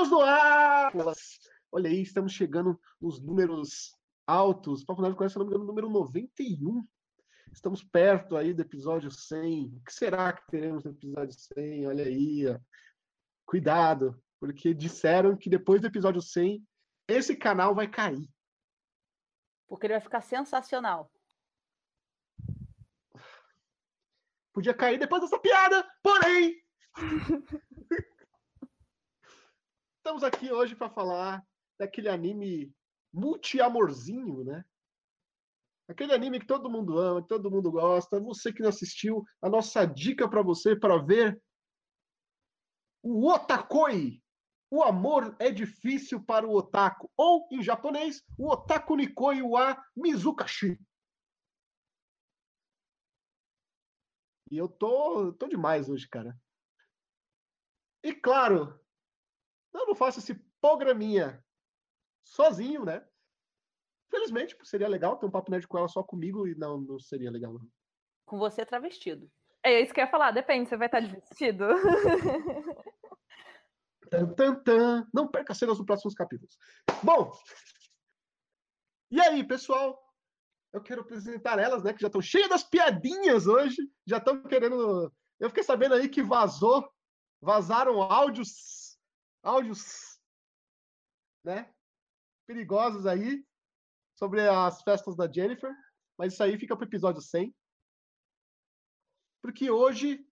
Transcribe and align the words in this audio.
Estamos 0.00 0.10
no 0.18 0.22
ar! 0.22 0.92
Olha 1.70 1.90
aí, 1.90 2.00
estamos 2.00 2.32
chegando 2.32 2.80
nos 2.98 3.20
números 3.20 3.94
altos. 4.26 4.82
Papo 4.82 5.02
Nerd 5.02 5.14
conhece, 5.14 5.34
se 5.34 5.38
não 5.38 5.44
me 5.44 5.50
engano, 5.50 5.66
número 5.66 5.90
91. 5.90 6.82
Estamos 7.52 7.84
perto 7.84 8.34
aí 8.34 8.54
do 8.54 8.62
episódio 8.62 9.10
100. 9.10 9.74
O 9.76 9.84
que 9.84 9.92
será 9.92 10.32
que 10.32 10.46
teremos 10.50 10.84
no 10.84 10.92
episódio 10.92 11.34
100? 11.34 11.86
Olha 11.86 12.04
aí, 12.06 12.48
ó. 12.48 12.58
Cuidado, 13.44 14.18
porque 14.38 14.72
disseram 14.72 15.36
que 15.36 15.50
depois 15.50 15.82
do 15.82 15.88
episódio 15.88 16.22
100, 16.22 16.66
esse 17.06 17.36
canal 17.36 17.74
vai 17.74 17.86
cair. 17.86 18.26
Porque 19.68 19.86
ele 19.86 19.94
vai 19.94 20.00
ficar 20.00 20.22
sensacional. 20.22 21.12
Podia 24.54 24.72
cair 24.72 24.98
depois 24.98 25.20
dessa 25.20 25.38
piada, 25.38 25.86
porém. 26.02 26.56
Estamos 30.00 30.24
aqui 30.24 30.50
hoje 30.50 30.74
para 30.74 30.88
falar 30.88 31.46
daquele 31.78 32.08
anime 32.08 32.74
multi-amorzinho, 33.12 34.42
né? 34.42 34.64
Aquele 35.86 36.14
anime 36.14 36.40
que 36.40 36.46
todo 36.46 36.70
mundo 36.70 36.98
ama, 36.98 37.20
que 37.20 37.28
todo 37.28 37.50
mundo 37.50 37.70
gosta. 37.70 38.18
Você 38.18 38.50
que 38.50 38.62
não 38.62 38.70
assistiu, 38.70 39.22
a 39.42 39.50
nossa 39.50 39.84
dica 39.84 40.26
para 40.26 40.40
você 40.40 40.74
para 40.74 40.96
ver 40.96 41.38
o 43.02 43.30
Otakoi. 43.30 44.22
O 44.70 44.82
amor 44.82 45.36
é 45.38 45.50
difícil 45.50 46.24
para 46.24 46.48
o 46.48 46.54
otaku. 46.54 47.10
Ou, 47.14 47.46
em 47.52 47.62
japonês, 47.62 48.22
o 48.38 48.48
Otaku 48.50 48.96
Nikoi 48.96 49.42
wa 49.42 49.76
Mizukashi. 49.94 50.80
E 54.50 54.56
eu 54.56 54.66
tô, 54.66 55.34
tô 55.34 55.46
demais 55.46 55.90
hoje, 55.90 56.08
cara. 56.08 56.34
E 58.02 58.14
claro, 58.14 58.79
eu 59.72 59.86
não 59.86 59.94
faço 59.94 60.18
esse 60.18 60.34
programinha 60.60 61.42
sozinho, 62.24 62.84
né? 62.84 63.04
Felizmente, 64.10 64.56
seria 64.64 64.88
legal 64.88 65.16
ter 65.16 65.26
um 65.26 65.30
papo 65.30 65.50
nerd 65.50 65.66
com 65.68 65.78
ela 65.78 65.88
só 65.88 66.02
comigo 66.02 66.46
e 66.46 66.54
não, 66.54 66.80
não 66.80 66.98
seria 66.98 67.30
legal. 67.30 67.52
Não. 67.52 67.66
Com 68.26 68.38
você 68.38 68.66
travestido. 68.66 69.30
É 69.62 69.80
isso 69.80 69.92
que 69.92 70.00
eu 70.00 70.04
ia 70.04 70.10
falar, 70.10 70.30
depende, 70.30 70.68
você 70.68 70.76
vai 70.76 70.86
estar 70.86 71.00
de 71.00 71.08
vestido? 71.08 71.66
tan, 74.10 74.32
tan, 74.34 74.54
tan. 74.62 75.06
Não 75.12 75.28
perca 75.28 75.54
cenas 75.54 75.76
dos 75.76 75.86
próximos 75.86 76.14
capítulos. 76.14 76.56
Bom, 77.02 77.30
e 79.10 79.20
aí, 79.20 79.44
pessoal? 79.44 80.00
Eu 80.72 80.80
quero 80.80 81.02
apresentar 81.02 81.58
elas, 81.58 81.82
né? 81.82 81.92
Que 81.92 82.00
já 82.00 82.06
estão 82.06 82.22
cheias 82.22 82.48
das 82.48 82.62
piadinhas 82.62 83.46
hoje. 83.46 83.76
Já 84.06 84.18
estão 84.18 84.42
querendo. 84.44 85.12
Eu 85.38 85.48
fiquei 85.48 85.64
sabendo 85.64 85.94
aí 85.94 86.08
que 86.08 86.22
vazou, 86.22 86.88
vazaram 87.40 88.00
áudios, 88.00 88.79
áudios, 89.42 90.20
né? 91.44 91.72
Perigosos 92.46 93.06
aí 93.06 93.44
sobre 94.14 94.46
as 94.46 94.82
festas 94.82 95.16
da 95.16 95.30
Jennifer. 95.30 95.74
Mas 96.18 96.34
isso 96.34 96.42
aí 96.42 96.58
fica 96.58 96.76
para 96.76 96.84
o 96.84 96.88
episódio 96.88 97.22
100. 97.22 97.54
Porque 99.42 99.70
hoje 99.70 100.26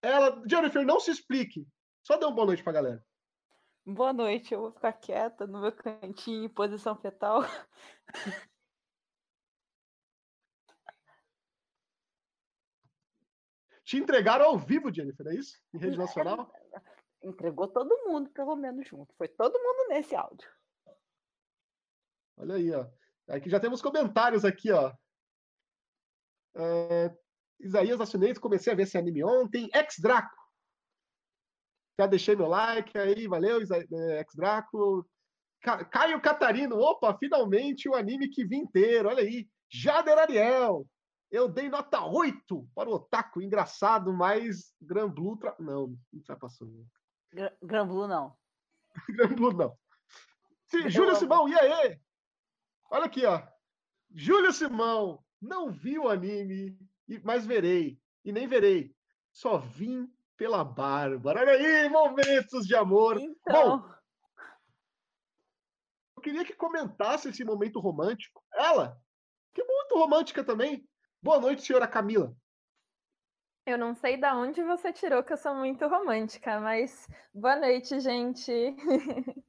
ela, 0.00 0.42
Jennifer, 0.48 0.84
não 0.84 1.00
se 1.00 1.10
explique. 1.10 1.66
Só 2.02 2.16
dê 2.16 2.24
uma 2.24 2.34
boa 2.34 2.46
noite 2.46 2.62
pra 2.62 2.72
galera. 2.72 3.04
Boa 3.84 4.12
noite, 4.12 4.52
eu 4.52 4.60
vou 4.60 4.72
ficar 4.72 4.92
quieta 4.92 5.46
no 5.46 5.60
meu 5.62 5.72
cantinho 5.72 6.44
em 6.44 6.48
posição 6.48 6.94
fetal. 6.96 7.40
Te 13.84 13.96
entregaram 13.96 14.44
ao 14.44 14.58
vivo, 14.58 14.92
Jennifer, 14.92 15.26
é 15.28 15.34
isso? 15.34 15.58
Em 15.72 15.78
rede 15.78 15.96
nacional? 15.96 16.52
Entregou 17.22 17.68
todo 17.68 18.04
mundo, 18.06 18.30
pelo 18.30 18.54
menos, 18.56 18.86
junto. 18.86 19.14
Foi 19.16 19.28
todo 19.28 19.58
mundo 19.58 19.88
nesse 19.88 20.14
áudio. 20.14 20.48
Olha 22.36 22.54
aí, 22.54 22.72
ó. 22.72 22.86
Aqui 23.28 23.50
já 23.50 23.58
temos 23.58 23.82
comentários 23.82 24.44
aqui, 24.44 24.70
ó. 24.70 24.92
É... 26.54 27.16
Isaías 27.60 28.00
Assinentes, 28.00 28.38
comecei 28.38 28.72
a 28.72 28.76
ver 28.76 28.84
esse 28.84 28.96
anime 28.96 29.24
ontem. 29.24 29.68
Ex-Draco. 29.74 30.36
Já 31.98 32.06
deixei 32.06 32.36
meu 32.36 32.46
like 32.46 32.96
aí, 32.96 33.26
valeu, 33.26 33.60
é, 33.60 34.20
Ex-Draco. 34.20 35.04
Caio 35.90 36.22
Catarino, 36.22 36.78
opa, 36.78 37.16
finalmente 37.18 37.88
o 37.88 37.96
anime 37.96 38.28
que 38.28 38.46
vi 38.46 38.56
inteiro, 38.56 39.08
olha 39.08 39.24
aí. 39.24 39.48
Jader 39.68 40.16
Ariel, 40.16 40.86
eu 41.30 41.48
dei 41.48 41.68
nota 41.68 42.04
8 42.04 42.68
para 42.74 42.88
o 42.88 42.94
Otaku. 42.94 43.42
Engraçado, 43.42 44.12
mas 44.12 44.72
Gran 44.80 45.10
Blue. 45.10 45.36
Tra... 45.36 45.54
Não 45.58 45.94
ultrapassou. 46.12 46.86
Gran 47.62 47.86
Blue 47.86 48.06
não. 48.06 48.36
Gran 49.10 49.34
Blue 49.34 49.52
não. 49.52 49.78
Sim, 50.66 50.88
Júlio 50.88 51.16
Simão, 51.16 51.48
e 51.48 51.58
aí? 51.58 52.00
Olha 52.90 53.06
aqui, 53.06 53.24
ó. 53.24 53.42
Júlio 54.14 54.52
Simão, 54.52 55.24
não 55.40 55.70
vi 55.70 55.98
o 55.98 56.08
anime, 56.08 56.78
mas 57.22 57.46
verei. 57.46 57.98
E 58.24 58.32
nem 58.32 58.46
verei. 58.46 58.94
Só 59.32 59.58
vim 59.58 60.12
pela 60.36 60.64
Bárbara. 60.64 61.40
Olha 61.40 61.52
aí, 61.52 61.88
momentos 61.88 62.66
de 62.66 62.74
amor. 62.74 63.18
Então... 63.18 63.78
Bom, 63.78 63.98
eu 66.16 66.22
queria 66.22 66.44
que 66.44 66.52
comentasse 66.52 67.28
esse 67.28 67.44
momento 67.44 67.78
romântico. 67.78 68.44
Ela, 68.52 69.00
que 69.54 69.62
é 69.62 69.64
muito 69.64 69.94
romântica 69.96 70.42
também. 70.42 70.84
Boa 71.22 71.40
noite, 71.40 71.62
senhora 71.62 71.86
Camila. 71.86 72.34
Eu 73.68 73.76
não 73.76 73.94
sei 73.94 74.16
de 74.16 74.26
onde 74.32 74.62
você 74.62 74.90
tirou 74.94 75.22
que 75.22 75.34
eu 75.34 75.36
sou 75.36 75.54
muito 75.54 75.86
romântica, 75.86 76.58
mas 76.58 77.06
boa 77.34 77.54
noite, 77.54 78.00
gente. 78.00 78.50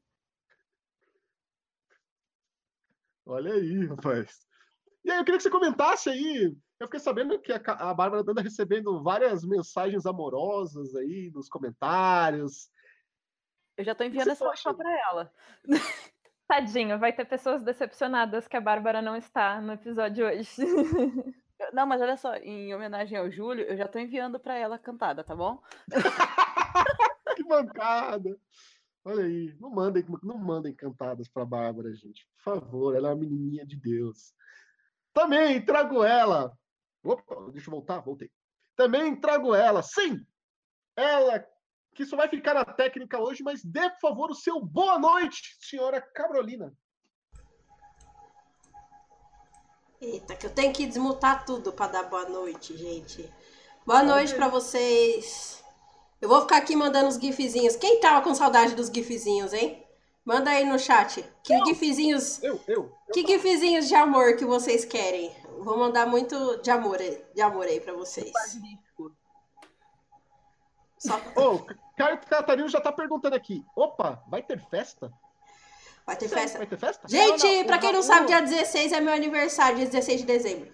Olha 3.26 3.54
aí, 3.54 3.86
rapaz. 3.86 4.46
E 5.06 5.10
aí, 5.10 5.20
eu 5.20 5.24
queria 5.24 5.38
que 5.38 5.44
você 5.44 5.50
comentasse 5.50 6.10
aí. 6.10 6.54
Eu 6.78 6.88
fiquei 6.88 7.00
sabendo 7.00 7.40
que 7.40 7.54
a, 7.54 7.94
Bárbara 7.94 8.22
anda 8.28 8.42
recebendo 8.42 9.02
várias 9.02 9.46
mensagens 9.46 10.06
amorosas 10.06 10.94
aí 10.96 11.32
nos 11.34 11.48
comentários. 11.48 12.70
Eu 13.78 13.86
já 13.86 13.96
tô 13.96 14.04
enviando 14.04 14.32
essa 14.32 14.54
foto 14.54 14.76
para 14.76 15.00
ela. 15.10 15.34
Tadinho, 16.46 17.00
vai 17.00 17.14
ter 17.14 17.24
pessoas 17.24 17.64
decepcionadas 17.64 18.50
que 18.50 18.58
a 18.58 18.62
Bárbara 18.62 19.02
não 19.02 19.16
está 19.16 19.62
no 19.62 19.72
episódio 19.72 20.28
hoje. 20.28 20.50
Não, 21.74 21.86
mas 21.86 22.02
olha 22.02 22.18
só, 22.18 22.36
em 22.36 22.74
homenagem 22.74 23.18
ao 23.18 23.30
Júlio, 23.30 23.66
eu 23.66 23.78
já 23.78 23.88
tô 23.88 24.00
enviando 24.00 24.40
para 24.40 24.56
ela 24.56 24.80
cantada, 24.80 25.24
tá 25.24 25.36
bom? 25.36 25.62
que 27.36 27.44
mancada! 27.44 28.40
Olha 29.04 29.24
aí, 29.24 29.56
não 29.60 29.70
mandem, 29.70 30.06
não 30.24 30.38
mandem 30.38 30.74
cantadas 30.74 31.28
para 31.28 31.46
Bárbara, 31.46 31.94
gente. 31.94 32.28
Por 32.36 32.44
favor, 32.44 32.96
ela 32.96 33.10
é 33.10 33.14
uma 33.14 33.20
menininha 33.20 33.66
de 33.66 33.76
Deus. 33.76 34.34
Também 35.14 35.64
trago 35.64 36.04
ela. 36.04 36.58
Opa, 37.04 37.52
deixa 37.52 37.70
eu 37.70 37.72
voltar, 37.72 38.00
voltei. 38.00 38.30
Também 38.76 39.20
trago 39.20 39.54
ela, 39.56 39.82
sim! 39.82 40.26
Ela 40.96 41.46
que 41.94 42.06
só 42.06 42.16
vai 42.16 42.30
ficar 42.30 42.54
na 42.54 42.64
técnica 42.64 43.20
hoje, 43.20 43.44
mas 43.44 43.64
dê, 43.64 43.90
por 43.90 44.00
favor, 44.00 44.32
o 44.32 44.36
seu 44.36 44.62
boa 44.62 44.98
noite, 44.98 45.58
senhora 45.60 46.02
Carolina. 46.02 46.74
Eita, 50.02 50.34
que 50.34 50.46
eu 50.46 50.50
tenho 50.50 50.72
que 50.72 50.86
desmutar 50.86 51.46
tudo 51.46 51.74
para 51.74 51.92
dar 51.92 52.04
boa 52.04 52.24
noite, 52.30 52.76
gente. 52.78 53.30
Boa 53.86 54.02
noite 54.02 54.34
para 54.34 54.48
vocês. 54.48 55.62
Eu 56.22 56.30
vou 56.30 56.42
ficar 56.42 56.58
aqui 56.58 56.74
mandando 56.74 57.10
os 57.10 57.16
gifzinhos. 57.16 57.76
Quem 57.76 58.00
tava 58.00 58.22
com 58.22 58.34
saudade 58.34 58.76
dos 58.76 58.88
gifzinhos, 58.88 59.52
hein? 59.52 59.86
Manda 60.24 60.52
aí 60.52 60.64
no 60.64 60.80
chat. 60.80 61.22
Que 61.44 61.54
eu, 61.54 61.66
gifzinhos. 61.66 62.42
Eu, 62.42 62.62
eu. 62.66 62.96
Que 63.12 63.28
gifzinhos 63.28 63.90
de 63.90 63.96
amor 63.96 64.38
que 64.38 64.46
vocês 64.46 64.86
querem? 64.86 65.36
Vou 65.60 65.78
mandar 65.78 66.06
muito 66.06 66.62
de 66.62 66.72
amor, 66.72 66.98
de 66.98 67.42
amor 67.42 67.66
aí 67.66 67.82
para 67.82 67.94
vocês. 67.94 68.32
Só... 70.98 71.20
oh, 71.36 71.60
Caio 71.98 72.20
Catarino 72.22 72.70
já 72.70 72.80
tá 72.80 72.94
perguntando 72.94 73.36
aqui. 73.36 73.66
Opa, 73.76 74.24
vai 74.30 74.42
ter 74.42 74.62
festa? 74.70 75.12
Vai 76.10 76.16
ter 76.16 76.28
festa? 76.28 76.58
Vai 76.58 76.66
ter 76.66 76.78
festa? 76.78 77.08
Gente, 77.08 77.46
não, 77.46 77.58
não, 77.58 77.66
pra 77.66 77.78
quem 77.78 77.94
não 77.94 78.02
sabe, 78.02 78.26
dia 78.26 78.42
16 78.42 78.94
é 78.94 79.00
meu 79.00 79.14
aniversário, 79.14 79.78
dia 79.78 79.86
16 79.86 80.22
de 80.22 80.26
dezembro. 80.26 80.74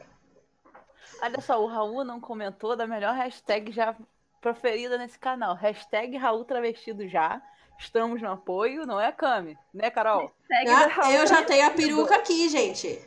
Olha 1.21 1.41
só, 1.41 1.61
o 1.61 1.67
Raul 1.67 2.05
não 2.05 2.21
comentou 2.21 2.73
da 2.73 2.87
melhor 2.87 3.13
hashtag 3.13 3.69
já 3.73 3.93
proferida 4.39 4.97
nesse 4.97 5.19
canal. 5.19 5.53
Hashtag 5.53 6.15
Raul 6.15 6.45
Travestido 6.45 7.05
já. 7.09 7.41
Estamos 7.77 8.21
no 8.21 8.31
apoio, 8.31 8.85
não 8.85 8.97
é, 8.97 9.11
Cami? 9.11 9.57
Né, 9.73 9.91
Carol? 9.91 10.31
Ah, 10.49 11.11
eu 11.11 11.27
já 11.27 11.43
tenho 11.43 11.67
a 11.67 11.71
peruca 11.71 12.15
aqui, 12.15 12.47
gente. 12.47 12.97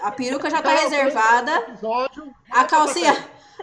A 0.00 0.10
peruca 0.12 0.48
já 0.48 0.62
tá 0.62 0.70
reservada. 0.70 1.52
A 2.50 2.64
calcinha. 2.64 3.12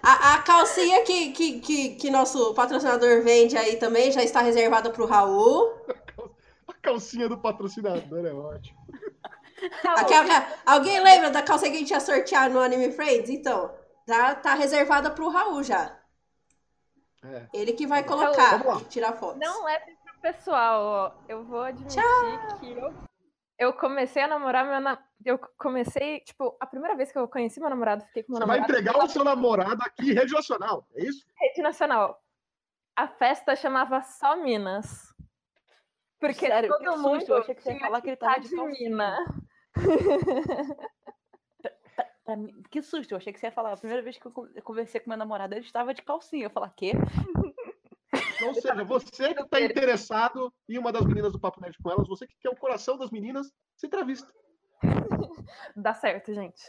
A, 0.04 0.36
a 0.36 0.38
calcinha 0.44 1.04
que, 1.04 1.32
que, 1.32 1.60
que, 1.60 1.90
que 1.96 2.10
nosso 2.12 2.54
patrocinador 2.54 3.24
vende 3.24 3.58
aí 3.58 3.78
também 3.78 4.12
já 4.12 4.24
está 4.24 4.42
reservada 4.42 4.92
para 4.92 5.04
o 5.04 5.08
Raul 5.08 5.74
calcinha 6.82 7.30
do 7.30 7.38
patrocinador 7.38 8.26
é 8.26 8.34
ótimo. 8.34 8.80
Aquela, 9.86 10.48
alguém 10.66 11.00
lembra 11.04 11.30
da 11.30 11.44
calcinha 11.44 11.72
que 11.72 11.78
a 11.78 11.80
gente 11.80 11.92
ia 11.92 12.00
sortear 12.00 12.50
no 12.50 12.60
Anime 12.60 12.92
Friends? 12.92 13.30
Então, 13.30 13.74
tá, 14.08 14.34
tá 14.36 14.54
reservada 14.56 15.12
pro 15.12 15.30
Raul 15.30 15.64
já. 15.64 16.00
É. 17.24 17.48
Ele 17.54 17.74
que 17.74 17.86
vai 17.86 18.04
colocar 18.04 18.60
e 18.82 18.86
tirar 18.86 19.14
fotos. 19.14 19.40
Não 19.40 19.64
leve 19.64 19.96
pra 20.04 20.34
Pessoal, 20.34 20.84
ó, 20.84 21.12
eu 21.28 21.44
vou 21.44 21.62
admitir 21.62 22.02
que 22.60 22.72
eu, 22.72 22.94
eu 23.58 23.74
comecei 23.74 24.22
a 24.22 24.28
namorar 24.28 24.66
meu 24.66 24.80
na... 24.80 25.00
Eu 25.24 25.40
comecei, 25.58 26.20
tipo, 26.22 26.56
a 26.60 26.66
primeira 26.66 26.96
vez 26.96 27.12
que 27.12 27.18
eu 27.18 27.28
conheci 27.28 27.60
meu 27.60 27.70
namorado, 27.70 28.04
fiquei 28.06 28.24
com 28.24 28.32
meu 28.32 28.40
Você 28.40 28.48
vai 28.48 28.60
namorado. 28.60 28.80
entregar 28.80 29.04
o 29.04 29.08
seu 29.10 29.24
namorado 29.24 29.82
aqui 29.84 30.12
em 30.12 30.14
rede 30.14 30.34
nacional, 30.34 30.88
é 30.96 31.04
isso? 31.04 31.26
Rede 31.40 31.62
Nacional. 31.62 32.20
A 32.96 33.08
festa 33.08 33.56
chamava 33.56 34.02
Só 34.02 34.36
Minas. 34.36 35.11
Porque 36.22 36.46
Sério, 36.48 36.70
todo 36.70 36.80
que 36.80 36.86
susto, 36.92 37.02
mundo 37.02 37.26
eu 37.28 37.38
achei 37.40 37.56
que 37.56 37.64
você 37.64 37.74
ia 37.74 37.80
falar 37.80 38.02
que 38.02 38.08
ele 38.10 38.16
tá 38.16 38.28
tava 38.28 38.40
de 38.40 38.56
calcinha. 38.56 38.90
mina. 38.90 39.26
Pra 42.24 42.36
mim- 42.38 42.62
que 42.70 42.82
susto, 42.82 43.12
eu 43.12 43.18
achei 43.18 43.34
que 43.34 43.40
você 43.40 43.48
ia 43.48 43.52
falar. 43.52 43.74
A 43.74 43.78
primeira 43.78 44.04
vez 44.04 44.18
que 44.18 44.26
eu 44.28 44.32
con- 44.32 44.48
eu 44.54 44.62
conversei 44.62 45.02
com 45.02 45.10
meu 45.10 45.18
namorado, 45.18 45.54
ele 45.56 45.66
estava 45.66 45.94
de 45.94 46.02
calcinha. 46.04 46.46
Eu 46.46 46.50
falar, 46.52 46.70
quê? 46.78 46.92
Ou 48.48 48.54
seja, 48.54 48.84
você 48.84 49.34
que 49.34 49.42
está 49.42 49.60
interessado 49.62 50.54
em 50.70 50.78
uma 50.78 50.92
das 50.92 51.06
meninas 51.06 51.32
do 51.34 51.40
Papo 51.40 51.60
Nerd 51.62 51.76
com 51.82 51.92
elas, 51.92 52.08
você 52.08 52.28
que 52.28 52.36
quer 52.40 52.50
o 52.50 52.56
coração 52.56 52.98
das 52.98 53.10
meninas, 53.12 53.52
se 53.76 53.88
entrevista. 53.88 54.32
Dá 55.76 55.94
certo, 55.94 56.34
gente. 56.34 56.62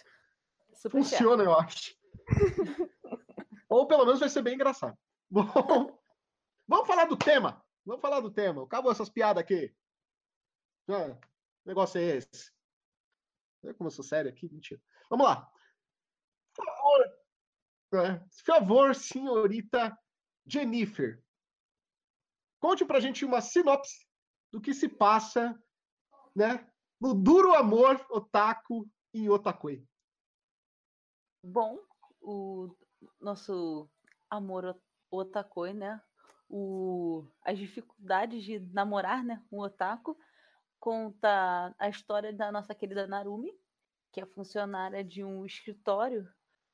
Super 0.72 1.02
certo. 1.04 1.18
Funciona, 1.22 1.42
eu 1.44 1.52
acho. 1.58 1.94
Ou 3.68 3.86
pelo 3.86 4.04
menos 4.04 4.20
vai 4.20 4.28
ser 4.28 4.42
bem 4.42 4.54
engraçado. 4.54 4.96
Bom, 5.30 5.98
vamos 6.68 6.86
falar 6.86 7.04
do 7.06 7.16
tema. 7.16 7.61
Vamos 7.84 8.00
falar 8.00 8.20
do 8.20 8.30
tema. 8.32 8.64
Acabou 8.64 8.92
essas 8.92 9.08
piadas 9.10 9.42
aqui. 9.42 9.74
Ah, 10.88 11.14
que 11.16 11.68
negócio 11.68 11.98
é 12.00 12.16
esse? 12.16 12.52
Como 13.76 13.86
eu 13.88 13.90
sou 13.92 14.04
sério 14.04 14.30
aqui. 14.30 14.48
Mentira. 14.52 14.80
Vamos 15.10 15.26
lá. 15.26 15.50
Por 16.54 16.64
favor, 16.64 17.18
por 17.90 18.44
favor, 18.44 18.94
senhorita 18.94 19.98
Jennifer. 20.46 21.22
Conte 22.60 22.84
pra 22.84 23.00
gente 23.00 23.24
uma 23.24 23.40
sinopse 23.40 24.06
do 24.52 24.60
que 24.60 24.74
se 24.74 24.88
passa, 24.88 25.60
né, 26.36 26.70
no 27.00 27.14
duro 27.14 27.54
amor 27.54 28.04
otaku 28.10 28.88
em 29.14 29.28
Otakoi. 29.28 29.86
Bom, 31.44 31.78
o 32.20 32.76
nosso 33.20 33.90
amor 34.30 34.64
o- 34.64 34.82
otakoi, 35.18 35.72
né? 35.72 36.00
O, 36.54 37.26
as 37.42 37.58
dificuldades 37.58 38.44
de 38.44 38.60
namorar, 38.60 39.24
né? 39.24 39.42
Um 39.50 39.60
otaku. 39.60 40.16
Conta 40.78 41.74
a 41.78 41.88
história 41.88 42.32
da 42.32 42.52
nossa 42.52 42.74
querida 42.74 43.06
Narumi, 43.06 43.52
que 44.12 44.20
é 44.20 44.26
funcionária 44.26 45.02
de 45.02 45.24
um 45.24 45.46
escritório, 45.46 46.28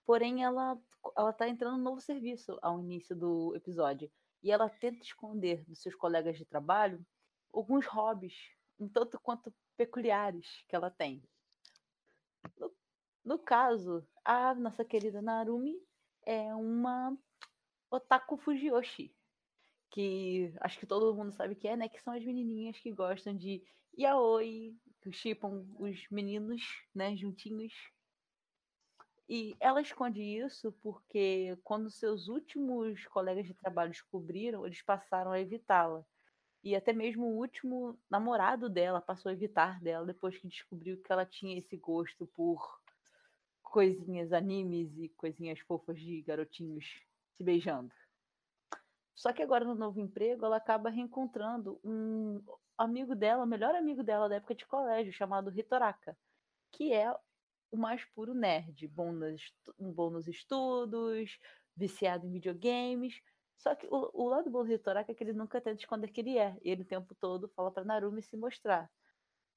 porém 0.05 0.43
ela 0.43 0.77
ela 1.17 1.33
tá 1.33 1.49
entrando 1.49 1.77
no 1.77 1.85
novo 1.85 2.01
serviço 2.01 2.59
ao 2.61 2.81
início 2.81 3.15
do 3.15 3.55
episódio. 3.55 4.11
E 4.43 4.51
ela 4.51 4.69
tenta 4.69 5.03
esconder 5.03 5.65
dos 5.65 5.81
seus 5.81 5.95
colegas 5.95 6.37
de 6.37 6.45
trabalho 6.45 7.05
alguns 7.53 7.87
hobbies, 7.87 8.35
um 8.79 8.89
tanto 8.89 9.19
quanto 9.21 9.55
peculiares 9.77 10.65
que 10.69 10.77
ela 10.77 10.91
tem. 10.91 11.23
No, 12.59 12.73
no 13.25 13.39
caso, 13.39 14.07
a 14.25 14.55
nossa 14.55 14.85
querida 14.85 15.23
Narumi 15.23 15.81
é 16.25 16.55
uma 16.55 17.17
otaku 17.91 18.37
fujiyoshi, 18.37 19.15
que 19.91 20.53
acho 20.61 20.79
que 20.79 20.87
todo 20.87 21.15
mundo 21.15 21.33
sabe 21.33 21.55
que 21.55 21.69
é, 21.69 21.77
né? 21.77 21.89
Que 21.89 22.01
são 22.01 22.13
as 22.15 22.25
menininhas 22.25 22.79
que 22.79 22.93
gostam 22.93 23.37
de 23.37 23.63
yaoi, 23.99 24.77
que 25.03 25.13
chipam 25.13 25.67
os 25.79 26.09
meninos, 26.11 26.63
né, 26.95 27.17
juntinhos. 27.17 27.73
E 29.29 29.55
ela 29.61 29.81
esconde 29.83 30.23
isso 30.23 30.73
porque 30.83 31.59
quando 31.63 31.91
seus 31.91 32.29
últimos 32.29 33.07
colegas 33.09 33.47
de 33.47 33.55
trabalho 33.55 33.91
descobriram, 33.91 34.65
eles 34.65 34.81
passaram 34.83 35.33
a 35.33 35.41
evitá-la. 35.41 36.05
E 36.65 36.75
até 36.75 36.93
mesmo 36.93 37.27
o 37.27 37.37
último 37.37 37.99
namorado 38.11 38.69
dela 38.69 39.01
passou 39.01 39.31
a 39.31 39.33
evitar 39.33 39.81
dela 39.81 40.07
depois 40.07 40.37
que 40.39 40.49
descobriu 40.49 41.01
que 41.03 41.13
ela 41.13 41.27
tinha 41.27 41.59
esse 41.59 41.77
gosto 41.77 42.27
por 42.27 42.81
coisinhas, 43.63 44.33
animes 44.33 44.97
e 44.97 45.09
coisinhas 45.11 45.61
fofas 45.61 46.01
de 46.01 46.23
garotinhos 46.23 47.03
se 47.37 47.45
beijando. 47.45 47.93
Só 49.19 49.33
que 49.33 49.43
agora 49.43 49.65
no 49.65 49.75
novo 49.75 49.99
emprego 49.99 50.47
ela 50.47 50.59
acaba 50.59 50.91
reencontrando 50.91 51.81
um 51.83 52.41
amigo 52.79 53.17
dela, 53.17 53.43
o 53.43 53.47
melhor 53.49 53.75
amigo 53.75 54.05
dela 54.05 54.29
da 54.29 54.37
época 54.37 54.55
de 54.55 54.65
colégio, 54.65 55.13
chamado 55.13 55.51
Hitoraka, 55.51 56.17
que 56.71 56.93
é 56.93 57.13
o 57.69 57.77
mais 57.77 58.05
puro 58.15 58.33
nerd, 58.33 58.87
bom 58.87 59.11
nos, 59.11 59.53
bom 59.77 60.09
nos 60.09 60.29
estudos, 60.29 61.37
viciado 61.77 62.29
em 62.29 62.31
videogames. 62.31 63.21
Só 63.57 63.75
que 63.75 63.89
o, 63.91 64.09
o 64.15 64.29
lado 64.29 64.49
bom 64.53 64.65
do 64.65 64.73
Hitoraka 64.73 65.11
é 65.11 65.15
que 65.17 65.25
ele 65.25 65.33
nunca 65.33 65.61
tenta 65.61 65.81
esconder 65.81 66.13
que 66.13 66.21
ele 66.21 66.39
é. 66.39 66.57
E 66.63 66.71
ele 66.71 66.83
o 66.83 66.87
tempo 66.87 67.13
todo 67.17 67.49
fala 67.49 67.73
pra 67.73 67.85
Narumi 67.85 68.23
se 68.23 68.37
mostrar. 68.37 68.89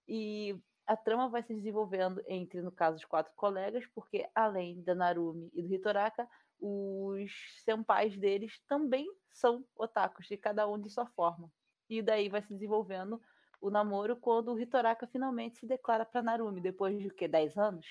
E 0.07 0.59
a 0.87 0.97
trama 0.97 1.29
vai 1.29 1.43
se 1.43 1.53
desenvolvendo 1.53 2.19
entre, 2.27 2.63
no 2.63 2.71
caso, 2.71 2.97
os 2.97 3.05
quatro 3.05 3.31
colegas, 3.35 3.85
porque 3.93 4.27
além 4.33 4.81
da 4.81 4.95
Narumi 4.95 5.51
e 5.53 5.61
do 5.61 5.71
Hitoraka, 5.71 6.27
os 6.61 7.31
senpais 7.63 8.15
deles 8.17 8.61
também 8.67 9.11
são 9.31 9.65
otakus, 9.75 10.27
de 10.27 10.37
cada 10.37 10.67
um 10.67 10.79
de 10.79 10.89
sua 10.89 11.07
forma. 11.07 11.51
E 11.89 12.01
daí 12.01 12.29
vai 12.29 12.41
se 12.41 12.53
desenvolvendo 12.53 13.19
o 13.59 13.69
namoro 13.69 14.15
quando 14.15 14.53
o 14.53 14.59
Hitoraka 14.59 15.07
finalmente 15.07 15.57
se 15.57 15.65
declara 15.65 16.05
pra 16.05 16.21
Narumi, 16.21 16.61
depois 16.61 16.97
de 16.99 17.07
o 17.07 17.13
quê? 17.13 17.27
10 17.27 17.57
anos? 17.57 17.85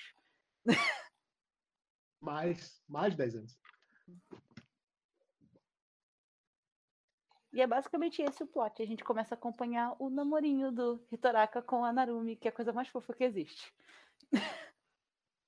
Mais, 2.19 2.83
mais 2.87 3.13
de 3.13 3.17
10 3.17 3.35
anos. 3.35 3.59
E 7.53 7.61
é 7.61 7.67
basicamente 7.67 8.21
esse 8.21 8.43
o 8.43 8.47
plot. 8.47 8.81
A 8.81 8.85
gente 8.85 9.03
começa 9.03 9.33
a 9.33 9.37
acompanhar 9.37 9.95
o 9.99 10.09
namorinho 10.09 10.71
do 10.71 11.03
Hitoraka 11.11 11.61
com 11.61 11.83
a 11.83 11.91
Narumi, 11.91 12.35
que 12.35 12.47
é 12.47 12.51
a 12.51 12.53
coisa 12.53 12.71
mais 12.71 12.87
fofa 12.87 13.13
que 13.13 13.23
existe. 13.23 13.73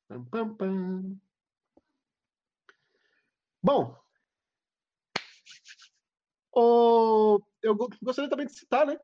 Pam, 0.08 0.26
pam, 0.26 0.56
pam. 0.56 1.22
Bom, 3.64 3.98
o- 6.54 7.40
eu 7.62 7.76
go- 7.76 7.90
gostaria 8.02 8.30
também 8.30 8.46
de 8.46 8.54
citar, 8.54 8.86
né, 8.86 9.00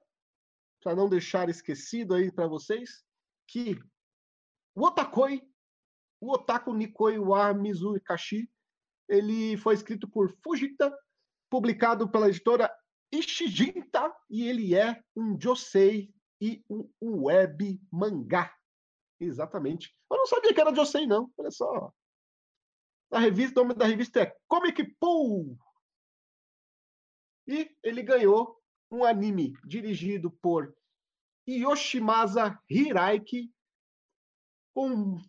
para 0.84 0.96
não 0.96 1.08
deixar 1.10 1.50
esquecido 1.50 2.14
aí 2.14 2.32
para 2.32 2.48
vocês, 2.48 3.04
que 3.48 3.80
o 4.76 4.86
Otakoi, 4.86 5.42
o 6.22 6.34
Otaku 6.34 6.74
Nikoi 6.74 7.18
wa 7.18 7.54
Mizui 7.54 8.02
Kashi, 8.02 8.52
ele 9.08 9.58
foi 9.58 9.74
escrito 9.76 10.10
por 10.10 10.36
Fujita, 10.44 10.96
publicado 11.50 12.10
pela 12.12 12.28
editora 12.28 12.70
Ishijinta, 13.12 14.14
e 14.30 14.48
ele 14.48 14.76
é 14.76 15.02
um 15.16 15.40
josei 15.40 16.14
e 16.42 16.64
um 16.70 17.24
web 17.24 17.82
mangá. 17.92 18.54
Exatamente. 19.20 19.98
Eu 20.12 20.18
não 20.18 20.26
sabia 20.28 20.54
que 20.54 20.62
era 20.62 20.74
Josei, 20.76 21.08
não. 21.08 21.30
Olha 21.38 21.52
só. 21.52 21.92
A 23.12 23.20
revista, 23.20 23.60
o 23.60 23.64
nome 23.64 23.76
da 23.76 23.86
revista 23.86 24.22
é 24.22 24.36
Comic 24.48 24.84
Pool. 25.00 25.58
E 27.48 27.76
ele 27.84 28.04
ganhou 28.04 28.60
um 28.92 29.04
anime 29.04 29.54
dirigido 29.66 30.30
por 30.30 30.76
Yoshimasa 31.48 32.60
Hiraiki, 32.70 33.52
com, 34.76 35.20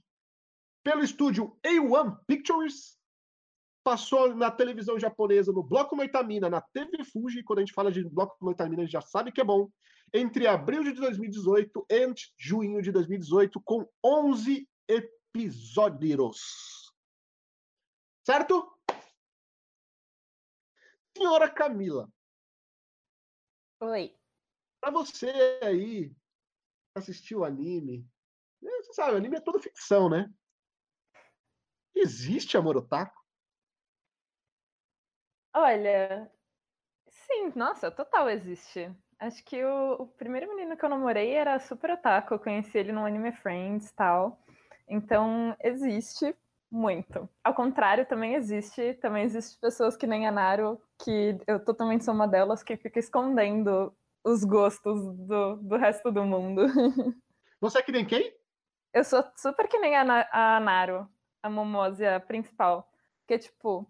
pelo 0.84 1.02
estúdio 1.02 1.58
A1 1.64 2.18
Pictures. 2.26 2.98
Passou 3.82 4.34
na 4.34 4.50
televisão 4.50 4.98
japonesa, 4.98 5.50
no 5.50 5.62
Bloco 5.62 5.96
Noitamina, 5.96 6.50
na 6.50 6.60
TV 6.60 7.02
Fuji. 7.04 7.42
Quando 7.42 7.60
a 7.60 7.62
gente 7.62 7.72
fala 7.72 7.90
de 7.90 8.04
Bloco 8.04 8.36
Noitamina, 8.44 8.82
a 8.82 8.84
gente 8.84 8.92
já 8.92 9.00
sabe 9.00 9.32
que 9.32 9.40
é 9.40 9.44
bom 9.44 9.70
entre 10.12 10.46
abril 10.46 10.84
de 10.84 10.92
2018 10.92 11.86
e 11.88 12.14
junho 12.36 12.82
de 12.82 12.92
2018, 12.92 13.60
com 13.64 13.88
11 14.04 14.68
episódios. 14.86 16.79
Certo? 18.24 18.78
Senhora 21.16 21.50
Camila, 21.50 22.08
Oi. 23.80 24.14
para 24.80 24.90
você 24.90 25.30
aí 25.62 26.10
que 26.10 26.16
assistiu 26.94 27.40
o 27.40 27.44
anime, 27.44 28.06
né, 28.62 28.70
você 28.82 28.92
sabe, 28.92 29.14
o 29.14 29.16
anime 29.16 29.36
é 29.36 29.40
tudo 29.40 29.60
ficção, 29.60 30.08
né? 30.08 30.32
Existe 31.94 32.56
amor 32.56 32.76
otaku? 32.76 33.20
Olha, 35.54 36.30
sim, 37.08 37.52
nossa, 37.56 37.90
total 37.90 38.30
existe. 38.30 38.94
Acho 39.18 39.44
que 39.44 39.62
o, 39.64 40.02
o 40.02 40.06
primeiro 40.06 40.48
menino 40.48 40.76
que 40.76 40.84
eu 40.84 40.88
namorei 40.88 41.32
era 41.32 41.58
super 41.58 41.90
otaku, 41.90 42.34
eu 42.34 42.38
conheci 42.38 42.78
ele 42.78 42.92
no 42.92 43.04
Anime 43.04 43.32
Friends 43.32 43.90
e 43.90 43.94
tal. 43.94 44.42
Então, 44.88 45.56
existe 45.60 46.34
muito. 46.70 47.28
Ao 47.42 47.54
contrário, 47.54 48.06
também 48.06 48.34
existe, 48.34 48.94
também 48.94 49.24
existe 49.24 49.58
pessoas 49.58 49.96
que 49.96 50.06
nem 50.06 50.26
a 50.26 50.32
Naru, 50.32 50.80
que 51.02 51.38
eu 51.46 51.62
totalmente 51.64 52.04
sou 52.04 52.14
uma 52.14 52.28
delas, 52.28 52.62
que 52.62 52.76
fica 52.76 52.98
escondendo 52.98 53.94
os 54.24 54.44
gostos 54.44 55.00
do, 55.26 55.56
do 55.56 55.76
resto 55.76 56.10
do 56.12 56.24
mundo. 56.24 56.66
Você 57.60 57.78
é 57.78 57.82
que 57.82 57.92
nem 57.92 58.06
quem? 58.06 58.34
Eu 58.92 59.04
sou 59.04 59.24
super 59.36 59.68
que 59.68 59.78
nem 59.78 59.96
a, 59.96 60.04
Na- 60.04 60.28
a 60.32 60.60
Naru, 60.60 61.08
a 61.42 61.50
Momose, 61.50 62.04
a 62.04 62.20
principal. 62.20 62.88
Que, 63.26 63.38
tipo, 63.38 63.86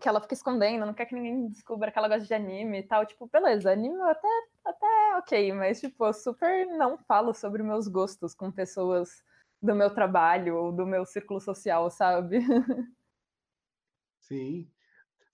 que 0.00 0.08
ela 0.08 0.20
fica 0.20 0.34
escondendo, 0.34 0.84
não 0.86 0.94
quer 0.94 1.06
que 1.06 1.14
ninguém 1.14 1.48
descubra 1.48 1.90
que 1.92 1.98
ela 1.98 2.08
gosta 2.08 2.26
de 2.26 2.34
anime 2.34 2.78
e 2.80 2.82
tal. 2.82 3.06
Tipo, 3.06 3.28
beleza, 3.28 3.70
anime 3.70 4.00
até, 4.02 4.28
até 4.64 5.16
ok, 5.18 5.52
mas, 5.52 5.80
tipo, 5.80 6.04
eu 6.06 6.12
super 6.12 6.66
não 6.66 6.98
falo 6.98 7.32
sobre 7.34 7.62
meus 7.62 7.88
gostos 7.88 8.34
com 8.34 8.50
pessoas 8.50 9.22
do 9.62 9.74
meu 9.74 9.94
trabalho 9.94 10.56
ou 10.56 10.72
do 10.72 10.84
meu 10.84 11.04
círculo 11.06 11.40
social, 11.40 11.88
sabe? 11.90 12.38
Sim. 14.20 14.68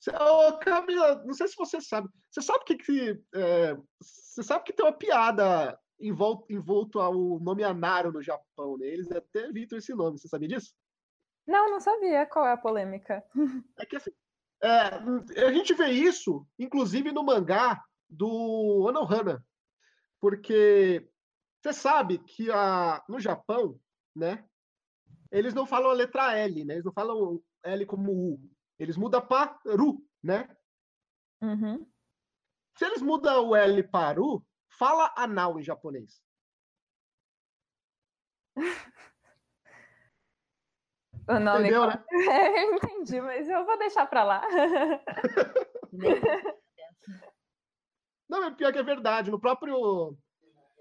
Ô, 0.08 0.58
Camila, 0.58 1.24
não 1.24 1.34
sei 1.34 1.48
se 1.48 1.56
você 1.56 1.80
sabe. 1.80 2.08
Você 2.30 2.42
sabe 2.42 2.64
que, 2.64 2.76
que 2.76 3.22
é, 3.34 3.76
você 4.00 4.42
sabe 4.42 4.64
que 4.64 4.72
tem 4.72 4.84
uma 4.84 4.92
piada 4.92 5.78
envolto, 5.98 6.52
envolto 6.52 7.00
ao 7.00 7.40
nome 7.40 7.64
Anaro 7.64 8.12
no 8.12 8.22
Japão, 8.22 8.76
né? 8.78 8.86
Eles 8.86 9.10
até 9.10 9.46
evitam 9.46 9.78
esse 9.78 9.94
nome. 9.94 10.18
Você 10.18 10.28
sabia 10.28 10.48
disso? 10.48 10.74
Não, 11.46 11.70
não 11.70 11.80
sabia. 11.80 12.26
Qual 12.26 12.46
é 12.46 12.52
a 12.52 12.56
polêmica? 12.56 13.24
É 13.78 13.86
que 13.86 13.96
assim, 13.96 14.10
é, 14.62 15.44
a 15.44 15.52
gente 15.52 15.72
vê 15.74 15.88
isso, 15.88 16.46
inclusive 16.58 17.12
no 17.12 17.24
mangá 17.24 17.82
do 18.08 18.86
Anohana, 18.88 19.44
porque 20.20 21.08
você 21.60 21.72
sabe 21.72 22.18
que 22.18 22.50
a, 22.50 23.02
no 23.08 23.20
Japão, 23.20 23.78
né, 24.18 24.44
eles 25.30 25.54
não 25.54 25.66
falam 25.66 25.90
a 25.90 25.94
letra 25.94 26.36
L, 26.36 26.64
né? 26.64 26.74
Eles 26.74 26.84
não 26.84 26.92
falam 26.92 27.42
L 27.62 27.86
como 27.86 28.12
U. 28.12 28.40
Eles 28.78 28.96
mudam 28.96 29.26
para 29.26 29.58
Ru, 29.66 30.04
né? 30.22 30.48
Uhum. 31.42 31.86
Se 32.76 32.84
eles 32.84 33.02
mudam 33.02 33.48
o 33.48 33.56
L 33.56 33.82
para 33.88 34.20
U, 34.20 34.44
fala 34.70 35.12
anal 35.16 35.58
em 35.58 35.62
japonês. 35.62 36.22
O 41.30 41.38
nome 41.38 41.68
Entendeu, 41.68 41.86
né? 41.86 42.02
É, 42.32 42.64
eu 42.64 42.74
entendi, 42.76 43.20
mas 43.20 43.46
eu 43.46 43.62
vou 43.62 43.78
deixar 43.78 44.06
pra 44.06 44.24
lá. 44.24 44.42
Não, 48.26 48.44
é 48.44 48.50
pior 48.50 48.72
que 48.72 48.78
é 48.78 48.82
verdade. 48.82 49.30
No 49.30 49.38
próprio 49.38 50.16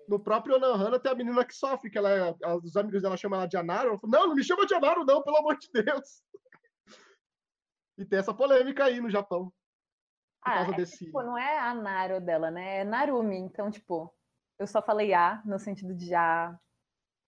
no 0.07 0.19
próprio 0.19 0.55
Anohana 0.55 0.99
tem 0.99 1.11
a 1.11 1.15
menina 1.15 1.43
que 1.45 1.53
sofre, 1.53 1.89
que 1.89 1.97
ela, 1.97 2.09
é, 2.11 2.35
os 2.63 2.75
amigos 2.77 3.01
dela 3.01 3.17
chamam 3.17 3.39
ela 3.39 3.47
de 3.47 3.57
Anaro. 3.57 3.89
Ela 3.89 3.99
fala, 3.99 4.11
não, 4.19 4.27
não 4.29 4.35
me 4.35 4.43
chama 4.43 4.65
de 4.65 4.73
Anaro, 4.73 5.03
não, 5.05 5.21
pelo 5.23 5.37
amor 5.37 5.57
de 5.57 5.69
Deus. 5.71 6.23
E 7.99 8.05
tem 8.05 8.19
essa 8.19 8.31
polêmica 8.31 8.85
aí 8.85 9.01
no 9.01 9.09
Japão. 9.09 9.45
Por 10.43 10.51
Ah, 10.51 10.57
causa 10.57 10.73
é 10.73 10.75
desse. 10.75 11.05
tipo, 11.05 11.19
não 11.23 11.35
é 11.35 11.57
a 11.57 11.73
Naro 11.73 12.21
dela, 12.21 12.51
né? 12.51 12.81
É 12.81 12.83
Narumi. 12.83 13.37
Então, 13.37 13.71
tipo, 13.71 14.13
eu 14.59 14.67
só 14.67 14.83
falei 14.83 15.15
A 15.15 15.41
no 15.43 15.57
sentido 15.57 15.95
de 15.95 16.13
A 16.13 16.55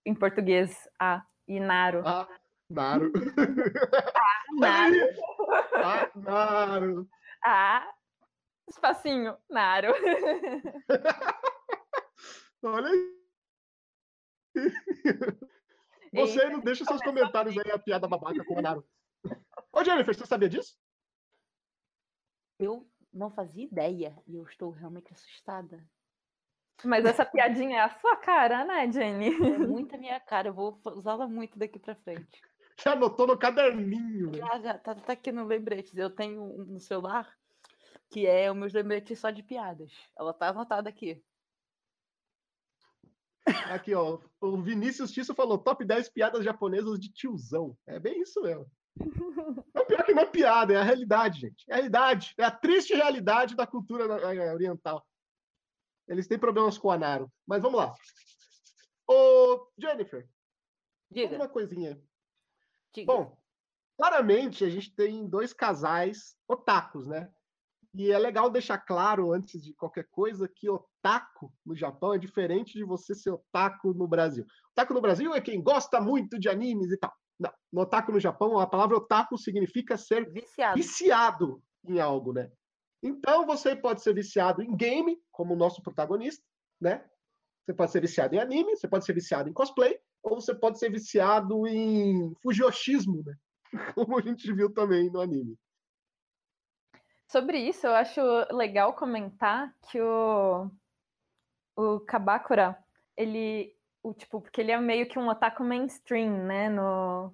em 0.05 0.13
português, 0.13 0.88
A. 1.00 1.25
E 1.48 1.59
Naro. 1.59 2.03
Ah, 2.07 2.27
Naro. 2.69 3.12
Naro. 4.59 4.95
Ah, 5.74 6.12
Naro. 6.15 7.09
A. 7.43 7.91
Espacinho, 8.67 9.36
Naro. 9.50 9.91
Olha 12.63 12.89
aí. 12.89 13.20
Você 16.13 16.50
não 16.50 16.60
deixa 16.60 16.84
seus 16.86 17.01
comentários 17.01 17.56
aí, 17.58 17.72
a 17.72 17.78
piada 17.78 18.08
babaca 18.08 18.44
com 18.44 18.56
o 18.58 18.62
Naro. 18.62 18.84
Ô, 19.72 19.84
Jennifer, 19.84 20.16
você 20.16 20.25
sabia 20.25 20.50
disso? 20.50 20.75
Eu 22.58 22.89
não 23.13 23.30
fazia 23.30 23.63
ideia 23.63 24.18
e 24.28 24.36
eu 24.36 24.44
estou 24.44 24.72
realmente 24.72 25.13
assustada. 25.13 25.88
Mas 26.84 27.06
essa 27.06 27.25
piadinha 27.25 27.78
é 27.78 27.82
a 27.82 28.00
sua 28.00 28.16
cara, 28.18 28.66
né, 28.66 28.92
Jenny? 28.92 29.28
É 29.28 29.30
muito 29.60 29.96
a 29.96 29.98
minha 29.98 30.20
cara, 30.20 30.50
eu 30.50 30.54
vou 30.54 30.80
usá-la 30.96 31.28
muito 31.28 31.60
daqui 31.60 31.78
pra 31.78 31.96
frente. 31.96 32.42
Já 32.82 32.94
anotou 32.94 33.28
no 33.28 33.38
caderninho. 33.38 34.34
Já, 34.34 34.60
já, 34.60 34.78
tá, 34.78 34.96
tá 34.96 35.13
aqui 35.13 35.32
no 35.32 35.46
lembretes. 35.46 35.96
Eu 35.96 36.10
tenho 36.10 36.42
um 36.42 36.66
no 36.66 36.80
celular 36.80 37.38
que 38.10 38.25
é 38.25 38.50
os 38.50 38.58
meus 38.58 38.74
lembretes 38.74 39.20
só 39.20 39.30
de 39.30 39.44
piadas. 39.44 39.92
Ela 40.18 40.34
tá 40.34 40.50
anotada 40.50 40.89
aqui. 40.89 41.22
Aqui, 43.72 43.94
ó. 43.94 44.20
O 44.41 44.62
Vinícius 44.62 45.12
Tisso 45.12 45.34
falou 45.34 45.58
top 45.58 45.84
10 45.86 46.10
piadas 46.10 46.44
japonesas 46.44 47.00
de 47.00 47.12
tiozão. 47.12 47.77
É 47.88 48.00
bem 48.00 48.22
isso 48.22 48.41
mesmo. 48.41 48.70
É 49.74 49.86
pior 49.86 50.03
que 50.03 50.13
não 50.13 50.24
é 50.24 50.25
piada, 50.25 50.74
é 50.74 50.77
a 50.77 50.84
realidade, 50.84 51.39
gente. 51.39 51.65
É 51.68 51.74
a 51.74 51.75
realidade. 51.77 52.34
É 52.38 52.44
a 52.44 52.51
triste 52.51 52.94
realidade 52.94 53.56
da 53.56 53.65
cultura 53.65 54.03
eh, 54.06 54.53
oriental. 54.53 55.06
Eles 56.08 56.27
têm 56.27 56.38
problemas 56.38 56.77
com 56.77 56.89
o 56.89 56.91
Anaro. 56.91 57.32
Mas 57.48 57.62
vamos 57.62 57.79
lá. 57.79 57.96
Ô, 59.08 59.68
Jennifer, 59.77 60.27
Diga, 61.10 61.36
uma 61.36 61.48
coisinha. 61.48 62.00
diga. 62.94 63.12
Bom, 63.12 63.38
claramente 63.98 64.63
a 64.63 64.70
gente 64.70 64.94
tem 64.94 65.27
dois 65.27 65.53
casais 65.53 66.36
otakus, 66.48 67.08
né? 67.08 67.32
E 67.93 68.12
é 68.12 68.19
legal 68.19 68.50
deixar 68.50 68.77
claro, 68.77 69.34
antes 69.34 69.62
de 69.62 69.74
qualquer 69.74 70.08
coisa, 70.12 70.48
que 70.48 70.69
otaku 70.69 71.51
no 71.65 71.75
Japão 71.75 72.13
é 72.13 72.19
diferente 72.19 72.74
de 72.74 72.84
você 72.84 73.15
ser 73.15 73.31
otaku 73.31 73.93
no 73.93 74.08
Brasil. 74.08 74.46
Otaku 74.72 74.93
no 74.93 75.01
Brasil 75.01 75.34
é 75.34 75.41
quem 75.41 75.62
gosta 75.62 76.00
muito 76.00 76.39
de 76.39 76.48
animes 76.48 76.91
e 76.91 76.98
tal. 76.98 77.12
Não, 77.39 77.51
no 77.72 77.81
otaku 77.81 78.12
no 78.12 78.19
Japão, 78.19 78.60
a 78.60 78.67
palavra 78.67 78.98
otaku 78.98 79.38
significa 79.38 79.98
ser 79.98 80.29
Viciado. 80.31 80.75
viciado 80.77 81.63
em 81.84 82.00
algo, 82.00 82.34
né? 82.34 82.51
Então 83.01 83.46
você 83.46 83.75
pode 83.75 84.03
ser 84.03 84.13
viciado 84.13 84.62
em 84.62 84.75
game, 84.75 85.17
como 85.31 85.53
o 85.53 85.58
nosso 85.58 85.81
protagonista, 85.81 86.43
né? 86.79 87.03
Você 87.65 87.74
pode 87.74 87.91
ser 87.91 88.01
viciado 88.01 88.36
em 88.36 88.39
anime, 88.39 88.75
você 88.75 88.88
pode 88.88 89.05
ser 89.05 89.13
viciado 89.13 89.50
em 89.50 89.53
cosplay, 89.53 89.98
ou 90.22 90.39
você 90.39 90.53
pode 90.53 90.77
ser 90.77 90.91
viciado 90.91 91.65
em 91.65 92.34
fujoshismo, 92.43 93.24
né? 93.25 93.36
Como 93.96 94.17
a 94.17 94.22
gente 94.22 94.51
viu 94.53 94.72
também 94.74 95.10
no 95.10 95.22
anime. 95.22 95.58
Sobre 97.29 97.59
isso, 97.59 97.86
eu 97.86 97.93
acho 97.93 98.19
legal 98.51 98.93
comentar 98.93 99.71
que 99.83 100.01
o, 100.01 100.67
o 101.75 102.00
Kabakura, 102.00 102.75
ele, 103.15 103.71
o, 104.01 104.15
tipo, 104.15 104.41
porque 104.41 104.62
ele 104.62 104.71
é 104.71 104.79
meio 104.79 105.07
que 105.07 105.19
um 105.19 105.27
otaku 105.27 105.63
mainstream, 105.63 106.45
né, 106.45 106.69
no, 106.69 107.31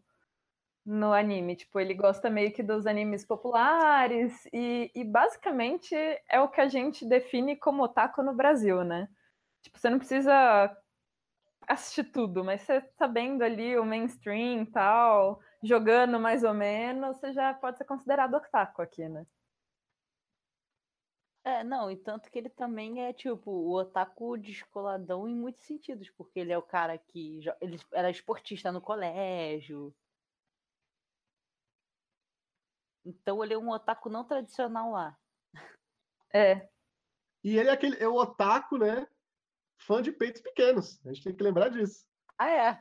no 0.85 1.13
anime. 1.13 1.55
Tipo, 1.55 1.79
ele 1.79 1.93
gosta 1.93 2.29
meio 2.29 2.51
que 2.51 2.61
dos 2.61 2.85
animes 2.85 3.25
populares 3.25 4.45
e, 4.51 4.91
e 4.93 5.05
basicamente 5.05 5.95
é 6.29 6.41
o 6.41 6.49
que 6.49 6.59
a 6.59 6.67
gente 6.67 7.05
define 7.07 7.55
como 7.55 7.83
otaku 7.83 8.21
no 8.21 8.35
Brasil, 8.35 8.83
né? 8.83 9.07
Tipo, 9.61 9.79
você 9.79 9.89
não 9.89 9.97
precisa 9.97 10.77
assistir 11.69 12.03
tudo, 12.11 12.43
mas 12.43 12.61
você 12.63 12.81
sabendo 12.97 13.43
ali 13.43 13.77
o 13.77 13.85
mainstream 13.85 14.63
e 14.63 14.65
tal, 14.71 15.39
jogando 15.63 16.19
mais 16.19 16.43
ou 16.43 16.53
menos, 16.53 17.17
você 17.17 17.31
já 17.31 17.53
pode 17.53 17.77
ser 17.77 17.85
considerado 17.85 18.33
otaku 18.35 18.81
aqui, 18.81 19.07
né? 19.07 19.25
É, 21.45 21.63
não, 21.63 21.91
e 21.91 21.95
tanto 21.95 22.31
que 22.31 22.39
ele 22.39 22.49
também 22.49 23.03
é, 23.05 23.13
tipo, 23.13 23.51
o 23.51 23.73
otaku 23.75 24.35
descoladão 24.35 25.27
em 25.27 25.35
muitos 25.35 25.61
sentidos, 25.63 26.09
porque 26.09 26.39
ele 26.39 26.51
é 26.51 26.57
o 26.57 26.63
cara 26.63 26.97
que 26.97 27.39
jo- 27.39 27.53
ele 27.61 27.79
era 27.93 28.09
esportista 28.09 28.71
no 28.71 28.81
colégio. 28.81 29.95
Então 33.05 33.43
ele 33.43 33.53
é 33.53 33.57
um 33.57 33.69
otaku 33.69 34.09
não 34.09 34.25
tradicional 34.25 34.91
lá. 34.91 35.15
É, 36.33 36.67
E 37.43 37.57
ele 37.57 37.69
é 37.69 37.73
aquele 37.73 37.95
é 38.03 38.07
o 38.07 38.15
otaku, 38.15 38.79
né? 38.79 39.07
Fã 39.77 40.01
de 40.01 40.11
peitos 40.11 40.41
pequenos. 40.41 40.99
A 41.05 41.13
gente 41.13 41.23
tem 41.25 41.35
que 41.35 41.43
lembrar 41.43 41.69
disso. 41.69 42.07
Ah, 42.39 42.49
é. 42.49 42.79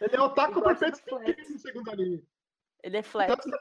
Ele 0.00 0.14
é 0.14 0.20
otaku 0.22 0.62
por 0.62 0.78
peitos 0.78 1.00
pequenos, 1.00 1.60
segundo 1.60 1.88
o 1.88 1.92
anime. 1.92 2.24
Ele 2.84 2.98
é 2.98 3.02
flex. 3.02 3.34
Tanto, 3.34 3.58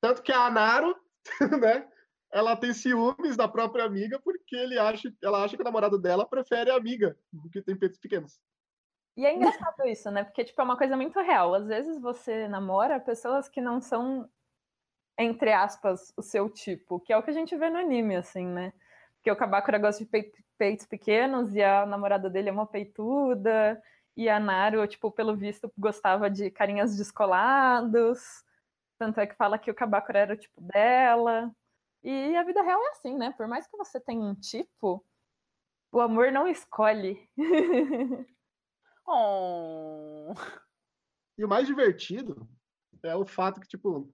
tanto 0.00 0.22
que 0.22 0.30
a 0.30 0.46
Anaro, 0.46 0.94
né? 1.60 1.90
Ela 2.32 2.56
tem 2.56 2.72
ciúmes 2.72 3.36
da 3.36 3.48
própria 3.48 3.84
amiga 3.84 4.20
porque 4.22 4.54
ele 4.54 4.78
acha, 4.78 5.12
ela 5.22 5.42
acha 5.42 5.56
que 5.56 5.62
o 5.62 5.64
namorado 5.64 5.98
dela 5.98 6.26
prefere 6.26 6.70
a 6.70 6.76
amiga, 6.76 7.18
porque 7.42 7.60
tem 7.60 7.76
peitos 7.76 7.98
pequenos. 7.98 8.40
E 9.16 9.26
é 9.26 9.34
engraçado 9.34 9.86
isso, 9.86 10.10
né? 10.10 10.22
Porque, 10.24 10.44
tipo, 10.44 10.60
é 10.60 10.64
uma 10.64 10.78
coisa 10.78 10.96
muito 10.96 11.18
real. 11.20 11.54
Às 11.54 11.66
vezes 11.66 12.00
você 12.00 12.46
namora 12.46 13.00
pessoas 13.00 13.48
que 13.48 13.60
não 13.60 13.80
são, 13.80 14.30
entre 15.18 15.52
aspas, 15.52 16.12
o 16.16 16.22
seu 16.22 16.48
tipo, 16.48 17.00
que 17.00 17.12
é 17.12 17.16
o 17.16 17.22
que 17.22 17.30
a 17.30 17.34
gente 17.34 17.56
vê 17.56 17.68
no 17.68 17.78
anime, 17.78 18.16
assim, 18.16 18.46
né? 18.46 18.72
Porque 19.16 19.30
o 19.30 19.36
Kabakura 19.36 19.78
gosta 19.78 20.02
de 20.04 20.08
peit- 20.10 20.44
peitos 20.56 20.86
pequenos 20.86 21.54
e 21.54 21.62
a 21.62 21.84
namorada 21.84 22.30
dele 22.30 22.48
é 22.48 22.52
uma 22.52 22.66
peituda, 22.66 23.82
e 24.16 24.28
a 24.28 24.38
Naru, 24.40 24.86
tipo, 24.86 25.10
pelo 25.10 25.36
visto, 25.36 25.70
gostava 25.76 26.30
de 26.30 26.50
carinhas 26.50 26.96
descolados. 26.96 28.44
Tanto 28.98 29.20
é 29.20 29.26
que 29.26 29.34
fala 29.34 29.58
que 29.58 29.70
o 29.70 29.74
Kabakura 29.74 30.18
era 30.20 30.34
o 30.34 30.36
tipo 30.36 30.60
dela. 30.60 31.50
E 32.02 32.36
a 32.36 32.42
vida 32.42 32.62
real 32.62 32.82
é 32.82 32.90
assim, 32.90 33.16
né? 33.16 33.32
Por 33.32 33.46
mais 33.46 33.66
que 33.66 33.76
você 33.76 34.00
tenha 34.00 34.22
um 34.22 34.34
tipo, 34.34 35.04
o 35.92 36.00
amor 36.00 36.32
não 36.32 36.46
escolhe. 36.48 37.28
Oh. 39.06 40.32
E 41.38 41.44
o 41.44 41.48
mais 41.48 41.66
divertido 41.66 42.46
é 43.02 43.16
o 43.16 43.24
fato 43.24 43.62
que, 43.62 43.66
tipo, 43.66 44.12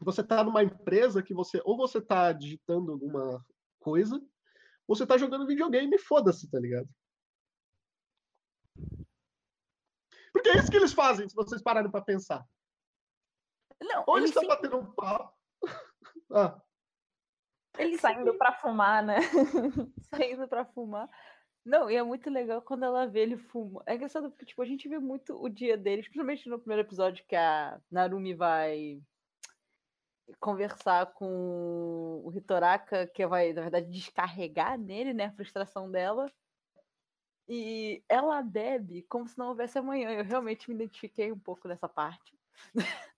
você 0.00 0.24
tá 0.26 0.42
numa 0.42 0.64
empresa 0.64 1.22
que 1.22 1.32
você, 1.32 1.62
ou 1.64 1.76
você 1.76 2.00
tá 2.04 2.32
digitando 2.32 2.90
alguma 2.90 3.46
coisa, 3.78 4.16
ou 4.88 4.96
você 4.96 5.06
tá 5.06 5.16
jogando 5.16 5.46
videogame 5.46 5.94
e 5.94 5.98
foda-se, 6.00 6.50
tá 6.50 6.58
ligado? 6.58 6.88
Porque 10.32 10.48
é 10.48 10.58
isso 10.58 10.68
que 10.68 10.76
eles 10.78 10.92
fazem, 10.92 11.28
se 11.28 11.34
vocês 11.36 11.62
pararem 11.62 11.92
pra 11.92 12.02
pensar. 12.02 12.44
Não, 13.80 14.02
Ou 14.08 14.16
ele 14.16 14.24
eles 14.26 14.30
estão 14.30 14.42
sempre- 14.42 14.56
batendo 14.68 14.78
um 14.78 14.92
papo, 14.94 15.36
Ah, 16.34 16.60
Ele 17.78 17.96
Saindo 17.96 18.34
pra 18.34 18.52
fumar, 18.52 19.02
né? 19.02 19.16
saindo 20.14 20.46
pra 20.46 20.64
fumar. 20.64 21.08
Não, 21.64 21.90
e 21.90 21.94
é 21.94 22.02
muito 22.02 22.28
legal 22.28 22.60
quando 22.60 22.84
ela 22.84 23.06
vê 23.06 23.20
ele 23.20 23.36
fumar. 23.36 23.82
É 23.86 23.94
engraçado 23.94 24.30
porque, 24.30 24.44
tipo, 24.44 24.60
a 24.60 24.66
gente 24.66 24.88
vê 24.88 24.98
muito 24.98 25.40
o 25.40 25.48
dia 25.48 25.76
deles, 25.76 26.06
principalmente 26.06 26.48
no 26.48 26.58
primeiro 26.58 26.82
episódio 26.82 27.24
que 27.26 27.36
a 27.36 27.80
Narumi 27.90 28.34
vai 28.34 29.00
conversar 30.40 31.12
com 31.12 32.22
o 32.24 32.32
Hitoraka, 32.34 33.06
que 33.06 33.26
vai, 33.26 33.52
na 33.52 33.62
verdade, 33.62 33.90
descarregar 33.90 34.78
nele, 34.78 35.12
né, 35.12 35.26
a 35.26 35.32
frustração 35.32 35.90
dela. 35.90 36.30
E 37.48 38.02
ela 38.08 38.42
bebe 38.42 39.02
como 39.08 39.26
se 39.28 39.38
não 39.38 39.48
houvesse 39.48 39.78
amanhã. 39.78 40.10
Eu 40.10 40.24
realmente 40.24 40.68
me 40.68 40.74
identifiquei 40.74 41.32
um 41.32 41.38
pouco 41.38 41.68
nessa 41.68 41.88
parte. 41.88 42.38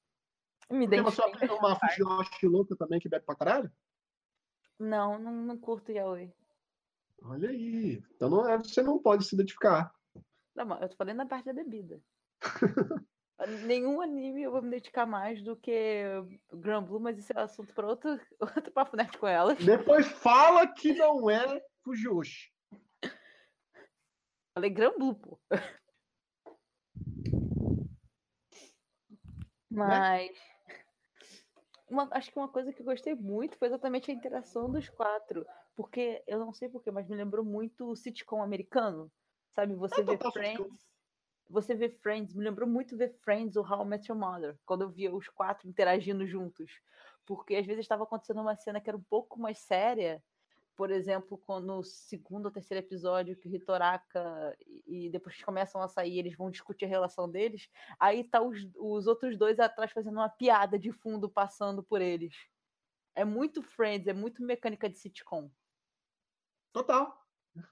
Me 0.71 0.89
tem 0.89 1.01
uma 1.01 1.11
sua 1.11 1.29
identifiquei. 1.29 1.59
uma 1.59 1.79
Fujiyoshi 1.79 2.47
louca 2.47 2.75
também 2.75 2.99
que 2.99 3.09
bebe 3.09 3.25
pra 3.25 3.37
caralho? 3.37 3.71
Não, 4.78 5.19
não, 5.19 5.33
não 5.33 5.59
curto 5.59 5.93
Yaoi. 5.93 6.33
Olha 7.23 7.49
aí. 7.49 8.02
Então 8.14 8.28
não 8.28 8.49
é, 8.49 8.59
você 8.59 8.83
não 8.83 8.99
pode 8.99 9.25
se 9.25 9.35
identificar. 9.35 9.95
Não, 10.54 10.81
eu 10.81 10.88
tô 10.88 10.97
falando 10.97 11.16
na 11.16 11.26
parte 11.26 11.47
da 11.47 11.52
bebida. 11.52 12.00
Nenhum 13.66 14.00
anime 14.00 14.43
eu 14.43 14.52
vou 14.52 14.62
me 14.62 14.71
dedicar 14.71 15.07
mais 15.07 15.43
do 15.43 15.57
que 15.57 16.04
Grand 16.52 16.85
Blue, 16.85 17.00
mas 17.00 17.19
isso 17.19 17.33
é 17.35 17.40
assunto 17.40 17.75
para 17.75 17.87
outro, 17.87 18.11
outro 18.40 18.73
papo 18.73 18.97
net 18.97 19.16
com 19.19 19.26
ela. 19.26 19.54
Depois 19.57 20.07
fala 20.07 20.66
que 20.73 20.93
não 20.95 21.28
é 21.28 21.61
Fujiyoshi. 21.83 22.52
Falei 24.54 24.71
Grand 24.71 24.97
Blue, 24.97 25.14
pô. 25.16 25.40
Mas 29.69 30.31
uma- 31.88 32.09
acho 32.12 32.31
que 32.31 32.38
uma 32.38 32.49
coisa 32.49 32.73
que 32.73 32.81
eu 32.81 32.87
gostei 32.87 33.14
muito 33.14 33.59
foi 33.59 33.69
exatamente 33.69 34.11
a 34.11 34.14
interação 34.14 34.71
dos 34.71 34.88
quatro. 34.88 35.47
Porque 35.76 36.23
eu 36.26 36.38
não 36.38 36.53
sei 36.53 36.69
porquê, 36.69 36.91
mas 36.91 37.09
me 37.09 37.17
lembrou 37.17 37.45
muito 37.45 37.91
o 37.91 37.97
sitcom 37.97 38.43
americano. 38.43 39.11
Sabe, 39.50 39.75
você 39.75 40.03
vê 40.03 40.12
sitcom. 40.12 40.31
Friends. 40.33 40.95
Você 41.49 41.75
vê 41.75 41.91
Friends, 41.91 42.35
me 42.35 42.43
lembrou 42.43 42.69
muito 42.69 42.97
ver 42.97 43.12
Friends 43.21 43.57
ou 43.57 43.64
How 43.64 43.85
I 43.85 43.87
Met 43.87 44.11
Your 44.11 44.19
Mother, 44.19 44.59
quando 44.64 44.83
eu 44.83 44.91
via 44.91 45.14
os 45.14 45.29
quatro 45.29 45.69
interagindo 45.69 46.26
juntos. 46.26 46.81
Porque 47.26 47.55
às 47.55 47.67
vezes 47.67 47.83
estava 47.83 48.05
acontecendo 48.05 48.41
uma 48.41 48.57
cena 48.57 48.81
que 48.81 48.88
era 48.88 48.97
um 48.97 49.03
pouco 49.03 49.38
mais 49.38 49.59
séria. 49.59 50.23
Por 50.76 50.90
exemplo, 50.90 51.38
quando 51.38 51.66
no 51.66 51.85
segundo 51.85 52.47
ou 52.47 52.50
terceiro 52.50 52.85
episódio 52.85 53.37
que 53.37 53.49
o 53.49 53.54
Hitoraka 53.54 54.57
e 54.66 54.75
e 54.95 55.11
depois 55.11 55.37
que 55.37 55.45
começam 55.45 55.83
a 55.83 55.88
sair, 55.88 56.19
eles 56.19 56.37
vão 56.37 56.50
discutir 56.50 56.85
a 56.85 56.88
relação 56.88 57.28
deles. 57.28 57.69
Aí 57.99 58.23
tá 58.25 58.40
os, 58.40 58.59
os 58.76 59.07
outros 59.07 59.37
dois 59.37 59.59
atrás 59.59 59.90
fazendo 59.93 60.14
uma 60.14 60.28
piada 60.28 60.78
de 60.78 60.93
fundo 60.93 61.28
passando 61.28 61.83
por 61.83 62.00
eles. 62.00 62.35
É 63.14 63.25
muito 63.25 63.62
Friends, 63.62 64.07
é 64.07 64.12
muito 64.12 64.43
mecânica 64.43 64.88
de 64.88 64.99
sitcom. 64.99 65.50
Total. 66.73 67.16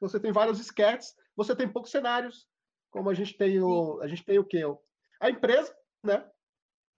Você 0.00 0.18
tem 0.18 0.32
vários 0.32 0.61
sketches, 0.61 1.14
você 1.37 1.54
tem 1.56 1.68
poucos 1.68 1.90
cenários, 1.90 2.49
como 2.90 3.09
a 3.11 3.14
gente 3.14 3.37
tem 3.37 3.61
o, 3.61 4.00
a 4.00 4.06
gente 4.06 4.25
tem 4.25 4.38
o 4.38 4.44
quê? 4.44 4.62
A 5.21 5.30
empresa, 5.30 5.76
né? 6.02 6.28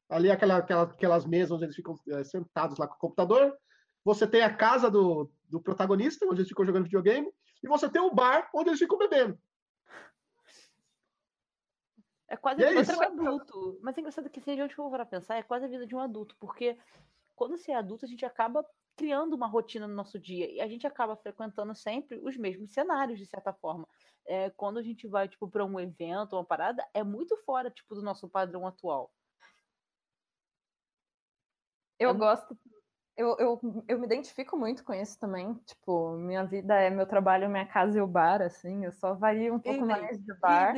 Ali 0.08 0.30
aquela, 0.30 0.58
aquela, 0.58 0.82
aquelas 0.82 1.25
mesas 1.25 1.50
onde 1.50 1.64
eles 1.64 1.76
ficam 1.76 1.99
eh, 2.08 2.25
sentados 2.25 2.78
lá 2.78 2.87
com 2.87 2.94
o 2.94 2.99
computador. 2.99 3.56
Você 4.04 4.26
tem 4.26 4.42
a 4.42 4.54
casa 4.54 4.90
do, 4.90 5.30
do 5.49 5.61
protagonista, 5.61 6.26
onde 6.26 6.40
eles 6.40 6.49
ficam 6.49 6.64
jogando 6.64 6.84
videogame, 6.84 7.32
e 7.62 7.68
você 7.68 7.88
tem 7.88 8.02
o 8.02 8.14
bar 8.14 8.50
onde 8.54 8.68
eles 8.70 8.78
ficam 8.78 8.99
bebendo. 8.99 9.38
É 12.28 12.37
quase 12.37 12.61
E 12.61 12.64
a 12.64 12.68
é 12.68 12.70
vida 12.70 12.92
de 12.92 12.99
um 12.99 13.02
adulto. 13.02 13.78
Mas 13.82 13.96
é 13.96 14.00
engraçado 14.00 14.30
que 14.30 14.40
se 14.40 14.50
a 14.50 14.56
gente 14.56 14.75
for 14.75 14.90
para 14.90 15.06
pensar, 15.06 15.37
é 15.37 15.42
quase 15.42 15.64
a 15.64 15.68
vida 15.68 15.87
de 15.87 15.94
um 15.94 16.00
adulto, 16.00 16.37
porque 16.38 16.76
quando 17.34 17.56
você 17.56 17.73
é 17.73 17.76
adulto, 17.76 18.04
a 18.04 18.08
gente 18.08 18.25
acaba 18.25 18.64
criando 18.96 19.34
uma 19.34 19.46
rotina 19.46 19.87
no 19.88 19.94
nosso 19.94 20.18
dia 20.18 20.50
e 20.50 20.61
a 20.61 20.68
gente 20.68 20.87
acaba 20.87 21.16
frequentando 21.16 21.75
sempre 21.75 22.18
os 22.23 22.37
mesmos 22.37 22.73
cenários, 22.73 23.18
de 23.18 23.26
certa 23.26 23.52
forma. 23.52 23.87
É, 24.26 24.50
quando 24.50 24.78
a 24.78 24.82
gente 24.82 25.06
vai, 25.06 25.28
tipo, 25.28 25.49
para 25.49 25.64
um 25.64 25.78
evento, 25.78 26.37
uma 26.37 26.44
parada, 26.44 26.87
é 26.94 27.02
muito 27.02 27.37
fora, 27.38 27.70
tipo, 27.70 27.94
do 27.94 28.02
nosso 28.02 28.28
padrão 28.28 28.66
atual. 28.66 29.12
Eu 31.98 32.11
É- 32.11 32.14
gosto. 32.14 32.59
Eu, 33.16 33.37
eu, 33.38 33.61
eu 33.88 33.98
me 34.00 34.07
identifico 34.07 34.57
muito 34.57 34.85
com 34.85 34.92
isso 34.92 35.18
também. 35.18 35.55
Tipo, 35.66 36.16
minha 36.16 36.44
vida 36.44 36.74
é 36.74 36.90
meu 36.90 37.07
trabalho, 37.07 37.48
minha 37.48 37.66
casa 37.66 37.98
e 37.98 38.00
o 38.00 38.07
bar, 38.07 38.42
assim. 38.42 38.85
Eu 38.85 38.92
só 38.92 39.14
vario 39.14 39.55
um 39.55 39.61
pouco 39.61 39.81
Idem, 39.83 39.87
mais 39.87 40.18
de 40.18 40.35
bar. 40.40 40.74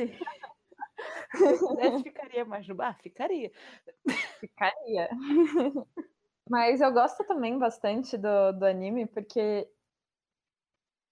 Se 1.33 1.57
pudesse, 1.57 2.03
ficaria 2.03 2.45
mais 2.45 2.67
no 2.67 2.75
bar? 2.75 2.97
Ficaria. 3.01 3.51
Ficaria. 4.39 5.09
Mas 6.49 6.81
eu 6.81 6.91
gosto 6.93 7.25
também 7.25 7.57
bastante 7.59 8.17
do, 8.17 8.51
do 8.53 8.65
anime, 8.65 9.05
porque 9.05 9.69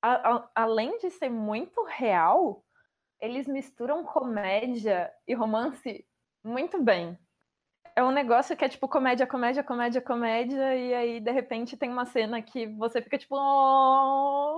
a- 0.01 0.35
a- 0.35 0.51
além 0.55 0.97
de 0.99 1.09
ser 1.09 1.29
muito 1.29 1.83
real, 1.83 2.63
eles 3.19 3.47
misturam 3.47 4.03
comédia 4.05 5.13
e 5.27 5.33
romance 5.33 6.07
muito 6.43 6.81
bem. 6.83 7.17
É 7.95 8.03
um 8.03 8.11
negócio 8.11 8.57
que 8.57 8.65
é 8.65 8.69
tipo 8.69 8.89
comédia, 8.89 9.25
comédia, 9.25 9.63
comédia, 9.63 10.01
comédia, 10.01 10.75
e 10.75 10.93
aí 10.93 11.19
de 11.21 11.31
repente 11.31 11.77
tem 11.77 11.89
uma 11.89 12.05
cena 12.05 12.41
que 12.41 12.67
você 12.67 13.01
fica 13.01 13.17
tipo. 13.17 13.35
"Oh!" 13.37 14.57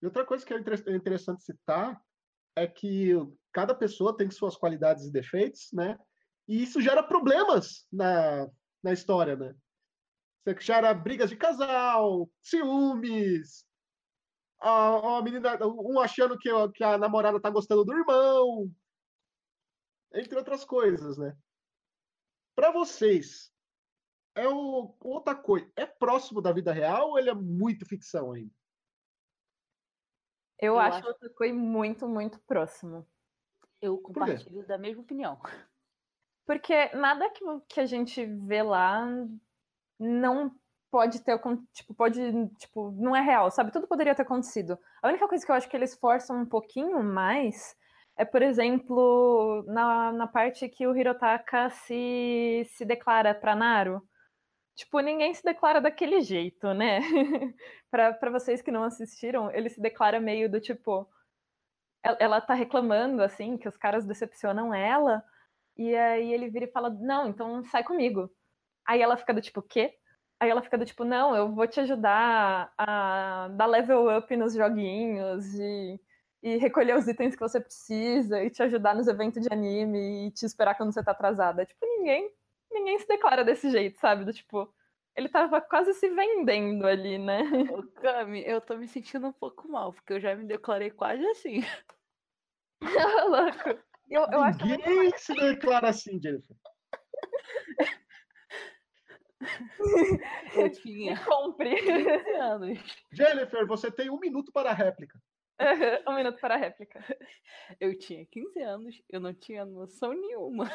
E 0.00 0.06
outra 0.06 0.24
coisa 0.24 0.44
que 0.44 0.52
é 0.52 0.56
é 0.56 0.96
interessante 0.96 1.42
citar 1.42 2.00
é 2.54 2.66
que 2.66 3.12
cada 3.52 3.74
pessoa 3.74 4.16
tem 4.16 4.30
suas 4.30 4.56
qualidades 4.56 5.04
e 5.04 5.12
defeitos, 5.12 5.68
né? 5.72 5.98
E 6.48 6.62
isso 6.62 6.80
gera 6.80 7.02
problemas 7.02 7.86
na, 7.92 8.48
na 8.82 8.92
história, 8.92 9.36
né? 9.36 9.54
Você 10.44 10.56
gera 10.60 10.94
brigas 10.94 11.28
de 11.28 11.36
casal, 11.36 12.30
ciúmes, 12.42 13.66
a, 14.60 15.18
a 15.18 15.22
menina, 15.22 15.58
um 15.66 15.98
achando 16.00 16.38
que, 16.38 16.50
que 16.74 16.84
a 16.84 16.96
namorada 16.96 17.40
tá 17.40 17.50
gostando 17.50 17.84
do 17.84 17.92
irmão, 17.92 18.70
entre 20.16 20.36
outras 20.36 20.64
coisas, 20.64 21.16
né? 21.18 21.36
Para 22.54 22.70
vocês, 22.70 23.52
é 24.34 24.48
o, 24.48 24.94
o 25.00 25.16
Otakoi 25.16 25.70
é 25.76 25.84
próximo 25.86 26.40
da 26.40 26.52
vida 26.52 26.72
real 26.72 27.10
ou 27.10 27.18
ele 27.18 27.30
é 27.30 27.34
muito 27.34 27.86
ficção 27.86 28.32
ainda? 28.32 28.54
Eu, 30.58 30.74
Eu 30.74 30.78
acho 30.78 30.98
acho- 30.98 31.08
Otakoi 31.10 31.52
muito, 31.52 32.08
muito 32.08 32.38
próximo. 32.40 33.06
Eu 33.80 33.98
compartilho 33.98 34.66
da 34.66 34.78
mesma 34.78 35.02
opinião. 35.02 35.38
Porque 36.46 36.88
nada 36.94 37.28
que, 37.30 37.44
que 37.68 37.80
a 37.80 37.86
gente 37.86 38.24
vê 38.24 38.62
lá 38.62 39.04
não 39.98 40.54
pode 40.90 41.20
ter 41.20 41.38
tipo 41.72 41.92
pode 41.92 42.20
tipo 42.58 42.90
não 42.92 43.14
é 43.14 43.20
real 43.20 43.50
sabe 43.50 43.72
tudo 43.72 43.88
poderia 43.88 44.14
ter 44.14 44.22
acontecido 44.22 44.78
a 45.02 45.08
única 45.08 45.26
coisa 45.28 45.44
que 45.44 45.50
eu 45.50 45.56
acho 45.56 45.68
que 45.68 45.76
eles 45.76 45.94
forçam 45.96 46.40
um 46.40 46.46
pouquinho 46.46 47.02
mais 47.02 47.76
é 48.16 48.24
por 48.24 48.42
exemplo 48.42 49.64
na, 49.66 50.12
na 50.12 50.26
parte 50.26 50.68
que 50.68 50.86
o 50.86 50.96
Hirotaka 50.96 51.70
se 51.70 52.64
se 52.66 52.84
declara 52.84 53.34
pra 53.34 53.56
Naru. 53.56 54.02
Tipo 54.76 55.00
ninguém 55.00 55.34
se 55.34 55.42
declara 55.44 55.80
daquele 55.80 56.20
jeito 56.22 56.72
né? 56.74 57.00
Pra 57.90 58.30
vocês 58.30 58.62
que 58.62 58.70
não 58.70 58.84
assistiram 58.84 59.50
ele 59.52 59.68
se 59.70 59.80
declara 59.80 60.20
meio 60.20 60.50
do 60.50 60.60
tipo 60.60 61.08
ela, 62.02 62.16
ela 62.20 62.40
tá 62.40 62.54
reclamando 62.54 63.22
assim 63.22 63.56
que 63.58 63.68
os 63.68 63.76
caras 63.76 64.06
decepcionam 64.06 64.74
ela 64.74 65.22
e 65.76 65.94
aí 65.96 66.32
ele 66.32 66.50
vira 66.50 66.66
e 66.66 66.72
fala 66.72 66.90
não 66.90 67.28
então 67.28 67.64
sai 67.64 67.84
comigo. 67.84 68.30
Aí 68.86 69.00
ela 69.02 69.16
fica 69.16 69.34
do 69.34 69.40
tipo, 69.42 69.62
quê? 69.62 69.94
Aí 70.40 70.50
ela 70.50 70.62
fica 70.62 70.78
do 70.78 70.84
tipo, 70.86 71.04
não, 71.04 71.34
eu 71.36 71.54
vou 71.54 71.66
te 71.66 71.80
ajudar 71.80 72.72
a 72.78 73.48
dar 73.56 73.66
level 73.66 74.16
up 74.16 74.36
nos 74.36 74.54
joguinhos 74.54 75.54
e, 75.54 76.00
e 76.46 76.58
recolher 76.58 76.96
os 76.96 77.08
itens 77.08 77.34
que 77.34 77.40
você 77.40 77.60
precisa 77.60 78.40
e 78.40 78.48
te 78.48 78.62
ajudar 78.62 78.94
nos 78.94 79.08
eventos 79.08 79.42
de 79.42 79.52
anime 79.52 80.28
e 80.28 80.30
te 80.30 80.46
esperar 80.46 80.76
quando 80.76 80.92
você 80.92 81.02
tá 81.02 81.10
atrasada. 81.10 81.66
Tipo, 81.66 81.84
ninguém, 81.84 82.32
ninguém 82.70 82.96
se 83.00 83.08
declara 83.08 83.42
desse 83.42 83.68
jeito, 83.68 83.98
sabe? 83.98 84.24
Do 84.24 84.32
tipo, 84.32 84.72
ele 85.16 85.28
tava 85.28 85.60
quase 85.60 85.92
se 85.94 86.08
vendendo 86.08 86.86
ali, 86.86 87.18
né? 87.18 87.40
Ô, 87.76 87.82
Cami, 88.00 88.44
eu 88.46 88.60
tô 88.60 88.76
me 88.76 88.86
sentindo 88.86 89.26
um 89.26 89.32
pouco 89.32 89.68
mal, 89.68 89.92
porque 89.92 90.12
eu 90.12 90.20
já 90.20 90.36
me 90.36 90.44
declarei 90.46 90.88
quase 90.88 91.26
assim. 91.26 91.64
Louco. 92.80 93.82
Eu, 94.08 94.22
eu 94.30 94.40
acho 94.40 94.64
Ninguém 94.64 95.10
se 95.18 95.34
declara 95.34 95.88
assim, 95.88 96.22
Jennifer. 96.22 96.56
Eu 100.54 100.70
tinha 100.70 101.22
compre. 101.24 101.74
15 101.76 102.30
anos. 102.36 102.78
Jennifer, 103.12 103.66
você 103.66 103.90
tem 103.90 104.10
um 104.10 104.18
minuto 104.18 104.52
para 104.52 104.70
a 104.70 104.74
réplica. 104.74 105.20
Um 106.06 106.14
minuto 106.14 106.38
para 106.40 106.54
a 106.54 106.58
réplica. 106.58 107.00
Eu 107.80 107.98
tinha 107.98 108.24
15 108.26 108.60
anos, 108.60 109.02
eu 109.08 109.20
não 109.20 109.34
tinha 109.34 109.64
noção 109.64 110.12
nenhuma. 110.12 110.70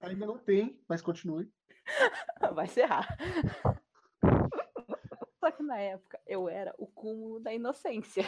Ainda 0.00 0.26
não 0.26 0.38
tem, 0.38 0.78
mas 0.88 1.02
continue. 1.02 1.50
Vai 2.54 2.66
serrar. 2.68 3.06
Só 5.40 5.50
que 5.50 5.62
na 5.62 5.78
época 5.78 6.20
eu 6.26 6.48
era 6.48 6.74
o 6.76 6.86
cúmulo 6.86 7.40
da 7.40 7.52
inocência. 7.52 8.22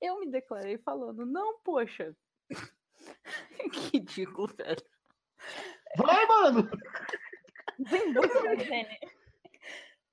Eu 0.00 0.18
me 0.18 0.28
declarei 0.28 0.78
falando, 0.78 1.24
não, 1.24 1.60
poxa. 1.60 2.14
que 3.72 3.96
ridículo, 3.96 4.48
velho. 4.48 4.82
Vai, 5.96 6.26
mano! 6.26 6.68
Desembucha, 7.78 8.56
Jenny. 8.58 8.98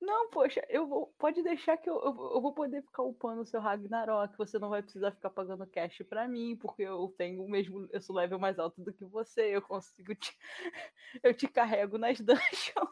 Não, 0.06 0.30
poxa, 0.30 0.62
eu 0.70 0.86
vou. 0.88 1.14
Pode 1.18 1.42
deixar 1.44 1.78
que 1.78 1.90
eu, 1.90 1.96
eu, 2.04 2.14
vou- 2.14 2.34
eu 2.36 2.42
vou 2.42 2.54
poder 2.54 2.82
ficar 2.84 3.04
upando 3.04 3.42
o 3.42 3.46
seu 3.46 3.62
Ragnarok. 3.62 4.38
Você 4.38 4.60
não 4.60 4.70
vai 4.70 4.82
precisar 4.84 5.12
ficar 5.12 5.30
pagando 5.30 5.66
cash 5.68 6.00
pra 6.10 6.28
mim, 6.28 6.58
porque 6.58 6.84
eu 6.84 7.08
tenho 7.18 7.42
o 7.44 7.50
mesmo. 7.50 7.88
Eu 7.92 8.02
sou 8.02 8.16
level 8.16 8.38
mais 8.40 8.60
alto 8.60 8.82
do 8.84 8.94
que 8.94 9.06
você. 9.06 9.56
Eu 9.56 9.62
consigo 9.62 10.14
te. 10.16 10.38
Eu 11.24 11.34
te 11.36 11.48
carrego 11.48 11.98
nas 11.98 12.20
dungeons. 12.22 12.90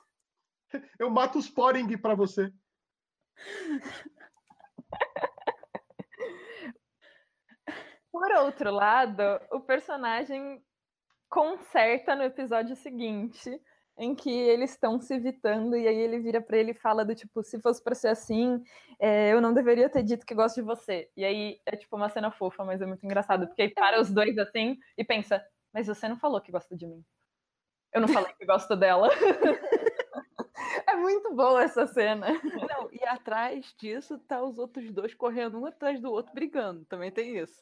Eu 1.00 1.10
mato 1.10 1.38
os 1.40 1.50
Poring 1.50 1.98
pra 1.98 2.16
você. 2.16 2.52
Por 8.12 8.32
outro 8.34 8.72
lado, 8.72 9.22
o 9.52 9.62
personagem 9.62 10.62
conserta 11.30 12.16
no 12.16 12.24
episódio 12.24 12.76
seguinte, 12.76 13.50
em 13.98 14.16
que 14.16 14.30
eles 14.32 14.72
estão 14.72 15.00
se 15.00 15.14
evitando, 15.14 15.76
e 15.76 15.88
aí 15.88 15.98
ele 15.98 16.20
vira 16.20 16.42
pra 16.42 16.58
ele 16.58 16.72
e 16.72 16.76
fala 16.76 17.06
do 17.06 17.14
tipo, 17.14 17.44
se 17.44 17.60
fosse 17.62 17.84
pra 17.84 17.94
ser 17.94 18.08
assim, 18.08 18.62
é, 19.00 19.32
eu 19.34 19.42
não 19.42 19.54
deveria 19.54 19.90
ter 19.90 20.04
dito 20.04 20.26
que 20.26 20.34
gosto 20.34 20.56
de 20.56 20.62
você. 20.62 21.10
E 21.16 21.24
aí 21.24 21.60
é 21.66 21.76
tipo 21.76 21.96
uma 21.96 22.10
cena 22.10 22.32
fofa, 22.32 22.64
mas 22.64 22.82
é 22.82 22.86
muito 22.86 23.06
engraçado, 23.06 23.48
porque 23.48 23.64
aí 23.64 23.70
para 23.70 24.00
os 24.00 24.10
dois 24.10 24.38
assim 24.38 24.78
e 24.98 25.04
pensa, 25.04 25.44
mas 25.74 25.88
você 25.88 26.08
não 26.08 26.18
falou 26.18 26.42
que 26.42 26.52
gosta 26.52 26.76
de 26.76 26.88
mim. 26.88 27.04
Eu 27.94 28.02
não 28.02 28.08
falei 28.08 28.34
que 28.34 28.46
gosto 28.46 28.76
dela. 28.76 29.10
é 30.88 30.96
muito 30.96 31.36
boa 31.36 31.64
essa 31.64 31.86
cena. 31.88 32.28
Não, 32.44 32.90
e 32.92 33.04
atrás 33.06 33.74
disso 33.78 34.18
tá 34.20 34.42
os 34.42 34.58
outros 34.58 34.92
dois 34.92 35.14
correndo 35.14 35.60
um 35.60 35.66
atrás 35.66 36.00
do 36.00 36.10
outro 36.10 36.34
brigando. 36.34 36.86
Também 36.86 37.12
tem 37.12 37.38
isso. 37.38 37.62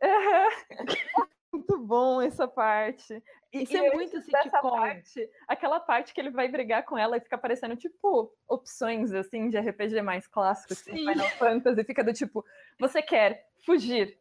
muito 1.68 1.78
bom 1.78 2.20
essa 2.20 2.46
parte. 2.46 3.22
E, 3.52 3.62
Isso 3.62 3.72
e 3.72 3.76
é 3.76 3.92
muito 3.92 4.20
dessa 4.20 4.60
parte, 4.60 5.30
aquela 5.48 5.80
parte 5.80 6.12
que 6.12 6.20
ele 6.20 6.30
vai 6.30 6.48
brigar 6.48 6.84
com 6.84 6.98
ela 6.98 7.16
e 7.16 7.20
fica 7.20 7.38
parecendo 7.38 7.76
tipo 7.76 8.32
opções 8.48 9.12
assim 9.12 9.48
de 9.48 9.58
RPG 9.58 10.02
mais 10.02 10.26
clássicos, 10.26 10.82
tipo 10.82 10.96
Sim. 10.96 11.06
Final 11.08 11.28
Fantasy, 11.30 11.84
fica 11.84 12.04
do 12.04 12.12
tipo, 12.12 12.44
você 12.78 13.00
quer 13.00 13.48
fugir, 13.64 14.18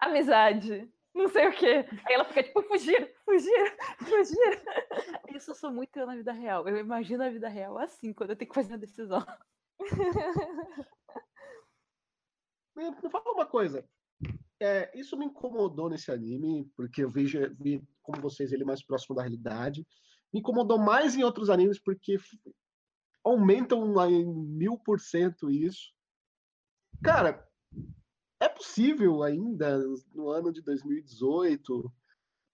amizade, 0.00 0.90
não 1.14 1.28
sei 1.28 1.46
o 1.48 1.52
quê. 1.52 1.86
Aí 2.06 2.14
ela 2.14 2.24
fica 2.24 2.42
tipo, 2.42 2.62
fugir, 2.64 3.14
fugir, 3.24 3.76
fugir. 3.98 4.62
Isso 5.36 5.52
eu 5.52 5.54
sou 5.54 5.70
muito 5.70 5.96
eu 5.96 6.06
na 6.06 6.16
vida 6.16 6.32
real. 6.32 6.68
Eu 6.68 6.76
imagino 6.76 7.22
a 7.22 7.30
vida 7.30 7.48
real 7.48 7.78
assim, 7.78 8.12
quando 8.12 8.30
eu 8.30 8.36
tenho 8.36 8.48
que 8.48 8.54
fazer 8.54 8.72
uma 8.72 8.78
decisão. 8.78 9.24
Me 12.76 13.10
fala 13.10 13.32
uma 13.32 13.46
coisa. 13.46 13.88
É, 14.60 14.98
isso 14.98 15.16
me 15.16 15.26
incomodou 15.26 15.90
nesse 15.90 16.10
anime, 16.10 16.70
porque 16.76 17.04
eu 17.04 17.10
vejo, 17.10 17.38
vi, 17.60 17.82
como 18.02 18.22
vocês, 18.22 18.52
ele 18.52 18.64
mais 18.64 18.82
próximo 18.82 19.14
da 19.14 19.22
realidade. 19.22 19.86
Me 20.32 20.40
incomodou 20.40 20.78
mais 20.78 21.14
em 21.14 21.22
outros 21.22 21.50
animes, 21.50 21.78
porque 21.78 22.16
aumentam 23.22 23.94
em 24.08 24.24
mil 24.24 24.78
por 24.78 25.00
cento 25.00 25.50
isso. 25.50 25.92
Cara, 27.02 27.46
é 28.40 28.48
possível 28.48 29.22
ainda, 29.22 29.78
no 30.14 30.28
ano 30.30 30.52
de 30.52 30.62
2018, 30.62 31.92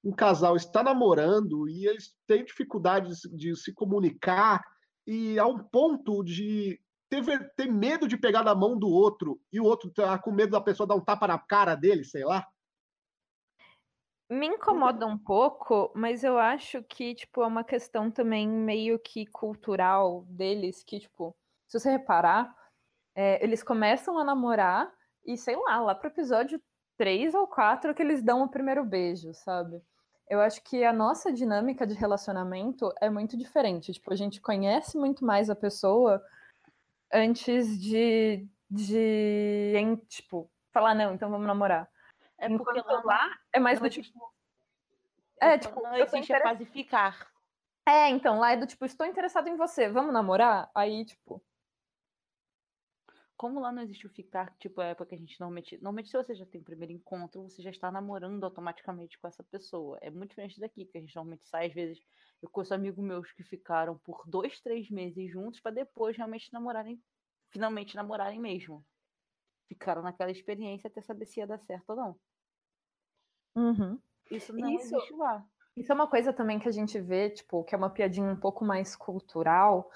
um 0.04 0.12
casal 0.12 0.56
está 0.56 0.82
namorando 0.82 1.68
e 1.68 1.86
eles 1.86 2.16
têm 2.26 2.44
dificuldades 2.44 3.20
de 3.32 3.54
se 3.56 3.72
comunicar 3.72 4.62
e 5.06 5.38
a 5.38 5.46
um 5.46 5.58
ponto 5.58 6.22
de 6.22 6.80
ter, 7.20 7.54
ter 7.54 7.66
medo 7.66 8.08
de 8.08 8.16
pegar 8.16 8.42
na 8.42 8.54
mão 8.54 8.78
do 8.78 8.88
outro 8.88 9.38
e 9.52 9.60
o 9.60 9.64
outro 9.64 9.90
tá 9.90 10.18
com 10.18 10.32
medo 10.32 10.52
da 10.52 10.60
pessoa 10.60 10.86
dar 10.86 10.94
um 10.94 11.04
tapa 11.04 11.26
na 11.26 11.38
cara 11.38 11.74
dele, 11.74 12.04
sei 12.04 12.24
lá. 12.24 12.46
Me 14.30 14.46
incomoda 14.46 15.06
um 15.06 15.18
pouco, 15.18 15.92
mas 15.94 16.24
eu 16.24 16.38
acho 16.38 16.82
que, 16.84 17.14
tipo, 17.14 17.42
é 17.42 17.46
uma 17.46 17.62
questão 17.62 18.10
também 18.10 18.48
meio 18.48 18.98
que 18.98 19.26
cultural 19.26 20.24
deles, 20.26 20.82
que, 20.82 21.00
tipo, 21.00 21.36
se 21.68 21.78
você 21.78 21.90
reparar, 21.90 22.54
é, 23.14 23.44
eles 23.44 23.62
começam 23.62 24.18
a 24.18 24.24
namorar 24.24 24.90
e, 25.26 25.36
sei 25.36 25.54
lá, 25.56 25.80
lá 25.80 25.94
pro 25.94 26.08
episódio 26.08 26.58
3 26.96 27.34
ou 27.34 27.46
4 27.46 27.94
que 27.94 28.00
eles 28.00 28.22
dão 28.22 28.42
o 28.42 28.48
primeiro 28.48 28.82
beijo, 28.86 29.34
sabe? 29.34 29.82
Eu 30.30 30.40
acho 30.40 30.62
que 30.64 30.82
a 30.82 30.94
nossa 30.94 31.30
dinâmica 31.30 31.86
de 31.86 31.92
relacionamento 31.92 32.90
é 33.02 33.10
muito 33.10 33.36
diferente. 33.36 33.92
Tipo, 33.92 34.14
a 34.14 34.16
gente 34.16 34.40
conhece 34.40 34.96
muito 34.96 35.26
mais 35.26 35.50
a 35.50 35.54
pessoa 35.54 36.22
antes 37.12 37.80
de, 37.80 38.46
de 38.70 39.74
em, 39.76 39.96
tipo, 39.96 40.50
falar, 40.72 40.94
não, 40.94 41.14
então 41.14 41.30
vamos 41.30 41.46
namorar. 41.46 41.88
É 42.38 42.48
porque 42.48 42.78
Enquanto 42.80 43.06
lá, 43.06 43.30
é 43.52 43.60
mais 43.60 43.78
do 43.78 43.88
tipo. 43.88 44.32
É, 45.40 45.54
É, 45.54 45.58
tipo, 45.58 45.74
tipo, 45.74 45.82
não 45.82 45.96
existe 45.96 46.32
a 46.32 46.40
fase 46.40 46.64
ficar. 46.64 47.30
É, 47.86 48.08
então, 48.08 48.38
lá 48.38 48.52
é 48.52 48.56
do 48.56 48.66
tipo, 48.66 48.84
estou 48.84 49.06
interessado 49.06 49.48
em 49.48 49.56
você, 49.56 49.88
vamos 49.88 50.12
namorar? 50.12 50.70
Aí, 50.74 51.04
tipo, 51.04 51.42
Como 53.42 53.58
lá 53.58 53.72
não 53.72 53.82
existe 53.82 54.06
o 54.06 54.10
ficar, 54.10 54.54
tipo, 54.56 54.80
é 54.80 54.94
porque 54.94 55.16
a 55.16 55.18
gente 55.18 55.40
normalmente. 55.40 55.74
Normalmente, 55.78 56.08
se 56.10 56.16
você 56.16 56.32
já 56.32 56.46
tem 56.46 56.60
o 56.60 56.64
primeiro 56.64 56.92
encontro, 56.92 57.42
você 57.42 57.60
já 57.60 57.70
está 57.70 57.90
namorando 57.90 58.44
automaticamente 58.44 59.18
com 59.18 59.26
essa 59.26 59.42
pessoa. 59.42 59.98
É 60.00 60.10
muito 60.12 60.28
diferente 60.28 60.60
daqui, 60.60 60.86
que 60.86 60.96
a 60.96 61.00
gente 61.00 61.16
normalmente 61.16 61.48
sai, 61.48 61.66
às 61.66 61.74
vezes. 61.74 61.98
Eu 62.40 62.48
conheço 62.48 62.72
amigos 62.72 63.02
meus 63.04 63.32
que 63.32 63.42
ficaram 63.42 63.98
por 63.98 64.22
dois, 64.28 64.60
três 64.60 64.88
meses 64.90 65.28
juntos 65.28 65.58
para 65.58 65.72
depois 65.72 66.16
realmente 66.16 66.52
namorarem. 66.52 67.02
Finalmente 67.50 67.96
namorarem 67.96 68.38
mesmo. 68.38 68.86
Ficaram 69.66 70.02
naquela 70.02 70.30
experiência 70.30 70.86
até 70.86 71.02
saber 71.02 71.26
se 71.26 71.40
ia 71.40 71.46
dar 71.48 71.58
certo 71.58 71.90
ou 71.90 71.96
não. 71.96 72.20
uhum. 73.56 73.98
Isso 74.30 74.52
não 74.52 74.68
Isso- 74.70 74.94
existe 74.94 75.14
lá. 75.14 75.44
Isso 75.76 75.90
é 75.90 75.94
uma 75.94 76.06
coisa 76.06 76.32
também 76.32 76.60
que 76.60 76.68
a 76.68 76.72
gente 76.72 77.00
vê, 77.00 77.30
tipo, 77.30 77.64
que 77.64 77.74
é 77.74 77.78
uma 77.78 77.90
piadinha 77.90 78.30
um 78.30 78.36
pouco 78.38 78.64
mais 78.64 78.94
cultural, 78.94 79.90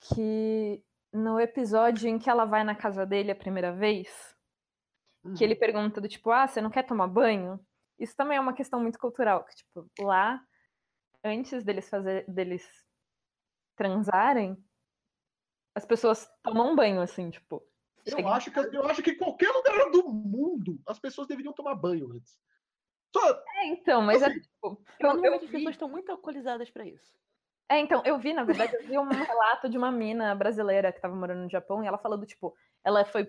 que 0.00 0.84
no 1.12 1.38
episódio 1.40 2.08
em 2.08 2.18
que 2.18 2.28
ela 2.28 2.44
vai 2.44 2.62
na 2.64 2.74
casa 2.74 3.06
dele 3.06 3.30
a 3.30 3.36
primeira 3.36 3.72
vez, 3.72 4.08
que 5.36 5.42
ele 5.42 5.56
pergunta 5.56 6.00
do 6.00 6.08
tipo, 6.08 6.30
ah, 6.30 6.46
você 6.46 6.60
não 6.60 6.70
quer 6.70 6.84
tomar 6.84 7.08
banho? 7.08 7.58
Isso 7.98 8.14
também 8.16 8.36
é 8.36 8.40
uma 8.40 8.52
questão 8.52 8.80
muito 8.80 8.98
cultural, 8.98 9.44
que 9.44 9.56
tipo, 9.56 9.90
lá, 10.00 10.40
antes 11.24 11.64
deles 11.64 11.88
fazer, 11.88 12.24
deles 12.28 12.64
transarem, 13.74 14.56
as 15.74 15.84
pessoas 15.84 16.28
tomam 16.42 16.74
banho, 16.76 17.00
assim, 17.00 17.30
tipo. 17.30 17.62
Eu 18.06 18.28
acho, 18.28 18.52
que, 18.52 18.58
eu 18.58 18.86
acho 18.88 19.02
que 19.02 19.10
em 19.10 19.16
qualquer 19.18 19.50
lugar 19.50 19.90
do 19.90 20.08
mundo 20.08 20.78
as 20.86 20.98
pessoas 20.98 21.26
deveriam 21.26 21.52
tomar 21.52 21.74
banho 21.74 22.12
antes. 22.12 22.38
Só, 23.14 23.42
É, 23.56 23.66
então, 23.66 24.00
mas 24.00 24.22
é 24.22 24.26
Assim, 24.26 24.40
tipo. 24.40 24.56
Eu, 24.62 24.78
eu 25.00 25.06
Normalmente 25.14 25.44
as 25.44 25.50
vi- 25.50 25.56
pessoas 25.56 25.74
estão 25.74 25.88
muito 25.88 26.10
alcoolizadas 26.12 26.70
para 26.70 26.86
isso. 26.86 27.18
É, 27.68 27.80
então, 27.80 28.02
eu 28.04 28.18
vi, 28.18 28.32
na 28.32 28.44
verdade, 28.44 28.74
eu 28.74 28.82
vi 28.82 28.98
um 28.98 29.08
relato 29.08 29.68
de 29.68 29.76
uma 29.76 29.90
mina 29.90 30.34
brasileira 30.34 30.92
que 30.92 31.00
tava 31.00 31.14
morando 31.14 31.42
no 31.42 31.50
Japão 31.50 31.82
e 31.82 31.86
ela 31.86 31.98
falou 31.98 32.18
do 32.18 32.26
tipo, 32.26 32.54
ela 32.84 33.04
foi, 33.04 33.28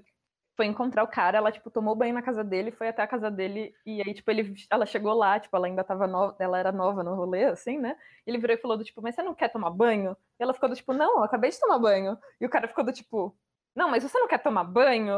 foi 0.56 0.66
encontrar 0.66 1.04
o 1.04 1.08
cara, 1.08 1.38
ela, 1.38 1.52
tipo, 1.52 1.72
tomou 1.72 1.96
banho 1.96 2.14
na 2.14 2.22
casa 2.22 2.44
dele, 2.44 2.72
foi 2.72 2.88
até 2.90 3.02
a 3.02 3.08
casa 3.08 3.32
dele, 3.32 3.74
e 3.86 4.02
aí, 4.02 4.14
tipo, 4.14 4.30
ele, 4.30 4.54
ela 4.70 4.86
chegou 4.86 5.14
lá, 5.14 5.40
tipo, 5.40 5.56
ela 5.56 5.68
ainda 5.68 5.84
tava 5.84 6.08
nova, 6.08 6.36
ela 6.40 6.58
era 6.60 6.72
nova 6.72 7.04
no 7.04 7.16
rolê, 7.16 7.46
assim, 7.46 7.80
né? 7.80 7.98
Ele 8.26 8.38
virou 8.38 8.56
e 8.56 8.62
falou 8.62 8.78
do 8.78 8.84
tipo, 8.84 9.02
mas 9.02 9.16
você 9.16 9.24
não 9.24 9.34
quer 9.34 9.50
tomar 9.52 9.72
banho? 9.72 10.16
E 10.40 10.44
ela 10.44 10.54
ficou 10.54 10.70
do 10.70 10.76
tipo, 10.76 10.94
não, 10.94 11.18
eu 11.18 11.24
acabei 11.24 11.50
de 11.50 11.60
tomar 11.60 11.80
banho. 11.80 12.18
E 12.40 12.46
o 12.46 12.50
cara 12.50 12.68
ficou 12.68 12.84
do 12.84 12.94
tipo, 12.94 13.36
não, 13.78 13.90
mas 13.90 14.04
você 14.04 14.18
não 14.20 14.28
quer 14.28 14.40
tomar 14.42 14.64
banho? 14.64 15.18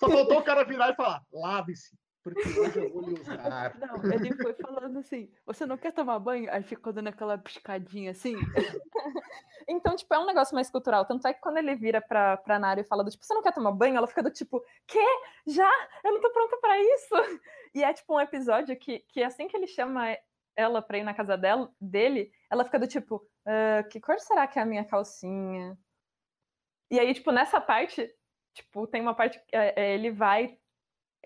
só 0.00 0.08
faltou 0.08 0.38
o 0.38 0.42
cara 0.42 0.64
virar 0.64 0.90
e 0.90 0.94
falar: 0.94 1.22
lave-se, 1.30 1.94
porque 2.26 2.58
hoje 2.58 2.80
eu 2.80 2.92
vou 2.92 3.02
lhe 3.02 3.20
usar. 3.20 3.76
Não, 3.78 4.12
ele 4.12 4.34
foi 4.34 4.52
falando 4.54 4.98
assim: 4.98 5.30
você 5.44 5.64
não 5.64 5.76
quer 5.76 5.92
tomar 5.92 6.18
banho? 6.18 6.52
Aí 6.52 6.62
ficou 6.62 6.92
dando 6.92 7.08
aquela 7.08 7.38
piscadinha 7.38 8.10
assim. 8.10 8.34
Então, 9.68 9.96
tipo, 9.96 10.14
é 10.14 10.18
um 10.20 10.26
negócio 10.26 10.54
mais 10.54 10.70
cultural. 10.70 11.04
Tanto 11.04 11.26
é 11.26 11.34
que 11.34 11.40
quando 11.40 11.56
ele 11.56 11.74
vira 11.74 12.00
pra, 12.00 12.36
pra 12.36 12.56
Nara 12.56 12.80
e 12.80 12.84
fala 12.84 13.02
do 13.02 13.10
tipo, 13.10 13.24
você 13.24 13.34
não 13.34 13.42
quer 13.42 13.52
tomar 13.52 13.72
banho? 13.72 13.96
Ela 13.96 14.06
fica 14.06 14.22
do 14.22 14.30
tipo, 14.30 14.64
quê? 14.86 15.04
Já? 15.44 15.68
Eu 16.04 16.12
não 16.12 16.20
tô 16.20 16.30
pronta 16.30 16.56
pra 16.58 16.78
isso. 16.78 17.14
E 17.74 17.82
é 17.82 17.92
tipo 17.92 18.14
um 18.14 18.20
episódio 18.20 18.76
que, 18.78 19.00
que 19.00 19.22
assim 19.24 19.48
que 19.48 19.56
ele 19.56 19.66
chama 19.66 20.16
ela 20.54 20.80
pra 20.80 20.98
ir 20.98 21.02
na 21.02 21.12
casa 21.12 21.36
dela, 21.36 21.70
dele, 21.80 22.32
ela 22.50 22.64
fica 22.64 22.78
do 22.78 22.86
tipo, 22.86 23.28
"Ah, 23.44 23.82
que 23.90 24.00
cor 24.00 24.18
será 24.20 24.46
que 24.46 24.58
é 24.58 24.62
a 24.62 24.64
minha 24.64 24.84
calcinha? 24.84 25.76
E 26.90 26.98
aí, 27.00 27.12
tipo, 27.12 27.32
nessa 27.32 27.60
parte, 27.60 28.08
tipo, 28.54 28.86
tem 28.86 29.02
uma 29.02 29.14
parte 29.14 29.38
que 29.46 29.56
é, 29.56 29.74
é, 29.76 29.94
ele 29.94 30.10
vai. 30.10 30.56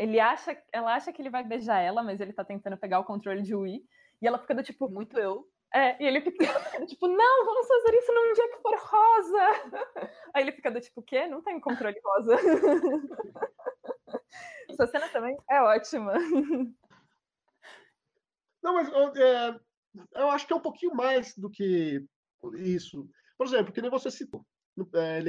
Ele 0.00 0.18
acha, 0.18 0.56
ela 0.72 0.94
acha 0.94 1.12
que 1.12 1.20
ele 1.20 1.28
vai 1.28 1.44
beijar 1.44 1.78
ela, 1.78 2.02
mas 2.02 2.18
ele 2.22 2.32
tá 2.32 2.42
tentando 2.42 2.78
pegar 2.78 3.00
o 3.00 3.04
controle 3.04 3.42
de 3.42 3.54
Wii. 3.54 3.84
E 4.22 4.26
ela 4.26 4.38
fica 4.38 4.54
do 4.54 4.62
tipo, 4.62 4.88
Muito 4.88 5.18
eu. 5.18 5.46
é, 5.74 6.02
e 6.02 6.06
ele 6.06 6.22
fica 6.22 6.46
do 6.80 6.86
tipo, 6.86 7.06
não, 7.06 7.44
vamos 7.44 7.68
fazer 7.68 7.94
isso 7.98 8.10
num 8.10 8.32
dia 8.32 8.48
que 8.48 8.62
for 8.62 8.78
rosa. 8.78 9.38
Aí 10.32 10.42
ele 10.42 10.52
fica 10.52 10.70
do 10.70 10.80
tipo, 10.80 11.00
o 11.00 11.04
quê? 11.04 11.26
Não 11.26 11.42
tem 11.42 11.60
controle 11.60 12.00
rosa. 12.02 12.34
Essa 14.70 14.86
cena 14.86 15.06
também 15.10 15.36
é 15.50 15.60
ótima. 15.60 16.14
Não, 18.62 18.72
mas 18.74 18.88
eu, 18.88 19.12
é, 19.22 19.60
eu 20.14 20.30
acho 20.30 20.46
que 20.46 20.52
é 20.54 20.56
um 20.56 20.60
pouquinho 20.60 20.94
mais 20.94 21.36
do 21.36 21.50
que 21.50 22.02
isso. 22.54 23.06
Por 23.36 23.46
exemplo, 23.46 23.70
que 23.72 23.82
nem 23.82 23.90
você 23.90 24.10
citou. 24.10 24.46
No, 24.80 24.98
é, 24.98 25.22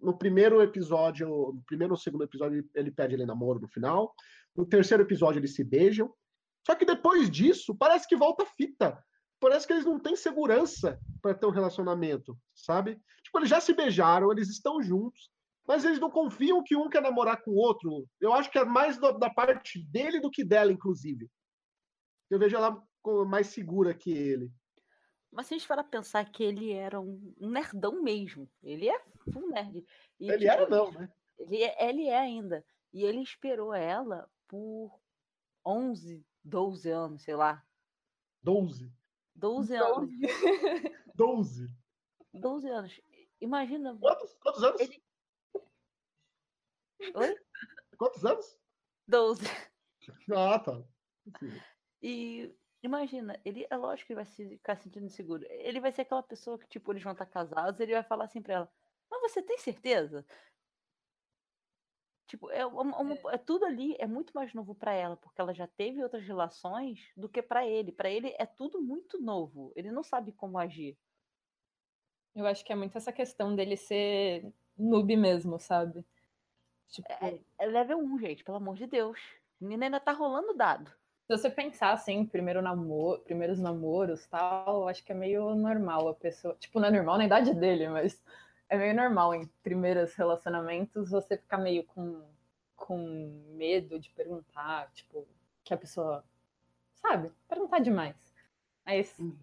no 0.00 0.16
primeiro 0.16 0.62
episódio, 0.62 1.28
no 1.28 1.62
primeiro 1.66 1.92
ou 1.92 1.98
segundo 1.98 2.24
episódio, 2.24 2.58
ele- 2.58 2.70
ele 2.74 2.90
pede 2.90 3.14
ele 3.14 3.26
namoro 3.26 3.60
no 3.60 3.68
final. 3.68 4.14
No 4.56 4.64
terceiro 4.66 5.02
episódio, 5.02 5.38
eles 5.40 5.54
se 5.54 5.62
beijam. 5.64 6.12
Só 6.66 6.74
que 6.74 6.84
depois 6.84 7.30
disso, 7.30 7.74
parece 7.76 8.08
que 8.08 8.16
volta 8.16 8.42
a 8.44 8.46
fita. 8.46 8.98
Parece 9.40 9.66
que 9.66 9.72
eles 9.74 9.84
não 9.84 9.98
têm 10.00 10.16
segurança 10.16 10.98
para 11.20 11.34
ter 11.34 11.44
um 11.46 11.50
relacionamento, 11.50 12.38
sabe? 12.54 12.98
Tipo, 13.22 13.38
eles 13.38 13.50
já 13.50 13.60
se 13.60 13.74
beijaram, 13.74 14.32
eles 14.32 14.48
estão 14.48 14.82
juntos, 14.82 15.30
mas 15.66 15.84
eles 15.84 15.98
não 15.98 16.10
confiam 16.10 16.62
que 16.62 16.74
um 16.76 16.88
quer 16.88 17.02
namorar 17.02 17.42
com 17.42 17.50
o 17.50 17.56
outro. 17.56 18.06
Eu 18.20 18.32
acho 18.32 18.50
que 18.50 18.58
é 18.58 18.64
mais 18.64 18.96
do, 18.96 19.12
da 19.18 19.28
parte 19.28 19.82
dele 19.90 20.20
do 20.20 20.30
que 20.30 20.42
dela, 20.44 20.72
inclusive. 20.72 21.28
Eu 22.30 22.38
vejo 22.38 22.56
ela 22.56 22.82
mais 23.28 23.48
segura 23.48 23.92
que 23.92 24.10
ele. 24.10 24.50
Mas 25.34 25.48
se 25.48 25.54
a 25.54 25.58
gente 25.58 25.66
for 25.66 25.82
pensar 25.84 26.24
que 26.30 26.44
ele 26.44 26.72
era 26.72 27.00
um 27.00 27.34
nerdão 27.40 28.00
mesmo, 28.00 28.48
ele 28.62 28.88
é 28.88 29.04
um 29.34 29.48
nerd. 29.48 29.84
E, 30.20 30.30
ele 30.30 30.38
tipo, 30.38 30.50
era 30.50 30.68
não, 30.68 30.92
né? 30.92 31.12
Ele, 31.36 31.62
é, 31.62 31.88
ele 31.88 32.06
é 32.06 32.16
ainda. 32.16 32.64
E 32.92 33.02
ele 33.02 33.20
esperou 33.20 33.74
ela 33.74 34.30
por 34.46 34.96
11, 35.66 36.24
12 36.44 36.88
anos, 36.88 37.22
sei 37.24 37.34
lá. 37.34 37.66
12? 38.44 38.92
12 39.34 39.74
anos. 39.74 40.10
12. 41.16 41.68
12 42.32 42.68
anos. 42.68 43.00
Imagina. 43.40 43.98
Quantos, 43.98 44.34
quantos 44.34 44.62
anos? 44.62 44.80
Ele... 44.80 45.02
Oi? 47.12 47.36
Quantos 47.98 48.24
anos? 48.24 48.58
12. 49.08 49.44
Ah, 50.32 50.58
tá. 50.60 50.80
E 52.00 52.54
imagina, 52.86 53.40
ele 53.44 53.66
é 53.68 53.76
lógico 53.76 54.08
que 54.08 54.14
vai 54.14 54.24
ficar 54.24 54.76
sentindo 54.76 55.06
inseguro. 55.06 55.44
Ele 55.48 55.80
vai 55.80 55.92
ser 55.92 56.02
aquela 56.02 56.22
pessoa 56.22 56.58
que, 56.58 56.68
tipo, 56.68 56.92
eles 56.92 57.02
vão 57.02 57.12
estar 57.12 57.26
casados, 57.26 57.80
ele 57.80 57.92
vai 57.92 58.02
falar 58.02 58.24
assim 58.24 58.42
pra 58.42 58.54
ela: 58.54 58.72
Mas 59.10 59.32
você 59.32 59.42
tem 59.42 59.58
certeza? 59.58 60.24
Tipo, 62.26 62.50
é, 62.50 62.64
uma, 62.66 62.98
uma, 63.00 63.14
é. 63.14 63.34
é 63.34 63.38
tudo 63.38 63.64
ali 63.64 63.94
é 63.98 64.06
muito 64.06 64.32
mais 64.34 64.52
novo 64.54 64.74
para 64.74 64.92
ela, 64.92 65.16
porque 65.16 65.40
ela 65.40 65.54
já 65.54 65.66
teve 65.66 66.02
outras 66.02 66.24
relações 66.24 67.12
do 67.16 67.28
que 67.28 67.42
para 67.42 67.66
ele. 67.66 67.92
Para 67.92 68.10
ele 68.10 68.34
é 68.38 68.46
tudo 68.46 68.80
muito 68.80 69.20
novo. 69.20 69.72
Ele 69.76 69.92
não 69.92 70.02
sabe 70.02 70.32
como 70.32 70.58
agir. 70.58 70.96
Eu 72.34 72.46
acho 72.46 72.64
que 72.64 72.72
é 72.72 72.76
muito 72.76 72.98
essa 72.98 73.12
questão 73.12 73.54
dele 73.54 73.76
ser 73.76 74.52
noob 74.76 75.16
mesmo, 75.16 75.58
sabe? 75.60 76.04
Tipo... 76.88 77.12
É, 77.12 77.40
é 77.58 77.66
level 77.66 77.98
1, 77.98 78.18
gente, 78.18 78.42
pelo 78.42 78.56
amor 78.56 78.74
de 78.74 78.86
Deus. 78.86 79.20
A 79.60 79.64
menina 79.64 79.86
ainda 79.86 80.00
tá 80.00 80.12
rolando 80.12 80.54
dado. 80.54 80.92
Se 81.26 81.36
você 81.38 81.48
pensar 81.48 81.92
assim, 81.92 82.26
primeiro 82.26 82.60
namoro, 82.60 83.20
primeiros 83.22 83.58
namoros 83.58 84.26
tal, 84.26 84.88
acho 84.88 85.02
que 85.02 85.10
é 85.12 85.14
meio 85.14 85.54
normal 85.54 86.08
a 86.08 86.14
pessoa. 86.14 86.54
Tipo, 86.56 86.78
não 86.78 86.88
é 86.88 86.90
normal 86.90 87.16
na 87.16 87.24
idade 87.24 87.54
dele, 87.54 87.88
mas 87.88 88.22
é 88.68 88.76
meio 88.76 88.94
normal 88.94 89.34
em 89.34 89.46
primeiros 89.62 90.14
relacionamentos 90.14 91.10
você 91.10 91.38
ficar 91.38 91.56
meio 91.56 91.82
com, 91.84 92.22
com 92.76 92.98
medo 93.56 93.98
de 93.98 94.10
perguntar, 94.10 94.90
tipo, 94.92 95.26
que 95.64 95.72
a 95.72 95.78
pessoa, 95.78 96.22
sabe, 96.96 97.32
perguntar 97.48 97.78
demais. 97.78 98.34
Mas, 98.84 99.18
hum. 99.18 99.34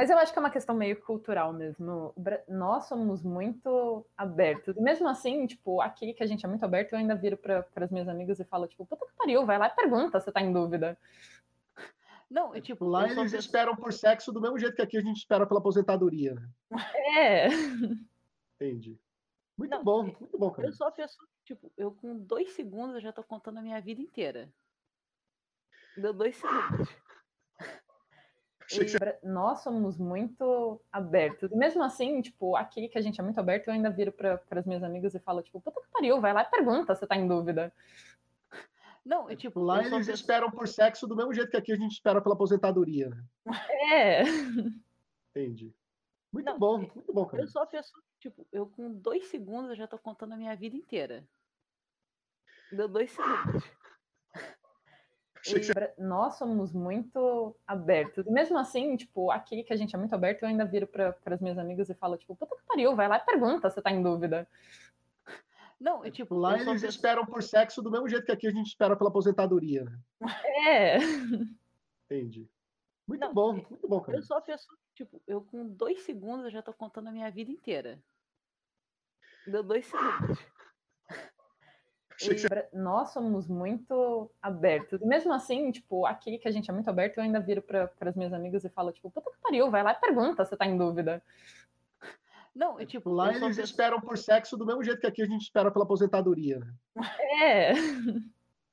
Mas 0.00 0.08
eu 0.08 0.16
acho 0.16 0.32
que 0.32 0.38
é 0.38 0.40
uma 0.40 0.50
questão 0.50 0.74
meio 0.74 0.98
cultural 1.02 1.52
mesmo. 1.52 2.14
Nós 2.48 2.86
somos 2.86 3.22
muito 3.22 4.06
abertos. 4.16 4.74
Mesmo 4.76 5.06
assim, 5.06 5.46
tipo, 5.46 5.78
aqui 5.82 6.14
que 6.14 6.22
a 6.22 6.26
gente 6.26 6.42
é 6.42 6.48
muito 6.48 6.64
aberto, 6.64 6.94
eu 6.94 6.98
ainda 6.98 7.14
viro 7.14 7.36
para 7.36 7.66
as 7.76 7.90
minhas 7.90 8.08
amigas 8.08 8.40
e 8.40 8.44
falo, 8.46 8.66
tipo, 8.66 8.86
puta 8.86 9.04
que 9.04 9.12
pariu, 9.12 9.44
vai 9.44 9.58
lá 9.58 9.66
e 9.66 9.76
pergunta 9.76 10.18
se 10.18 10.32
tá 10.32 10.40
em 10.40 10.54
dúvida. 10.54 10.98
Não, 12.30 12.54
é, 12.54 12.62
tipo, 12.62 12.86
lá 12.86 13.06
eles 13.06 13.34
esperam 13.34 13.76
por 13.76 13.92
sexo 13.92 14.32
do 14.32 14.40
mesmo 14.40 14.58
jeito 14.58 14.74
que 14.74 14.80
aqui 14.80 14.96
a 14.96 15.02
gente 15.02 15.18
espera 15.18 15.46
pela 15.46 15.60
aposentadoria, 15.60 16.34
né? 16.34 16.48
É. 17.18 17.48
Entendi. 18.56 18.98
Muito 19.54 19.70
não, 19.70 19.84
bom, 19.84 20.04
muito 20.04 20.38
bom, 20.38 20.50
cara. 20.50 20.68
Eu 20.68 20.72
sou 20.72 20.86
a 20.86 20.92
pessoa, 20.92 21.28
tipo, 21.44 21.70
eu 21.76 21.92
com 21.92 22.16
dois 22.16 22.52
segundos 22.52 22.94
eu 22.94 23.02
já 23.02 23.12
tô 23.12 23.22
contando 23.22 23.58
a 23.58 23.62
minha 23.62 23.78
vida 23.82 24.00
inteira. 24.00 24.50
Deu 25.94 26.14
dois 26.14 26.36
segundos. 26.36 26.88
E 28.72 29.26
nós 29.26 29.60
somos 29.60 29.98
muito 29.98 30.80
abertos. 30.92 31.50
Mesmo 31.50 31.82
assim, 31.82 32.20
tipo, 32.20 32.54
aqui 32.54 32.88
que 32.88 32.98
a 32.98 33.00
gente 33.00 33.20
é 33.20 33.24
muito 33.24 33.38
aberto, 33.38 33.68
eu 33.68 33.74
ainda 33.74 33.90
viro 33.90 34.12
para 34.12 34.40
as 34.50 34.66
minhas 34.66 34.82
amigas 34.82 35.14
e 35.14 35.18
falo, 35.18 35.42
tipo, 35.42 35.60
puta 35.60 35.80
que 35.80 35.88
pariu, 35.88 36.20
vai 36.20 36.32
lá 36.32 36.42
e 36.42 36.50
pergunta 36.50 36.94
se 36.94 37.06
tá 37.06 37.16
em 37.16 37.26
dúvida. 37.26 37.72
Não, 39.04 39.28
é, 39.28 39.34
tipo, 39.34 39.60
lá 39.60 39.82
eles 39.82 40.08
esperam 40.08 40.50
por 40.50 40.68
sexo 40.68 41.06
do 41.06 41.16
mesmo 41.16 41.32
jeito 41.32 41.50
que 41.50 41.56
aqui 41.56 41.72
a 41.72 41.76
gente 41.76 41.92
espera 41.92 42.20
pela 42.20 42.34
aposentadoria, 42.34 43.08
né? 43.08 43.24
É. 43.92 44.22
Entendi. 45.30 45.74
Muito 46.32 46.46
não, 46.46 46.58
bom, 46.58 46.78
muito 46.78 47.12
bom, 47.12 47.26
cara. 47.26 47.42
Eu 47.42 47.48
sou 47.48 47.62
a 47.62 47.66
pessoa, 47.66 48.02
tipo, 48.20 48.46
eu 48.52 48.66
com 48.66 48.92
dois 48.92 49.26
segundos 49.28 49.70
eu 49.70 49.76
já 49.76 49.86
tô 49.86 49.98
contando 49.98 50.34
a 50.34 50.36
minha 50.36 50.54
vida 50.54 50.76
inteira. 50.76 51.26
Deu 52.70 52.86
dois 52.86 53.10
segundos. 53.10 53.64
Nós 55.98 56.36
somos 56.36 56.72
muito 56.72 57.56
abertos. 57.66 58.26
Mesmo 58.26 58.58
assim, 58.58 58.96
tipo, 58.96 59.30
aqui 59.30 59.62
que 59.62 59.72
a 59.72 59.76
gente 59.76 59.94
é 59.94 59.98
muito 59.98 60.14
aberto, 60.14 60.42
eu 60.42 60.48
ainda 60.48 60.64
viro 60.64 60.86
para 60.86 61.16
as 61.26 61.40
minhas 61.40 61.58
amigas 61.58 61.88
e 61.88 61.94
falo, 61.94 62.16
tipo, 62.16 62.36
puta 62.36 62.56
que 62.56 62.62
pariu, 62.66 62.94
vai 62.94 63.08
lá 63.08 63.16
e 63.16 63.24
pergunta 63.24 63.70
se 63.70 63.80
tá 63.80 63.90
em 63.90 64.02
dúvida. 64.02 64.46
Não, 65.80 66.04
é, 66.04 66.10
tipo, 66.10 66.34
lá 66.34 66.58
eles 66.60 66.82
esperam 66.82 67.24
por 67.24 67.42
sexo 67.42 67.80
do 67.80 67.90
mesmo 67.90 68.08
jeito 68.08 68.26
que 68.26 68.32
aqui 68.32 68.46
a 68.46 68.50
gente 68.50 68.66
espera 68.66 68.94
pela 68.94 69.08
aposentadoria, 69.08 69.84
né? 69.84 69.98
É. 70.66 70.98
Entendi. 72.04 72.46
Muito 73.08 73.20
não, 73.20 73.32
bom, 73.32 73.54
muito 73.54 73.88
bom, 73.88 74.00
cara. 74.00 74.18
Eu 74.18 74.22
sou 74.22 74.36
a 74.36 74.42
pessoa, 74.42 74.76
tipo, 74.94 75.22
eu 75.26 75.40
com 75.40 75.66
dois 75.66 76.02
segundos 76.02 76.44
eu 76.44 76.50
já 76.50 76.60
tô 76.62 76.72
contando 76.72 77.08
a 77.08 77.12
minha 77.12 77.30
vida 77.30 77.50
inteira. 77.50 77.98
Deu 79.46 79.62
dois 79.62 79.86
segundos. 79.86 80.38
E 82.22 82.76
nós 82.76 83.10
somos 83.10 83.48
muito 83.48 84.30
abertos. 84.42 85.00
Mesmo 85.00 85.32
assim, 85.32 85.70
tipo, 85.70 86.04
aqui 86.04 86.38
que 86.38 86.48
a 86.48 86.50
gente 86.50 86.70
é 86.70 86.72
muito 86.72 86.88
aberto, 86.88 87.18
eu 87.18 87.24
ainda 87.24 87.40
viro 87.40 87.62
para 87.62 87.90
as 88.00 88.16
minhas 88.16 88.32
amigas 88.32 88.64
e 88.64 88.68
falo, 88.68 88.92
tipo, 88.92 89.10
puta 89.10 89.30
que 89.30 89.38
pariu, 89.40 89.70
vai 89.70 89.82
lá 89.82 89.92
e 89.92 90.00
pergunta 90.00 90.44
se 90.44 90.56
tá 90.56 90.66
em 90.66 90.76
dúvida. 90.76 91.22
Não, 92.54 92.78
é, 92.78 92.84
tipo, 92.84 93.10
lá 93.10 93.28
eles 93.28 93.40
pessoa... 93.40 93.64
esperam 93.64 94.00
por 94.00 94.18
sexo 94.18 94.56
do 94.56 94.66
mesmo 94.66 94.82
jeito 94.82 95.00
que 95.00 95.06
aqui 95.06 95.22
a 95.22 95.26
gente 95.26 95.42
espera 95.42 95.70
pela 95.70 95.84
aposentadoria, 95.84 96.58
né? 96.58 96.74
É. 97.42 97.72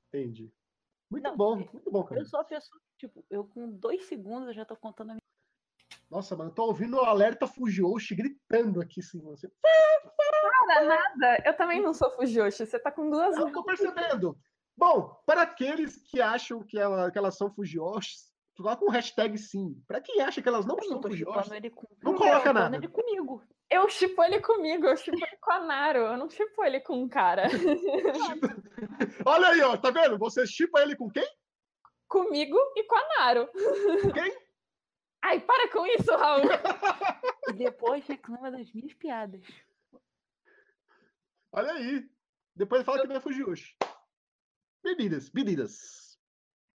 Entendi. 0.08 0.52
Muito 1.10 1.24
não, 1.24 1.36
bom, 1.36 1.56
muito 1.56 1.90
bom, 1.90 2.04
cara. 2.04 2.20
Eu 2.20 2.26
sou 2.26 2.40
a 2.40 2.44
pessoa, 2.44 2.80
tipo, 2.98 3.24
eu 3.30 3.44
com 3.44 3.70
dois 3.70 4.04
segundos 4.06 4.48
eu 4.48 4.54
já 4.54 4.64
tô 4.64 4.76
contando 4.76 5.10
a 5.10 5.14
minha. 5.14 5.22
Nossa, 6.10 6.36
mano, 6.36 6.50
eu 6.50 6.54
tô 6.54 6.64
ouvindo 6.64 6.96
o 6.96 7.04
alerta 7.04 7.46
Fujoshi 7.46 8.14
gritando 8.14 8.80
aqui, 8.80 9.02
sim. 9.02 9.20
Você... 9.20 9.50
Nada, 10.68 10.84
nada. 10.84 11.42
Eu 11.44 11.56
também 11.56 11.80
não 11.80 11.94
sou 11.94 12.10
Fujoshi. 12.10 12.66
Você 12.66 12.78
tá 12.78 12.90
com 12.90 13.08
duas. 13.08 13.36
Eu 13.36 13.50
tô 13.50 13.64
percebendo. 13.64 14.36
Bom, 14.76 15.20
para 15.26 15.42
aqueles 15.42 15.96
que 15.96 16.20
acham 16.20 16.62
que, 16.62 16.78
ela, 16.78 17.10
que 17.10 17.18
elas 17.18 17.36
são 17.36 17.50
Fujoshis, 17.50 18.30
coloca 18.56 18.84
um 18.84 18.90
hashtag 18.90 19.36
sim. 19.36 19.74
Para 19.88 20.00
quem 20.00 20.20
acha 20.20 20.40
que 20.40 20.48
elas 20.48 20.64
não 20.66 20.80
são 20.80 21.02
Fujoshis, 21.02 21.50
não 22.02 22.14
coloca 22.14 22.52
nada. 22.52 22.76
Ele 22.76 22.86
comigo. 22.86 23.42
Eu 23.70 23.88
chipo 23.88 24.22
ele 24.22 24.40
comigo, 24.40 24.86
eu 24.86 24.96
chipo 24.96 25.16
ele 25.16 25.36
com 25.40 25.52
a 25.52 25.60
Naro, 25.60 25.98
eu 25.98 26.16
não 26.16 26.30
chipo 26.30 26.64
ele 26.64 26.80
com 26.80 27.02
um 27.02 27.08
cara. 27.08 27.44
Olha 29.26 29.48
aí, 29.48 29.60
ó, 29.62 29.76
tá 29.76 29.90
vendo? 29.90 30.16
Você 30.18 30.46
chipa 30.46 30.80
ele 30.80 30.96
com 30.96 31.10
quem? 31.10 31.26
Comigo 32.08 32.56
e 32.76 32.84
com 32.84 32.96
a 32.96 33.08
Naro. 33.18 33.48
Com 34.02 34.10
quem? 34.12 34.32
Ai, 35.22 35.40
para 35.40 35.68
com 35.70 35.84
isso, 35.84 36.14
Raul! 36.16 36.44
e 37.50 37.52
depois 37.52 38.06
reclama 38.06 38.50
das 38.50 38.72
minhas 38.72 38.94
piadas. 38.94 39.42
Olha 41.52 41.72
aí. 41.72 42.08
Depois 42.54 42.84
fala 42.84 42.98
eu... 42.98 43.02
que 43.02 43.08
não 43.08 43.16
é 43.16 43.20
Fujiyoshi. 43.20 43.76
Bebidas, 44.82 45.28
bebidas. 45.28 46.18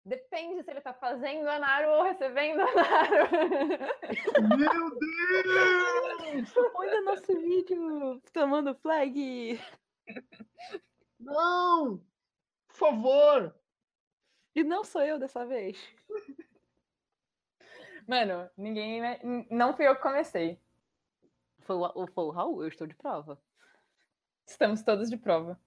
Depende 0.06 0.62
se 0.64 0.72
ele 0.72 0.82
tá 0.82 0.94
fazendo 0.94 1.48
a 1.48 1.60
Naru 1.60 1.90
ou 1.90 2.04
recebendo 2.04 2.60
a 2.60 2.76
Naru. 2.76 3.30
Meu 4.58 5.00
Deus! 5.00 6.54
Olha 6.76 7.02
nosso 7.02 7.34
vídeo 7.40 8.22
tomando 8.34 8.76
flag. 8.76 9.60
Não! 11.20 12.06
Por 12.68 12.76
favor! 12.76 13.56
E 14.56 14.64
não 14.64 14.84
sou 14.84 15.02
eu 15.02 15.18
dessa 15.18 15.46
vez. 15.46 15.78
Mano, 18.08 18.50
ninguém. 18.58 19.02
Não 19.50 19.74
fui 19.74 19.88
eu 19.88 19.96
que 19.96 20.02
comecei. 20.02 20.60
Foi 21.60 21.78
o, 21.78 22.08
foi 22.08 22.24
o 22.26 22.30
Raul, 22.30 22.62
eu 22.62 22.68
estou 22.68 22.86
de 22.86 22.96
prova. 22.96 23.42
Estamos 24.48 24.84
todos 24.84 25.10
de 25.10 25.18
prova. 25.18 25.60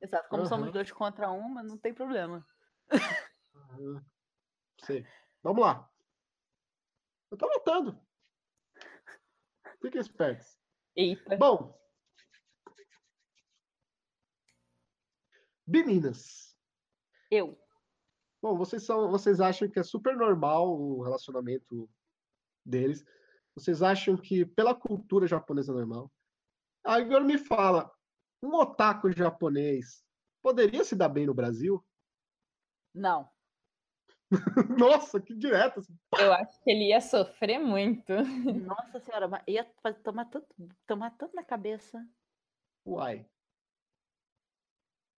Exato, 0.00 0.28
como 0.28 0.42
uhum. 0.42 0.48
somos 0.48 0.72
dois 0.72 0.90
contra 0.90 1.30
um, 1.30 1.48
mas 1.48 1.66
não 1.66 1.78
tem 1.78 1.94
problema. 1.94 2.46
Sei. 4.84 5.06
Vamos 5.42 5.62
lá. 5.62 5.90
Eu 7.30 7.36
tô 7.36 7.46
anotando. 7.46 8.00
Fiquem 9.80 10.00
espertos. 10.00 10.58
Eita. 10.94 11.36
Bom. 11.36 11.78
Meninas. 15.66 16.56
Eu. 17.30 17.58
Bom, 18.40 18.56
vocês 18.56 18.84
são, 18.84 19.10
vocês 19.10 19.40
acham 19.40 19.68
que 19.68 19.78
é 19.78 19.82
super 19.82 20.16
normal 20.16 20.78
o 20.78 21.02
relacionamento 21.02 21.90
deles? 22.64 23.04
Vocês 23.54 23.82
acham 23.82 24.16
que 24.16 24.44
pela 24.44 24.74
cultura 24.74 25.26
japonesa 25.26 25.72
é 25.72 25.74
normal? 25.74 26.12
Agora 26.84 27.24
me 27.24 27.38
fala, 27.38 27.92
um 28.42 28.54
otaku 28.54 29.10
japonês 29.10 30.04
poderia 30.42 30.84
se 30.84 30.94
dar 30.94 31.08
bem 31.08 31.26
no 31.26 31.34
Brasil? 31.34 31.84
Não. 32.94 33.28
Nossa, 34.78 35.20
que 35.20 35.34
direto. 35.34 35.80
Assim. 35.80 35.96
Eu 36.18 36.32
acho 36.32 36.62
que 36.62 36.70
ele 36.70 36.88
ia 36.88 37.00
sofrer 37.00 37.58
muito. 37.58 38.12
Nossa 38.64 39.00
senhora, 39.00 39.28
mas 39.28 39.42
ia 39.46 39.64
tomar 40.02 40.24
tanto, 40.26 40.46
tomar 40.86 41.10
tanto 41.16 41.34
na 41.34 41.44
cabeça. 41.44 42.04
Uai. 42.84 43.26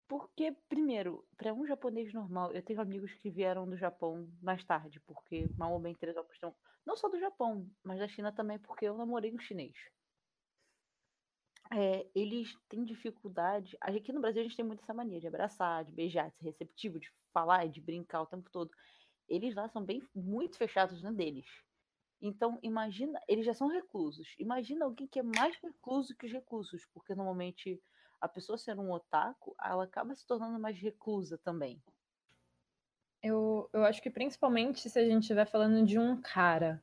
Porque, 0.09 0.57
primeiro, 0.69 1.23
para 1.37 1.53
um 1.53 1.67
japonês 1.67 2.13
normal, 2.15 2.51
eu 2.53 2.63
tenho 2.63 2.81
amigos 2.81 3.13
que 3.15 3.31
vieram 3.31 3.69
do 3.69 3.77
Japão 3.77 4.27
mais 4.41 4.65
tarde, 4.65 4.99
porque 5.01 5.47
mal 5.59 5.73
ou 5.75 5.79
bem 5.79 5.95
três 5.95 6.17
questão. 6.29 6.55
Não 6.87 6.97
só 6.97 7.09
do 7.11 7.21
Japão, 7.21 7.69
mas 7.85 7.99
da 7.99 8.09
China 8.09 8.33
também, 8.33 8.59
porque 8.59 8.87
eu 8.87 8.97
namorei 8.97 9.35
um 9.35 9.39
chinês. 9.39 9.77
É, 11.71 12.07
eles 12.15 12.57
têm 12.69 12.85
dificuldade. 12.85 13.77
Aqui 13.81 14.13
no 14.13 14.21
Brasil 14.21 14.41
a 14.41 14.45
gente 14.45 14.57
tem 14.57 14.65
muito 14.65 14.83
essa 14.83 14.95
mania 14.95 15.21
de 15.21 15.27
abraçar, 15.27 15.85
de 15.85 15.93
beijar, 15.93 16.31
de 16.31 16.37
ser 16.37 16.45
receptivo, 16.45 16.99
de 16.99 17.11
falar, 17.33 17.69
de 17.69 17.81
brincar 17.81 18.23
o 18.23 18.27
tempo 18.27 18.49
todo. 18.51 18.71
Eles 19.29 19.55
lá 19.55 19.69
são 19.69 19.85
bem 19.85 20.03
muito 20.15 20.57
fechados 20.57 21.03
né, 21.03 21.13
deles. 21.13 21.47
Então, 22.21 22.59
imagina, 22.63 23.21
eles 23.29 23.45
já 23.45 23.55
são 23.55 23.69
reclusos. 23.69 24.35
Imagina 24.39 24.85
alguém 24.85 25.07
que 25.07 25.21
é 25.21 25.23
mais 25.23 25.57
recluso 25.63 26.17
que 26.17 26.27
os 26.27 26.33
reclusos, 26.33 26.85
porque 26.93 27.15
normalmente 27.15 27.81
a 28.21 28.29
pessoa 28.29 28.59
sendo 28.59 28.83
um 28.83 28.91
otaku, 28.91 29.55
ela 29.63 29.85
acaba 29.85 30.15
se 30.15 30.27
tornando 30.27 30.59
mais 30.59 30.79
reclusa 30.79 31.39
também. 31.39 31.81
Eu, 33.23 33.69
eu 33.73 33.85
acho 33.85 34.03
que 34.03 34.11
principalmente 34.11 34.89
se 34.89 34.99
a 34.99 35.05
gente 35.05 35.23
estiver 35.23 35.47
falando 35.47 35.85
de 35.85 35.99
um 35.99 36.21
cara, 36.21 36.83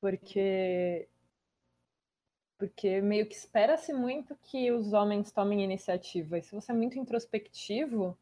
porque 0.00 1.08
porque 2.58 3.00
meio 3.00 3.28
que 3.28 3.34
espera-se 3.34 3.92
muito 3.92 4.36
que 4.36 4.70
os 4.72 4.92
homens 4.92 5.30
tomem 5.30 5.62
iniciativa. 5.62 6.38
E 6.38 6.42
se 6.42 6.54
você 6.54 6.72
é 6.72 6.74
muito 6.74 6.98
introspectivo, 6.98 8.18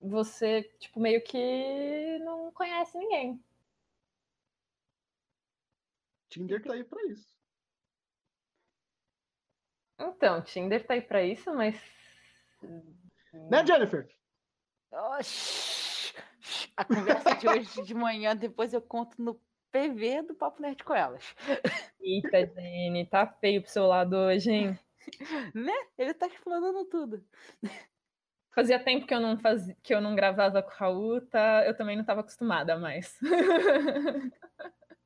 você, 0.00 0.62
tipo, 0.78 1.00
meio 1.00 1.22
que 1.22 2.18
não 2.20 2.52
conhece 2.52 2.96
ninguém. 2.98 3.42
Tinder 6.28 6.62
tá 6.62 6.74
aí 6.74 6.84
pra 6.84 7.02
isso. 7.06 7.36
Então, 9.98 10.42
Tinder 10.42 10.86
tá 10.86 10.94
aí 10.94 11.02
pra 11.02 11.24
isso, 11.24 11.52
mas. 11.54 11.80
Né, 13.32 13.66
Jennifer? 13.66 14.08
a 16.76 16.84
conversa 16.84 17.34
de 17.34 17.48
hoje 17.48 17.82
de 17.82 17.94
manhã, 17.94 18.36
depois 18.36 18.72
eu 18.72 18.80
conto 18.80 19.20
no 19.20 19.40
PV 19.70 20.22
do 20.22 20.34
Papo 20.34 20.60
Nerd 20.62 20.82
com 20.84 20.94
elas. 20.94 21.34
Eita, 22.00 22.46
Jenny, 22.46 23.06
tá 23.06 23.26
feio 23.26 23.62
pro 23.62 23.70
seu 23.70 23.86
lado 23.86 24.16
hoje, 24.16 24.50
hein? 24.50 24.78
Né? 25.54 25.72
Ele 25.96 26.12
tá 26.12 26.26
explanando 26.26 26.84
tudo. 26.84 27.24
Fazia 28.54 28.78
tempo 28.78 29.06
que 29.06 29.14
eu 29.14 29.20
não 29.20 29.38
fazia, 29.38 29.74
que 29.82 29.94
eu 29.94 30.02
não 30.02 30.14
gravava 30.14 30.62
com 30.62 30.70
o 30.70 30.74
Raul, 30.74 31.20
tá? 31.22 31.64
Eu 31.64 31.74
também 31.74 31.96
não 31.96 32.02
estava 32.02 32.20
acostumada 32.20 32.76
mais. 32.76 33.16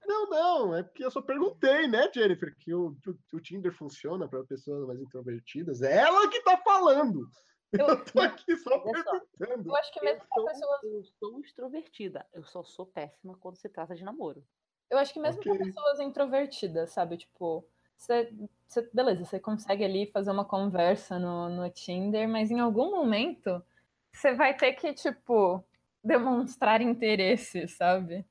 Não, 0.04 0.28
não, 0.28 0.76
é 0.76 0.82
porque 0.82 1.04
eu 1.04 1.10
só 1.10 1.22
perguntei, 1.22 1.86
né, 1.86 2.10
Jennifer, 2.12 2.54
que 2.58 2.74
o, 2.74 2.96
o, 3.06 3.36
o 3.36 3.40
Tinder 3.40 3.72
funciona 3.72 4.28
para 4.28 4.42
pessoas 4.44 4.86
mais 4.86 5.00
introvertidas. 5.00 5.80
É 5.80 5.98
ela 5.98 6.28
que 6.28 6.42
tá 6.42 6.56
falando. 6.58 7.28
Eu, 7.72 7.86
eu 7.86 8.04
tô 8.04 8.20
aqui 8.20 8.56
só 8.58 8.78
perguntando. 8.78 9.68
Eu 9.68 9.76
acho 9.76 9.92
que 9.92 10.04
mesmo 10.04 10.22
eu 10.36 10.44
pessoas. 10.44 10.82
Eu 10.82 11.04
sou 11.04 11.40
extrovertida. 11.40 12.26
Eu 12.32 12.44
só 12.44 12.62
sou 12.62 12.86
péssima 12.86 13.36
quando 13.38 13.56
se 13.56 13.68
trata 13.68 13.94
de 13.94 14.04
namoro. 14.04 14.44
Eu 14.90 14.98
acho 14.98 15.12
que 15.12 15.20
mesmo 15.20 15.40
okay. 15.40 15.56
para 15.56 15.64
pessoas 15.64 16.00
introvertidas, 16.00 16.90
sabe? 16.90 17.16
Tipo, 17.16 17.66
você, 17.96 18.30
você, 18.68 18.90
beleza, 18.92 19.24
você 19.24 19.40
consegue 19.40 19.84
ali 19.84 20.10
fazer 20.10 20.30
uma 20.30 20.44
conversa 20.44 21.18
no, 21.18 21.48
no 21.48 21.70
Tinder, 21.70 22.28
mas 22.28 22.50
em 22.50 22.60
algum 22.60 22.90
momento 22.90 23.64
você 24.12 24.34
vai 24.34 24.54
ter 24.54 24.74
que, 24.74 24.92
tipo, 24.92 25.64
demonstrar 26.04 26.82
interesse, 26.82 27.66
sabe? 27.68 28.26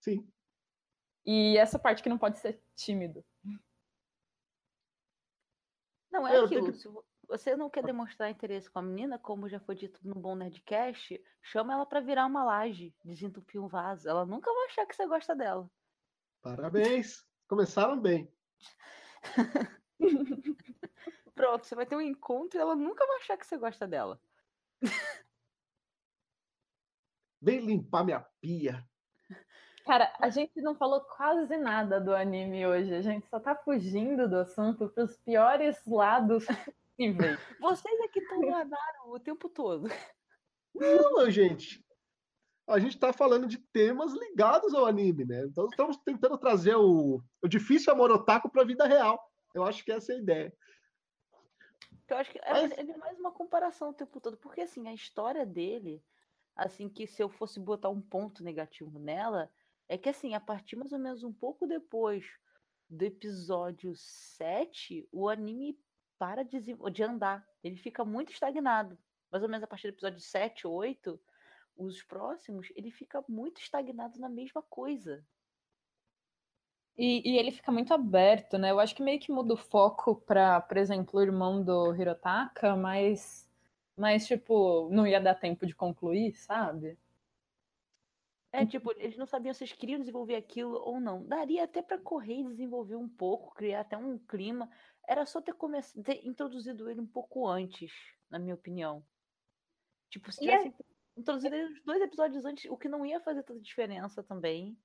Sim. 0.00 0.28
E 1.24 1.56
essa 1.56 1.78
parte 1.78 2.02
que 2.02 2.08
não 2.10 2.18
pode 2.18 2.38
ser 2.38 2.60
tímido. 2.76 3.24
Não, 6.12 6.28
é, 6.28 6.36
é 6.36 6.40
aquilo. 6.44 6.70
Que... 6.70 7.13
Você 7.28 7.56
não 7.56 7.70
quer 7.70 7.82
demonstrar 7.82 8.30
interesse 8.30 8.70
com 8.70 8.78
a 8.78 8.82
menina, 8.82 9.18
como 9.18 9.48
já 9.48 9.58
foi 9.58 9.74
dito 9.74 10.00
no 10.02 10.14
Bom 10.14 10.34
Nerdcast, 10.34 11.22
chama 11.42 11.72
ela 11.72 11.86
para 11.86 12.00
virar 12.00 12.26
uma 12.26 12.44
laje, 12.44 12.94
desentupir 13.04 13.62
um 13.62 13.68
vaso. 13.68 14.08
Ela 14.08 14.26
nunca 14.26 14.52
vai 14.52 14.66
achar 14.66 14.86
que 14.86 14.94
você 14.94 15.06
gosta 15.06 15.34
dela. 15.34 15.70
Parabéns! 16.42 17.26
Começaram 17.48 18.00
bem. 18.00 18.30
Pronto, 21.34 21.66
você 21.66 21.74
vai 21.74 21.86
ter 21.86 21.96
um 21.96 22.00
encontro 22.00 22.58
e 22.58 22.60
ela 22.60 22.76
nunca 22.76 23.06
vai 23.06 23.16
achar 23.18 23.36
que 23.36 23.46
você 23.46 23.56
gosta 23.56 23.86
dela. 23.86 24.20
Vem 27.40 27.60
limpar 27.60 28.04
minha 28.04 28.20
pia. 28.40 28.86
Cara, 29.84 30.10
a 30.18 30.30
gente 30.30 30.62
não 30.62 30.74
falou 30.74 31.02
quase 31.02 31.58
nada 31.58 32.00
do 32.00 32.14
anime 32.14 32.66
hoje. 32.66 32.94
A 32.94 33.02
gente 33.02 33.28
só 33.28 33.38
tá 33.38 33.54
fugindo 33.54 34.28
do 34.28 34.38
assunto 34.38 34.88
pros 34.88 35.16
piores 35.18 35.84
lados 35.86 36.46
possíveis. 36.96 37.38
Vocês 37.60 38.00
aqui 38.00 38.20
estão 38.20 38.40
no 38.40 39.14
o 39.14 39.20
tempo 39.20 39.48
todo. 39.48 39.88
Não, 40.74 41.30
gente. 41.30 41.84
A 42.66 42.78
gente 42.78 42.98
tá 42.98 43.12
falando 43.12 43.46
de 43.46 43.58
temas 43.58 44.12
ligados 44.12 44.72
ao 44.74 44.86
anime, 44.86 45.24
né? 45.24 45.44
Então 45.44 45.66
estamos 45.66 45.98
tentando 45.98 46.38
trazer 46.38 46.74
o, 46.76 47.22
o 47.42 47.48
difícil 47.48 47.92
amor 47.92 48.10
otaku 48.10 48.50
pra 48.50 48.64
vida 48.64 48.86
real. 48.86 49.22
Eu 49.54 49.64
acho 49.64 49.84
que 49.84 49.92
essa 49.92 50.12
é 50.12 50.16
a 50.16 50.18
ideia. 50.18 50.56
Eu 52.08 52.16
acho 52.16 52.30
que 52.30 52.38
é, 52.38 52.52
Mas... 52.52 52.72
é 52.72 52.96
mais 52.96 53.18
uma 53.18 53.32
comparação 53.32 53.90
o 53.90 53.94
tempo 53.94 54.20
todo, 54.20 54.36
porque 54.38 54.62
assim, 54.62 54.88
a 54.88 54.94
história 54.94 55.44
dele, 55.44 56.02
assim, 56.56 56.88
que 56.88 57.06
se 57.06 57.22
eu 57.22 57.28
fosse 57.28 57.60
botar 57.60 57.90
um 57.90 58.00
ponto 58.00 58.42
negativo 58.42 58.98
nela, 58.98 59.50
é 59.88 59.96
que 59.98 60.08
assim, 60.08 60.34
a 60.34 60.40
partir 60.40 60.76
mais 60.76 60.92
ou 60.92 60.98
menos 60.98 61.22
um 61.22 61.32
pouco 61.32 61.66
depois 61.66 62.24
do 62.88 63.02
episódio 63.04 63.94
7, 63.94 65.08
o 65.12 65.28
anime 65.28 65.78
para 66.24 66.42
de, 66.42 66.58
de 66.62 67.02
andar. 67.02 67.46
Ele 67.62 67.76
fica 67.76 68.02
muito 68.02 68.32
estagnado. 68.32 68.96
Mais 69.30 69.42
ou 69.42 69.48
menos 69.48 69.62
a 69.62 69.66
partir 69.66 69.88
do 69.88 69.94
episódio 69.94 70.20
7, 70.20 70.66
8, 70.66 71.20
os 71.76 72.02
próximos, 72.02 72.68
ele 72.74 72.90
fica 72.90 73.22
muito 73.28 73.60
estagnado 73.60 74.18
na 74.18 74.28
mesma 74.30 74.62
coisa. 74.62 75.22
E, 76.96 77.30
e, 77.30 77.36
ele 77.36 77.50
fica 77.50 77.70
muito 77.70 77.92
aberto, 77.92 78.56
né? 78.56 78.70
Eu 78.70 78.80
acho 78.80 78.94
que 78.94 79.02
meio 79.02 79.20
que 79.20 79.30
muda 79.30 79.52
o 79.52 79.56
foco 79.58 80.16
para, 80.16 80.62
por 80.62 80.78
exemplo, 80.78 81.20
o 81.20 81.22
irmão 81.22 81.62
do 81.62 81.94
Hirotaka, 81.94 82.74
mas, 82.74 83.46
mas, 83.94 84.26
tipo, 84.26 84.88
não 84.90 85.06
ia 85.06 85.20
dar 85.20 85.34
tempo 85.34 85.66
de 85.66 85.74
concluir, 85.74 86.32
sabe? 86.36 86.96
É, 88.50 88.64
tipo, 88.64 88.92
eles 88.92 89.16
não 89.16 89.26
sabiam 89.26 89.52
se 89.52 89.64
eles 89.64 89.74
queriam 89.74 89.98
desenvolver 89.98 90.36
aquilo 90.36 90.76
ou 90.76 91.00
não. 91.00 91.26
Daria 91.26 91.64
até 91.64 91.82
para 91.82 91.98
correr 91.98 92.38
e 92.38 92.44
desenvolver 92.44 92.94
um 92.94 93.08
pouco, 93.08 93.52
criar 93.52 93.80
até 93.80 93.96
um 93.98 94.16
clima. 94.16 94.70
Era 95.08 95.26
só 95.26 95.40
ter, 95.40 95.54
começado, 95.54 96.02
ter 96.02 96.26
introduzido 96.26 96.90
ele 96.90 97.00
um 97.00 97.06
pouco 97.06 97.46
antes, 97.46 97.92
na 98.30 98.38
minha 98.38 98.54
opinião. 98.54 99.04
Tipo, 100.10 100.30
se 100.32 100.40
tivesse 100.40 100.68
é... 100.68 100.72
introduzido 101.16 101.54
ele 101.54 101.80
dois 101.84 102.00
episódios 102.02 102.44
antes, 102.44 102.70
o 102.70 102.76
que 102.76 102.88
não 102.88 103.04
ia 103.04 103.20
fazer 103.20 103.42
tanta 103.42 103.60
diferença 103.60 104.22
também. 104.22 104.76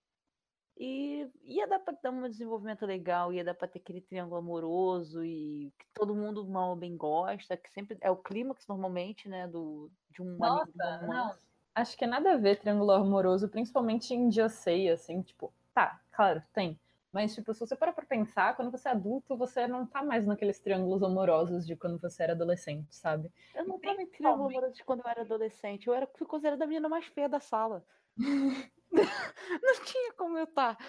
E 0.77 1.29
ia 1.43 1.67
dar 1.67 1.79
pra 1.79 1.93
dar 2.01 2.09
um 2.09 2.29
desenvolvimento 2.29 2.85
legal, 2.85 3.33
ia 3.33 3.43
dar 3.43 3.53
pra 3.53 3.67
ter 3.67 3.79
aquele 3.79 3.99
triângulo 3.99 4.37
amoroso 4.37 5.25
e 5.25 5.73
que 5.77 5.85
todo 5.93 6.15
mundo 6.15 6.47
mal 6.47 6.69
ou 6.69 6.75
bem 6.75 6.95
gosta, 6.95 7.57
que 7.57 7.69
sempre 7.69 7.97
é 7.99 8.09
o 8.09 8.15
clímax 8.15 8.65
normalmente, 8.65 9.27
né, 9.27 9.45
do, 9.45 9.91
de 10.09 10.21
um 10.21 10.37
Nossa, 10.37 11.01
não, 11.05 11.35
Acho 11.75 11.97
que 11.97 12.05
é 12.05 12.07
nada 12.07 12.33
a 12.33 12.37
ver 12.37 12.59
triângulo 12.59 12.91
amoroso, 12.91 13.49
principalmente 13.49 14.13
em 14.13 14.31
Josei, 14.31 14.89
assim, 14.89 15.21
tipo, 15.21 15.53
tá, 15.73 15.99
claro, 16.11 16.41
tem. 16.53 16.79
Mas, 17.11 17.33
tipo, 17.33 17.53
se 17.53 17.59
você 17.59 17.75
parar 17.75 17.93
pra 17.93 18.05
pensar, 18.05 18.55
quando 18.55 18.69
você 18.69 18.87
é 18.87 18.91
adulto, 18.91 19.35
você 19.35 19.67
não 19.67 19.85
tá 19.85 20.03
mais 20.03 20.25
naqueles 20.27 20.59
triângulos 20.59 21.01
amorosos 21.01 21.65
de 21.65 21.75
quando 21.75 21.99
você 21.99 22.23
era 22.23 22.33
adolescente, 22.33 22.95
sabe? 22.95 23.31
Eu 23.55 23.65
não 23.65 23.79
tava 23.79 24.01
em 24.01 24.05
triângulo 24.05 24.49
amoroso 24.49 24.75
de 24.75 24.83
quando 24.83 25.01
eu 25.03 25.09
era 25.09 25.21
adolescente. 25.21 25.87
Eu 25.87 25.93
era, 25.93 26.07
fui 26.15 26.27
considerada 26.27 26.63
a 26.63 26.67
menina 26.67 26.87
mais 26.87 27.05
feia 27.05 27.27
da 27.27 27.39
sala. 27.39 27.83
não 28.91 29.83
tinha 29.83 30.13
como 30.13 30.37
eu 30.37 30.43
estar. 30.43 30.75
Tá. 30.75 30.85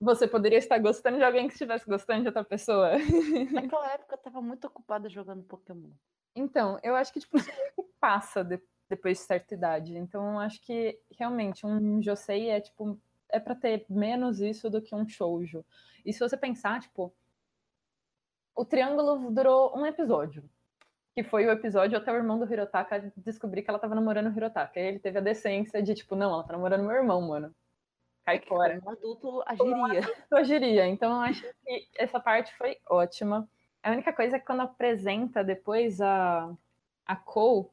Você 0.00 0.28
poderia 0.28 0.58
estar 0.58 0.78
gostando 0.78 1.18
de 1.18 1.24
alguém 1.24 1.46
que 1.48 1.54
estivesse 1.54 1.86
gostando 1.86 2.22
de 2.22 2.28
outra 2.28 2.44
pessoa. 2.44 2.90
Naquela 3.52 3.92
época 3.92 4.14
eu 4.14 4.18
tava 4.18 4.40
muito 4.40 4.66
ocupada 4.66 5.08
jogando 5.08 5.42
Pokémon. 5.42 5.90
Então, 6.36 6.78
eu 6.82 6.94
acho 6.94 7.12
que, 7.12 7.20
tipo, 7.20 7.36
isso 7.38 7.50
passa 7.98 8.44
depois 8.88 9.18
de 9.18 9.24
certa 9.24 9.54
idade. 9.54 9.96
Então, 9.96 10.38
acho 10.38 10.60
que 10.60 11.00
realmente 11.18 11.64
um 11.66 12.02
Josei 12.02 12.50
é 12.50 12.60
tipo 12.60 13.00
é 13.34 13.40
para 13.40 13.54
ter 13.54 13.84
menos 13.90 14.40
isso 14.40 14.70
do 14.70 14.80
que 14.80 14.94
um 14.94 15.06
shoujo. 15.06 15.64
E 16.04 16.12
se 16.12 16.20
você 16.20 16.36
pensar, 16.36 16.80
tipo, 16.80 17.12
o 18.54 18.64
triângulo 18.64 19.30
durou 19.30 19.76
um 19.76 19.84
episódio, 19.84 20.44
que 21.14 21.24
foi 21.24 21.46
o 21.46 21.50
episódio 21.50 21.98
até 21.98 22.12
o 22.12 22.16
irmão 22.16 22.38
do 22.38 22.50
Hirotaka 22.50 23.12
descobrir 23.16 23.62
que 23.62 23.70
ela 23.70 23.78
tava 23.78 23.94
namorando 23.94 24.32
o 24.32 24.36
Hirotaka. 24.36 24.78
E 24.78 24.84
ele 24.84 24.98
teve 24.98 25.18
a 25.18 25.22
decência 25.22 25.82
de 25.82 25.94
tipo, 25.94 26.14
não, 26.14 26.32
ela 26.32 26.44
tá 26.44 26.52
namorando 26.52 26.84
meu 26.84 26.96
irmão, 26.96 27.20
mano. 27.20 27.54
Cai 28.24 28.40
fora. 28.40 28.80
Um 28.84 28.90
adulto 28.90 29.42
agiria. 29.46 29.76
Um 29.76 29.84
adulto 29.84 30.36
agiria. 30.36 30.86
Então, 30.86 31.12
eu 31.12 31.20
acho 31.20 31.42
que 31.42 31.88
essa 31.98 32.20
parte 32.20 32.54
foi 32.56 32.78
ótima. 32.88 33.48
A 33.82 33.90
única 33.90 34.12
coisa 34.12 34.36
é 34.36 34.38
que 34.38 34.46
quando 34.46 34.62
apresenta 34.62 35.44
depois 35.44 36.00
a, 36.00 36.50
a 37.04 37.16
Cole, 37.16 37.66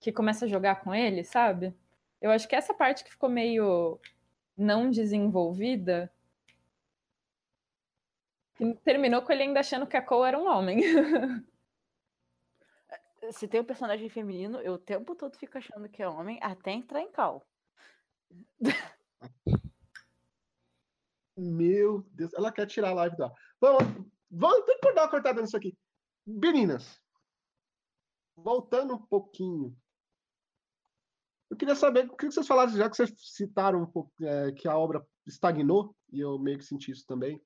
que 0.00 0.10
começa 0.10 0.46
a 0.46 0.48
jogar 0.48 0.80
com 0.80 0.94
ele, 0.94 1.22
sabe? 1.22 1.74
Eu 2.20 2.30
acho 2.30 2.48
que 2.48 2.56
essa 2.56 2.74
parte 2.74 3.04
que 3.04 3.10
ficou 3.10 3.28
meio 3.28 4.00
não 4.58 4.90
desenvolvida 4.90 6.12
terminou 8.84 9.22
com 9.22 9.32
ele 9.32 9.44
ainda 9.44 9.60
achando 9.60 9.86
que 9.86 9.96
a 9.96 10.02
Cole 10.02 10.28
era 10.28 10.38
um 10.38 10.48
homem. 10.48 10.80
Se 13.32 13.46
tem 13.46 13.60
um 13.60 13.64
personagem 13.64 14.08
feminino, 14.08 14.58
eu 14.60 14.74
o 14.74 14.78
tempo 14.78 15.14
todo 15.14 15.36
fico 15.36 15.58
achando 15.58 15.88
que 15.88 16.02
é 16.02 16.08
homem 16.08 16.38
até 16.42 16.72
entrar 16.72 17.00
em 17.00 17.10
cal. 17.10 17.46
Meu 21.36 22.02
Deus, 22.12 22.34
ela 22.34 22.50
quer 22.50 22.66
tirar 22.66 22.90
a 22.90 22.94
live 22.94 23.16
da. 23.16 23.32
Vamos, 23.60 23.82
vamos 24.30 24.64
tem 24.66 24.78
que 24.80 24.92
dar 24.92 25.02
uma 25.02 25.10
cortada 25.10 25.40
nisso 25.40 25.56
aqui. 25.56 25.76
Meninas, 26.26 27.00
voltando 28.36 28.94
um 28.94 29.06
pouquinho. 29.06 29.76
Eu 31.50 31.56
queria 31.56 31.74
saber 31.74 32.06
o 32.10 32.16
que 32.16 32.30
vocês 32.30 32.46
falaram, 32.46 32.70
já 32.72 32.88
que 32.90 32.96
vocês 32.96 33.12
citaram 33.16 33.82
um 33.82 33.86
pouco 33.86 34.12
é, 34.22 34.52
que 34.52 34.68
a 34.68 34.76
obra 34.76 35.04
estagnou, 35.26 35.94
e 36.12 36.20
eu 36.20 36.38
meio 36.38 36.58
que 36.58 36.64
senti 36.64 36.90
isso 36.90 37.06
também 37.06 37.40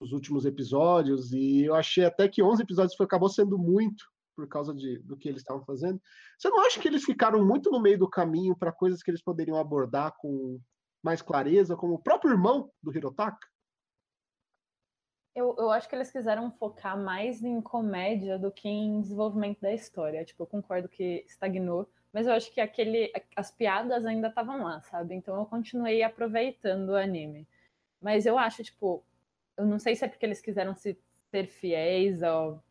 nos 0.00 0.12
últimos 0.12 0.44
episódios, 0.44 1.32
e 1.32 1.64
eu 1.64 1.74
achei 1.74 2.04
até 2.04 2.28
que 2.28 2.42
11 2.42 2.62
episódios 2.62 2.94
foi, 2.94 3.06
acabou 3.06 3.30
sendo 3.30 3.56
muito 3.56 4.04
por 4.36 4.46
causa 4.46 4.74
de, 4.74 4.98
do 4.98 5.16
que 5.16 5.28
eles 5.28 5.40
estavam 5.40 5.64
fazendo. 5.64 5.98
Você 6.38 6.50
não 6.50 6.60
acha 6.60 6.78
que 6.78 6.86
eles 6.86 7.04
ficaram 7.04 7.44
muito 7.44 7.70
no 7.70 7.80
meio 7.80 7.98
do 7.98 8.08
caminho 8.08 8.54
para 8.54 8.70
coisas 8.70 9.02
que 9.02 9.10
eles 9.10 9.22
poderiam 9.22 9.56
abordar 9.56 10.14
com 10.18 10.60
mais 11.02 11.22
clareza, 11.22 11.76
como 11.76 11.94
o 11.94 12.02
próprio 12.02 12.32
irmão 12.32 12.70
do 12.82 12.94
Hirotaka? 12.94 13.38
Eu, 15.34 15.54
eu 15.58 15.70
acho 15.70 15.88
que 15.88 15.94
eles 15.94 16.10
quiseram 16.10 16.50
focar 16.50 16.98
mais 16.98 17.42
em 17.42 17.60
comédia 17.60 18.38
do 18.38 18.50
que 18.50 18.68
em 18.68 19.00
desenvolvimento 19.00 19.60
da 19.60 19.72
história. 19.72 20.24
Tipo, 20.24 20.42
eu 20.42 20.46
concordo 20.46 20.88
que 20.88 21.24
estagnou, 21.26 21.90
mas 22.16 22.26
eu 22.26 22.32
acho 22.32 22.50
que 22.50 22.62
aquele, 22.62 23.12
as 23.36 23.50
piadas 23.50 24.06
ainda 24.06 24.28
estavam 24.28 24.64
lá, 24.64 24.80
sabe? 24.80 25.14
Então 25.14 25.36
eu 25.36 25.44
continuei 25.44 26.02
aproveitando 26.02 26.88
o 26.88 26.96
anime. 26.96 27.46
Mas 28.00 28.24
eu 28.24 28.38
acho, 28.38 28.64
tipo, 28.64 29.04
eu 29.54 29.66
não 29.66 29.78
sei 29.78 29.94
se 29.94 30.02
é 30.02 30.08
porque 30.08 30.24
eles 30.24 30.40
quiseram 30.40 30.74
se 30.74 30.98
ser 31.30 31.46
fiéis 31.46 32.22
ao. 32.22 32.64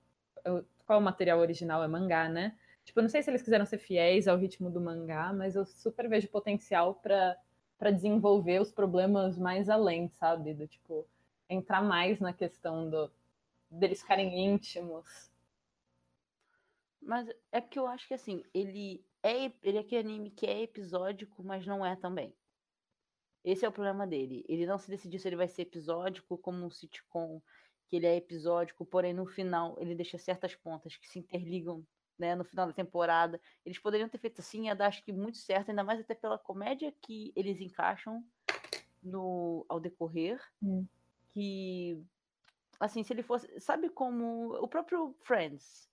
Qual 0.87 0.97
é 0.97 0.99
o 0.99 1.05
material 1.05 1.37
original? 1.37 1.83
É 1.83 1.87
mangá, 1.87 2.27
né? 2.27 2.57
Tipo, 2.83 2.97
eu 2.97 3.03
não 3.03 3.09
sei 3.09 3.21
se 3.21 3.29
eles 3.29 3.43
quiseram 3.43 3.67
ser 3.67 3.77
fiéis 3.77 4.27
ao 4.27 4.35
ritmo 4.35 4.67
do 4.67 4.81
mangá, 4.81 5.31
mas 5.31 5.55
eu 5.55 5.63
super 5.63 6.09
vejo 6.09 6.27
potencial 6.29 6.95
para 6.95 7.37
para 7.77 7.91
desenvolver 7.91 8.59
os 8.59 8.71
problemas 8.71 9.37
mais 9.37 9.69
além, 9.69 10.09
sabe? 10.09 10.55
Do 10.55 10.65
tipo, 10.67 11.07
entrar 11.47 11.83
mais 11.83 12.19
na 12.19 12.33
questão 12.33 12.89
do 12.89 13.11
deles 13.69 14.01
ficarem 14.01 14.43
íntimos. 14.43 15.29
Mas 16.99 17.29
é 17.51 17.61
porque 17.61 17.77
eu 17.77 17.85
acho 17.85 18.07
que 18.07 18.15
assim, 18.15 18.43
ele 18.51 19.05
é 19.25 19.51
ele 19.63 19.77
é 19.77 19.81
aquele 19.81 20.07
anime 20.07 20.29
que 20.29 20.45
é 20.45 20.61
episódico, 20.61 21.43
mas 21.43 21.65
não 21.65 21.83
é 21.83 21.95
também. 21.95 22.33
Esse 23.43 23.65
é 23.65 23.69
o 23.69 23.71
problema 23.71 24.05
dele. 24.05 24.45
Ele 24.47 24.65
não 24.65 24.77
se 24.77 24.89
decidiu 24.89 25.19
se 25.19 25.27
ele 25.27 25.35
vai 25.35 25.47
ser 25.47 25.63
episódico 25.63 26.37
como 26.37 26.65
um 26.65 26.69
sitcom, 26.69 27.41
que 27.87 27.95
ele 27.95 28.05
é 28.05 28.15
episódico, 28.15 28.85
porém 28.85 29.13
no 29.13 29.25
final 29.25 29.75
ele 29.79 29.95
deixa 29.95 30.17
certas 30.17 30.55
pontas 30.55 30.95
que 30.95 31.07
se 31.07 31.19
interligam 31.19 31.85
né, 32.17 32.35
no 32.35 32.43
final 32.43 32.67
da 32.67 32.73
temporada. 32.73 33.41
Eles 33.65 33.79
poderiam 33.79 34.09
ter 34.09 34.17
feito 34.17 34.41
assim, 34.41 34.67
ia 34.67 34.75
dar 34.75 34.87
acho 34.87 35.03
que 35.03 35.11
muito 35.11 35.37
certo, 35.37 35.69
ainda 35.69 35.83
mais 35.83 35.99
até 35.99 36.13
pela 36.13 36.37
comédia 36.37 36.93
que 37.01 37.31
eles 37.35 37.59
encaixam 37.59 38.23
no 39.01 39.65
ao 39.67 39.79
decorrer. 39.79 40.39
Hum. 40.61 40.85
Que 41.33 41.99
assim, 42.79 43.03
se 43.03 43.13
ele 43.13 43.23
fosse, 43.23 43.59
sabe 43.59 43.89
como 43.89 44.53
o 44.55 44.67
próprio 44.67 45.15
Friends, 45.21 45.89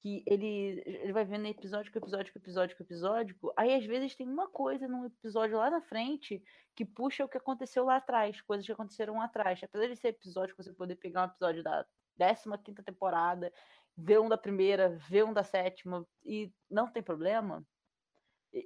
que 0.00 0.22
ele, 0.26 0.82
ele 0.86 1.12
vai 1.12 1.24
vendo 1.24 1.46
episódio, 1.46 1.92
episódio, 1.94 2.32
episódio, 2.34 2.76
episódio, 2.80 3.36
aí 3.56 3.74
às 3.74 3.84
vezes 3.84 4.14
tem 4.14 4.26
uma 4.26 4.48
coisa 4.48 4.88
num 4.88 5.04
episódio 5.04 5.58
lá 5.58 5.70
na 5.70 5.82
frente 5.82 6.42
que 6.74 6.84
puxa 6.84 7.24
o 7.24 7.28
que 7.28 7.36
aconteceu 7.36 7.84
lá 7.84 7.96
atrás, 7.96 8.40
coisas 8.40 8.64
que 8.64 8.72
aconteceram 8.72 9.14
lá 9.14 9.24
atrás. 9.24 9.60
Apesar 9.62 9.88
de 9.88 9.96
ser 9.96 10.08
episódio, 10.08 10.56
você 10.56 10.72
poder 10.72 10.96
pegar 10.96 11.22
um 11.22 11.26
episódio 11.26 11.62
da 11.62 11.86
15 12.18 12.58
quinta 12.64 12.82
temporada 12.82 13.52
ver 13.96 14.20
um 14.20 14.28
da 14.28 14.38
primeira, 14.38 14.96
ver 15.08 15.24
um 15.24 15.32
da 15.32 15.42
sétima, 15.44 16.06
e 16.24 16.52
não 16.70 16.90
tem 16.90 17.02
problema. 17.02 17.66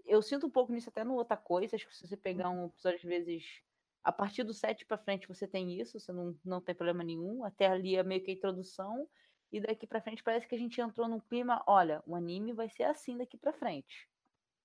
Eu 0.06 0.22
sinto 0.22 0.46
um 0.46 0.50
pouco 0.50 0.72
nisso 0.72 0.88
até 0.88 1.04
no 1.04 1.14
outra 1.14 1.36
coisa, 1.36 1.76
acho 1.76 1.86
que 1.86 1.96
se 1.96 2.06
você 2.06 2.16
pegar 2.16 2.50
um 2.50 2.66
episódio, 2.66 2.98
às 2.98 3.02
vezes, 3.02 3.44
a 4.02 4.12
partir 4.12 4.42
do 4.44 4.54
7 4.54 4.86
para 4.86 4.96
frente 4.96 5.28
você 5.28 5.46
tem 5.46 5.78
isso, 5.78 5.98
você 5.98 6.12
não, 6.12 6.38
não 6.44 6.60
tem 6.60 6.74
problema 6.74 7.04
nenhum, 7.04 7.44
até 7.44 7.66
ali 7.66 7.96
é 7.96 8.02
meio 8.02 8.22
que 8.22 8.30
a 8.30 8.34
introdução, 8.34 9.08
e 9.54 9.60
daqui 9.60 9.86
para 9.86 10.00
frente 10.00 10.20
parece 10.20 10.48
que 10.48 10.54
a 10.56 10.58
gente 10.58 10.80
entrou 10.80 11.06
num 11.06 11.20
clima, 11.20 11.62
olha, 11.64 12.02
o 12.08 12.16
anime 12.16 12.52
vai 12.52 12.68
ser 12.68 12.82
assim 12.82 13.16
daqui 13.16 13.36
para 13.36 13.52
frente. 13.52 14.08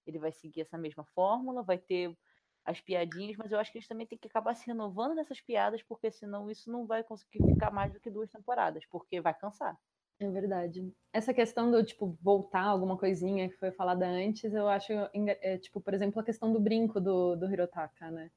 Ele 0.03 0.17
vai 0.17 0.31
seguir 0.31 0.61
essa 0.61 0.79
mesma 0.79 1.03
fórmula, 1.13 1.61
vai 1.61 1.77
ter 1.77 2.17
as 2.65 2.81
piadinhas, 2.81 3.37
mas 3.37 3.51
eu 3.51 3.59
acho 3.59 3.71
que 3.71 3.77
eles 3.77 3.87
também 3.87 4.07
têm 4.07 4.17
que 4.17 4.27
acabar 4.27 4.55
se 4.55 4.65
renovando 4.65 5.13
nessas 5.13 5.39
piadas, 5.39 5.83
porque 5.83 6.09
senão 6.09 6.49
isso 6.49 6.71
não 6.71 6.87
vai 6.87 7.03
conseguir 7.03 7.37
ficar 7.45 7.69
mais 7.69 7.93
do 7.93 7.99
que 7.99 8.09
duas 8.09 8.31
temporadas, 8.31 8.83
porque 8.87 9.21
vai 9.21 9.33
cansar. 9.35 9.77
É 10.19 10.27
verdade. 10.27 10.91
Essa 11.13 11.35
questão 11.35 11.69
do, 11.69 11.83
tipo, 11.83 12.17
voltar 12.19 12.63
alguma 12.63 12.97
coisinha 12.97 13.47
que 13.47 13.57
foi 13.57 13.71
falada 13.71 14.07
antes, 14.07 14.51
eu 14.51 14.67
acho, 14.67 14.91
é, 14.91 15.59
tipo, 15.59 15.79
por 15.79 15.93
exemplo, 15.93 16.19
a 16.19 16.25
questão 16.25 16.51
do 16.51 16.59
brinco 16.59 16.99
do, 16.99 17.35
do 17.35 17.49
Hirotaka, 17.49 18.09
né? 18.09 18.31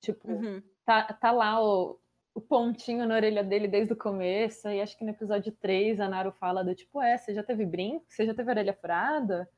Tipo, 0.00 0.30
uhum. 0.30 0.62
tá, 0.84 1.12
tá 1.12 1.32
lá 1.32 1.60
o, 1.60 1.98
o 2.38 2.40
pontinho 2.40 3.04
na 3.04 3.16
orelha 3.16 3.42
dele 3.42 3.66
desde 3.66 3.92
o 3.92 3.96
começo, 3.96 4.68
e 4.68 4.80
acho 4.80 4.96
que 4.96 5.02
no 5.02 5.10
episódio 5.10 5.50
3 5.50 5.98
a 5.98 6.08
Naru 6.08 6.30
fala 6.30 6.62
do 6.62 6.72
tipo, 6.72 7.02
é, 7.02 7.18
você 7.18 7.34
já 7.34 7.42
teve 7.42 7.66
brinco? 7.66 8.04
Você 8.08 8.24
já 8.24 8.32
teve 8.32 8.48
orelha 8.48 8.72
furada? 8.72 9.50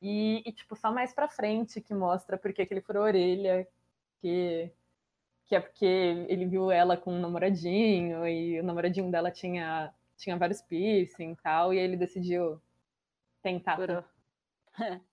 E, 0.00 0.40
e 0.46 0.52
tipo, 0.52 0.76
só 0.76 0.92
mais 0.92 1.12
pra 1.12 1.28
frente 1.28 1.80
que 1.80 1.92
mostra 1.92 2.38
porque 2.38 2.64
que 2.64 2.72
ele 2.72 2.80
furou 2.80 3.02
a 3.02 3.06
orelha, 3.06 3.66
que, 4.20 4.70
que 5.46 5.56
é 5.56 5.60
porque 5.60 5.84
ele 6.28 6.46
viu 6.46 6.70
ela 6.70 6.96
com 6.96 7.12
um 7.12 7.20
namoradinho, 7.20 8.24
e 8.24 8.60
o 8.60 8.62
namoradinho 8.62 9.10
dela 9.10 9.32
tinha 9.32 9.92
tinha 10.16 10.36
vários 10.36 10.60
piercing 10.62 11.32
e 11.32 11.36
tal, 11.36 11.74
e 11.74 11.78
ele 11.78 11.96
decidiu 11.96 12.60
tentar. 13.42 13.76
Furou. 13.76 14.04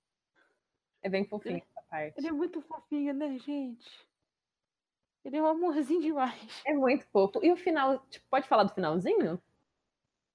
É 1.02 1.10
bem 1.10 1.24
fofinho 1.24 1.58
essa 1.58 1.88
parte. 1.88 2.18
Ele 2.18 2.30
é 2.30 2.32
muito 2.32 2.60
fofinho, 2.64 3.14
né, 3.14 3.38
gente? 3.38 3.88
Ele 5.26 5.38
é 5.38 5.42
um 5.42 5.48
amorzinho 5.48 6.02
demais. 6.02 6.62
É 6.64 6.72
muito 6.72 7.04
fofo. 7.08 7.40
E 7.44 7.52
o 7.52 7.58
final, 7.58 7.98
tipo, 8.12 8.26
pode 8.30 8.48
falar 8.48 8.64
do 8.64 8.74
finalzinho? 8.76 9.42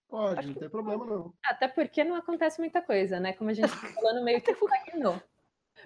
Pode, 0.09 0.41
Acho 0.41 0.49
não 0.49 0.55
tem 0.57 0.69
problema 0.69 1.07
não. 1.07 1.33
Até 1.45 1.69
porque 1.69 2.03
não 2.03 2.17
acontece 2.17 2.59
muita 2.59 2.83
coisa, 2.83 3.21
né? 3.21 3.33
Como 3.33 3.51
a 3.51 3.55
gente 3.55 3.71
tá 3.71 3.77
falando, 3.95 4.25
meio 4.25 4.43
que 4.43 4.51
estagnou. 4.51 5.23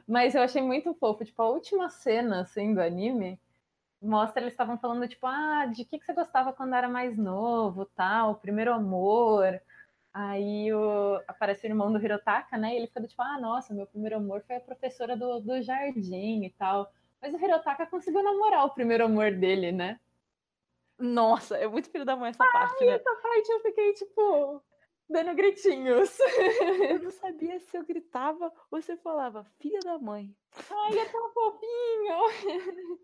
Mas 0.08 0.34
eu 0.34 0.40
achei 0.40 0.62
muito 0.62 0.94
fofo. 0.94 1.22
Tipo, 1.22 1.42
a 1.42 1.50
última 1.50 1.90
cena, 1.90 2.40
assim, 2.40 2.72
do 2.72 2.80
anime, 2.80 3.38
mostra, 4.00 4.42
eles 4.42 4.54
estavam 4.54 4.78
falando, 4.78 5.06
tipo, 5.06 5.26
ah, 5.26 5.66
de 5.66 5.84
que, 5.84 5.98
que 5.98 6.06
você 6.06 6.14
gostava 6.14 6.54
quando 6.54 6.74
era 6.74 6.88
mais 6.88 7.18
novo, 7.18 7.84
tal, 7.84 8.36
primeiro 8.36 8.72
amor. 8.72 9.60
Aí 10.14 10.72
o, 10.72 11.20
aparece 11.28 11.66
o 11.66 11.68
irmão 11.68 11.92
do 11.92 12.02
Hirotaka, 12.02 12.56
né? 12.56 12.72
E 12.72 12.76
ele 12.78 12.86
fica 12.86 13.00
do 13.00 13.08
tipo, 13.08 13.20
ah, 13.20 13.38
nossa, 13.38 13.74
meu 13.74 13.86
primeiro 13.86 14.16
amor 14.16 14.42
foi 14.46 14.56
a 14.56 14.60
professora 14.60 15.14
do, 15.14 15.40
do 15.40 15.60
jardim 15.60 16.44
e 16.44 16.50
tal. 16.50 16.90
Mas 17.24 17.32
o 17.32 17.42
Hirotaka 17.42 17.86
conseguiu 17.86 18.22
namorar 18.22 18.66
o 18.66 18.74
primeiro 18.74 19.06
amor 19.06 19.32
dele, 19.32 19.72
né? 19.72 19.98
Nossa, 20.98 21.56
é 21.56 21.66
muito 21.66 21.88
filho 21.88 22.04
da 22.04 22.14
mãe 22.14 22.28
essa 22.28 22.44
Ai, 22.44 22.52
parte, 22.52 22.84
né? 22.84 22.96
Essa 22.96 23.16
parte 23.16 23.50
eu 23.50 23.60
fiquei, 23.60 23.94
tipo, 23.94 24.62
dando 25.08 25.34
gritinhos. 25.34 26.18
Eu 26.90 27.02
não 27.02 27.10
sabia 27.16 27.58
se 27.60 27.78
eu 27.78 27.84
gritava 27.86 28.52
ou 28.70 28.82
se 28.82 28.92
eu 28.92 28.98
falava, 28.98 29.42
filha 29.58 29.80
da 29.80 29.98
mãe. 29.98 30.36
Ai, 30.70 30.98
é 30.98 31.08
tão 31.08 31.32
fofinho. 31.32 32.98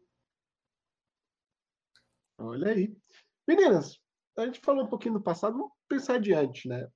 Olha 2.41 2.73
aí. 2.73 2.95
Meninas, 3.49 3.99
a 4.37 4.45
gente 4.45 4.61
falou 4.61 4.85
um 4.85 4.89
pouquinho 4.89 5.15
do 5.15 5.23
passado, 5.23 5.57
vamos 5.57 5.73
pensar 5.89 6.17
adiante, 6.17 6.69
né? 6.69 6.87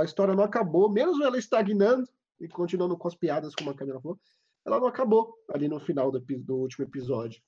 A 0.00 0.04
história 0.04 0.34
não 0.34 0.42
acabou, 0.42 0.90
mesmo 0.90 1.22
ela 1.22 1.38
estagnando 1.38 2.08
e 2.40 2.48
continuando 2.48 2.98
com 2.98 3.06
as 3.06 3.14
piadas, 3.14 3.54
como 3.54 3.70
a 3.70 3.74
Camila 3.74 4.00
falou, 4.00 4.18
ela 4.64 4.80
não 4.80 4.86
acabou 4.86 5.34
ali 5.48 5.68
no 5.68 5.80
final 5.80 6.10
do, 6.10 6.20
do 6.20 6.56
último 6.56 6.84
episódio. 6.84 7.42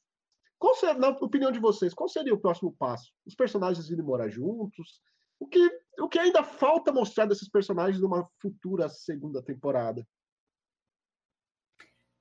Qual 0.58 0.74
seria, 0.74 0.94
na 0.94 1.08
opinião 1.08 1.52
de 1.52 1.58
vocês, 1.58 1.92
qual 1.92 2.08
seria 2.08 2.34
o 2.34 2.40
próximo 2.40 2.74
passo? 2.78 3.12
Os 3.26 3.34
personagens 3.34 3.90
irem 3.90 4.04
morar 4.04 4.28
juntos? 4.28 5.02
O 5.38 5.46
que, 5.46 5.70
o 6.00 6.08
que 6.08 6.18
ainda 6.18 6.42
falta 6.42 6.92
mostrar 6.92 7.26
desses 7.26 7.48
personagens 7.48 8.00
numa 8.00 8.28
futura 8.40 8.88
segunda 8.88 9.42
temporada? 9.42 10.06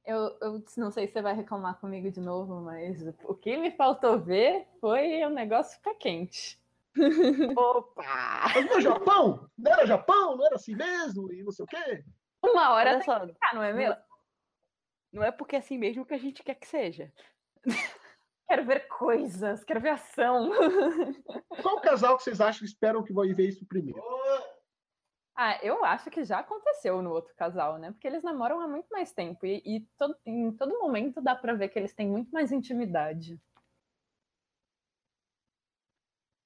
Eu, 0.06 0.38
eu 0.42 0.64
não 0.76 0.92
sei 0.92 1.08
se 1.08 1.14
você 1.14 1.22
vai 1.22 1.34
reclamar 1.34 1.80
comigo 1.80 2.12
de 2.12 2.20
novo, 2.20 2.60
mas 2.60 3.02
o 3.24 3.34
que 3.34 3.56
me 3.56 3.72
faltou 3.72 4.20
ver 4.20 4.68
foi 4.82 5.24
o 5.24 5.30
negócio 5.30 5.78
ficar 5.78 5.96
quente. 5.96 6.62
Opa! 7.58 8.04
Mas 8.54 8.66
não 8.66 8.78
é 8.78 8.82
Japão? 8.82 9.50
Não 9.58 9.72
era 9.72 9.88
Japão? 9.88 10.36
Não 10.36 10.46
era 10.46 10.56
assim 10.56 10.76
mesmo? 10.76 11.32
E 11.32 11.42
não 11.42 11.52
sei 11.52 11.64
o 11.64 11.68
quê? 11.68 12.04
Uma 12.44 12.72
hora 12.72 12.96
Olha 12.96 13.04
só, 13.04 13.26
ficar, 13.26 13.56
não 13.56 13.64
é 13.64 13.72
mesmo? 13.72 13.96
Não 15.14 15.24
é 15.24 15.32
porque 15.32 15.56
é 15.56 15.60
assim 15.60 15.78
mesmo 15.78 16.06
que 16.06 16.14
a 16.16 16.18
gente 16.18 16.44
quer 16.44 16.56
que 16.56 16.68
seja. 16.68 17.14
Quero 18.46 18.66
ver 18.66 18.88
coisas, 18.88 19.64
quero 19.64 19.80
ver 19.80 19.92
ação. 19.92 20.52
Qual 21.64 21.80
casal 21.80 22.18
que 22.18 22.24
vocês 22.24 22.42
acham 22.42 22.60
que 22.60 22.66
esperam 22.66 23.02
que 23.02 23.14
vão 23.14 23.24
ver 23.34 23.48
isso 23.48 23.66
primeiro? 23.66 24.00
Ah, 25.34 25.58
eu 25.64 25.84
acho 25.84 26.12
que 26.12 26.24
já 26.26 26.40
aconteceu 26.40 27.02
no 27.02 27.10
outro 27.12 27.34
casal, 27.36 27.80
né? 27.80 27.92
Porque 27.92 28.06
eles 28.06 28.22
namoram 28.22 28.60
há 28.60 28.68
muito 28.68 28.88
mais 28.90 29.14
tempo 29.14 29.46
e, 29.46 29.64
e 29.66 29.88
todo, 29.98 30.16
em 30.26 30.52
todo 30.52 30.78
momento 30.78 31.22
dá 31.22 31.36
pra 31.36 31.54
ver 31.54 31.70
que 31.70 31.80
eles 31.80 31.94
têm 31.94 32.08
muito 32.08 32.30
mais 32.32 32.52
intimidade. 32.52 33.42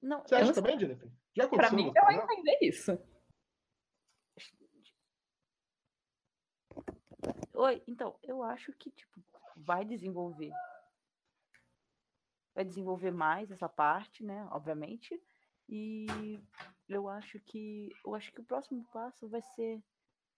Não, 0.00 0.22
Você 0.22 0.36
acha 0.36 0.46
não 0.46 0.54
também, 0.54 0.78
Jennifer? 0.78 1.10
Já 1.36 1.48
Pra 1.48 1.66
aconteceu 1.66 1.76
mim, 1.76 1.92
no 1.92 2.12
eu 2.12 2.22
entender 2.22 2.58
isso. 2.62 2.98
Oi, 7.54 7.82
então, 7.86 8.16
eu 8.22 8.42
acho 8.42 8.72
que, 8.72 8.90
tipo, 8.90 9.20
vai 9.56 9.84
desenvolver. 9.84 10.52
Vai 12.54 12.64
desenvolver 12.64 13.10
mais 13.10 13.50
essa 13.50 13.68
parte, 13.68 14.24
né? 14.24 14.46
Obviamente. 14.50 15.20
E 15.68 16.06
eu 16.88 17.08
acho 17.08 17.40
que. 17.40 17.92
Eu 18.04 18.14
acho 18.14 18.32
que 18.32 18.40
o 18.40 18.44
próximo 18.44 18.84
passo 18.92 19.28
vai 19.28 19.42
ser 19.54 19.82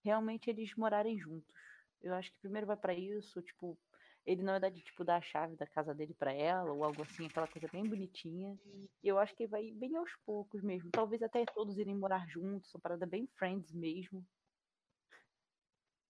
realmente 0.03 0.49
eles 0.49 0.75
morarem 0.75 1.17
juntos. 1.17 1.53
Eu 2.01 2.13
acho 2.15 2.31
que 2.31 2.39
primeiro 2.39 2.65
vai 2.65 2.75
pra 2.75 2.93
isso, 2.93 3.41
tipo, 3.43 3.77
ele 4.25 4.41
na 4.41 4.53
verdade, 4.53 4.81
tipo, 4.81 5.03
dar 5.03 5.17
a 5.17 5.21
chave 5.21 5.55
da 5.55 5.67
casa 5.67 5.93
dele 5.93 6.15
pra 6.15 6.33
ela, 6.33 6.71
ou 6.71 6.83
algo 6.83 7.01
assim, 7.03 7.27
aquela 7.27 7.47
coisa 7.47 7.67
bem 7.71 7.87
bonitinha. 7.87 8.57
E 9.03 9.07
eu 9.07 9.19
acho 9.19 9.35
que 9.35 9.47
vai 9.47 9.71
bem 9.71 9.95
aos 9.95 10.11
poucos 10.25 10.63
mesmo. 10.63 10.89
Talvez 10.91 11.21
até 11.21 11.45
todos 11.45 11.77
irem 11.77 11.95
morar 11.95 12.27
juntos, 12.27 12.73
uma 12.73 12.81
parada 12.81 13.05
bem 13.05 13.27
friends 13.35 13.71
mesmo. 13.71 14.25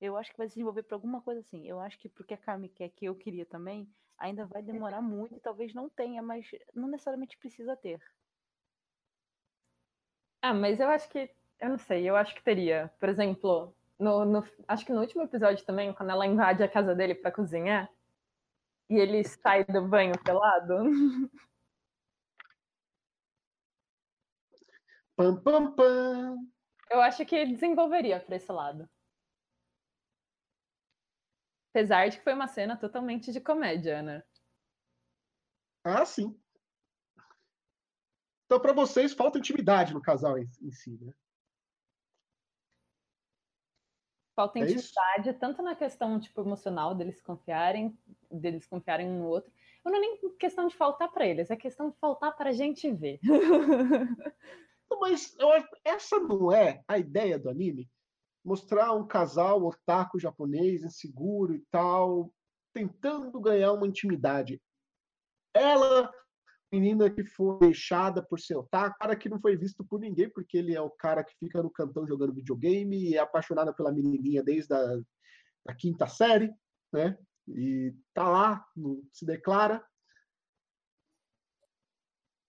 Eu 0.02 0.18
acho 0.18 0.32
que 0.32 0.38
vai 0.38 0.48
se 0.50 0.56
desenvolver 0.56 0.84
pra 0.84 0.98
alguma 0.98 1.22
coisa 1.22 1.40
assim. 1.42 1.66
Eu 1.68 1.80
acho 1.80 1.98
que 2.00 2.10
pro 2.10 2.26
que 2.26 2.34
a 2.34 2.38
Kami 2.38 2.70
quer, 2.70 2.90
que 2.90 3.06
eu 3.06 3.16
queria 3.16 3.46
também, 3.46 3.88
ainda 4.18 4.46
vai 4.46 4.62
demorar 4.64 5.02
muito 5.02 5.36
e 5.36 5.40
talvez 5.40 5.74
não 5.74 5.90
tenha, 5.90 6.22
mas 6.22 6.50
não 6.76 6.88
necessariamente 6.90 7.38
precisa 7.38 7.78
ter. 7.78 8.02
Ah, 10.42 10.54
mas 10.54 10.80
eu 10.80 10.90
acho 10.90 11.10
que. 11.10 11.30
Eu 11.60 11.70
não 11.70 11.78
sei, 11.78 12.10
eu 12.10 12.16
acho 12.16 12.34
que 12.36 12.44
teria. 12.44 12.92
Por 13.00 13.08
exemplo, 13.10 13.76
no, 14.00 14.26
no- 14.26 14.44
acho 14.68 14.86
que 14.86 14.92
no 14.94 15.02
último 15.02 15.24
episódio 15.24 15.64
também, 15.66 15.94
quando 15.94 16.10
ela 16.10 16.26
invade 16.26 16.64
a 16.64 16.68
casa 16.70 16.96
dele 16.96 17.14
pra 17.16 17.32
cozinhar 17.32 17.90
e 18.90 18.96
ele 18.96 19.24
sai 19.24 19.66
do 19.66 19.88
banho 19.88 20.14
pelado. 20.24 20.76
Pam, 25.16 25.42
pam, 25.44 25.74
pam. 25.76 26.36
Eu 26.90 27.02
acho 27.02 27.26
que 27.26 27.46
desenvolveria 27.46 28.20
pra 28.20 28.36
esse 28.36 28.52
lado. 28.52 28.90
Apesar 31.72 32.10
de 32.10 32.18
que 32.18 32.24
foi 32.24 32.34
uma 32.34 32.48
cena 32.48 32.76
totalmente 32.78 33.32
de 33.32 33.40
comédia, 33.40 34.02
né? 34.02 34.24
Ah, 35.84 36.06
sim. 36.06 36.38
Então, 38.46 38.60
pra 38.60 38.74
vocês, 38.74 39.14
falta 39.14 39.40
intimidade 39.40 39.94
no 39.94 40.02
casal 40.02 40.38
em, 40.38 40.50
em 40.62 40.72
si, 40.72 40.98
né? 41.02 41.14
Falta 44.36 44.60
É 44.60 44.64
isso? 44.64 44.90
intimidade, 44.90 45.40
tanto 45.40 45.62
na 45.62 45.74
questão 45.74 46.20
tipo, 46.20 46.42
emocional 46.42 46.94
deles 46.94 47.22
confiarem, 47.22 47.98
deles 48.30 48.68
confiarem 48.68 49.10
um 49.10 49.20
no 49.20 49.28
outro. 49.28 49.50
Eu 49.86 49.92
não 49.92 49.98
é 49.98 50.02
nem 50.02 50.38
questão 50.38 50.68
de 50.68 50.76
faltar 50.76 51.10
pra 51.12 51.26
eles, 51.26 51.50
é 51.50 51.56
questão 51.56 51.90
de 51.90 51.98
faltar 51.98 52.36
pra 52.36 52.52
gente 52.52 52.92
ver. 52.92 53.20
Mas 55.00 55.34
eu 55.40 55.50
essa 55.86 56.20
não 56.20 56.52
é 56.52 56.84
a 56.88 56.98
ideia 56.98 57.40
do 57.40 57.50
anime? 57.50 57.90
Mostrar 58.44 58.94
um 58.94 59.06
casal 59.06 59.64
otaku 59.64 60.20
japonês, 60.20 60.84
inseguro 60.84 61.54
e 61.54 61.64
tal, 61.70 62.34
tentando 62.74 63.40
ganhar 63.40 63.74
uma 63.74 63.88
intimidade. 63.88 64.62
Ela, 65.54 66.12
menina 66.72 67.10
que 67.10 67.24
foi 67.24 67.60
deixada 67.60 68.24
por 68.24 68.40
ser 68.40 68.56
otaku, 68.56 68.98
cara 69.00 69.16
que 69.16 69.30
não 69.30 69.40
foi 69.40 69.56
visto 69.56 69.84
por 69.86 70.00
ninguém, 70.00 70.30
porque 70.30 70.58
ele 70.58 70.76
é 70.76 70.82
o 70.82 70.90
cara 70.90 71.24
que 71.24 71.36
fica 71.38 71.62
no 71.62 71.70
cantão 71.70 72.08
jogando 72.08 72.34
videogame 72.34 73.10
e 73.10 73.16
é 73.16 73.20
apaixonada 73.20 73.74
pela 73.74 73.92
menininha 73.92 74.44
desde 74.44 74.74
a 74.74 75.02
da 75.66 75.76
quinta 75.76 76.08
série, 76.08 76.54
né? 76.92 77.18
E 77.48 77.96
tá 78.14 78.28
lá, 78.28 78.66
não 78.76 79.04
se 79.12 79.26
declara. 79.26 79.86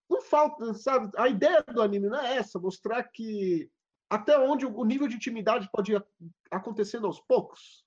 Não 0.08 0.20
falta, 0.22 0.74
sabe? 0.74 1.10
A 1.16 1.28
ideia 1.28 1.62
do 1.62 1.82
anime 1.82 2.08
não 2.08 2.20
é 2.20 2.36
essa, 2.36 2.58
mostrar 2.58 3.02
que 3.04 3.70
até 4.12 4.38
onde 4.38 4.66
o 4.66 4.84
nível 4.84 5.08
de 5.08 5.16
intimidade 5.16 5.70
pode 5.72 5.92
ir 5.92 6.04
acontecendo 6.50 7.06
aos 7.06 7.18
poucos. 7.18 7.82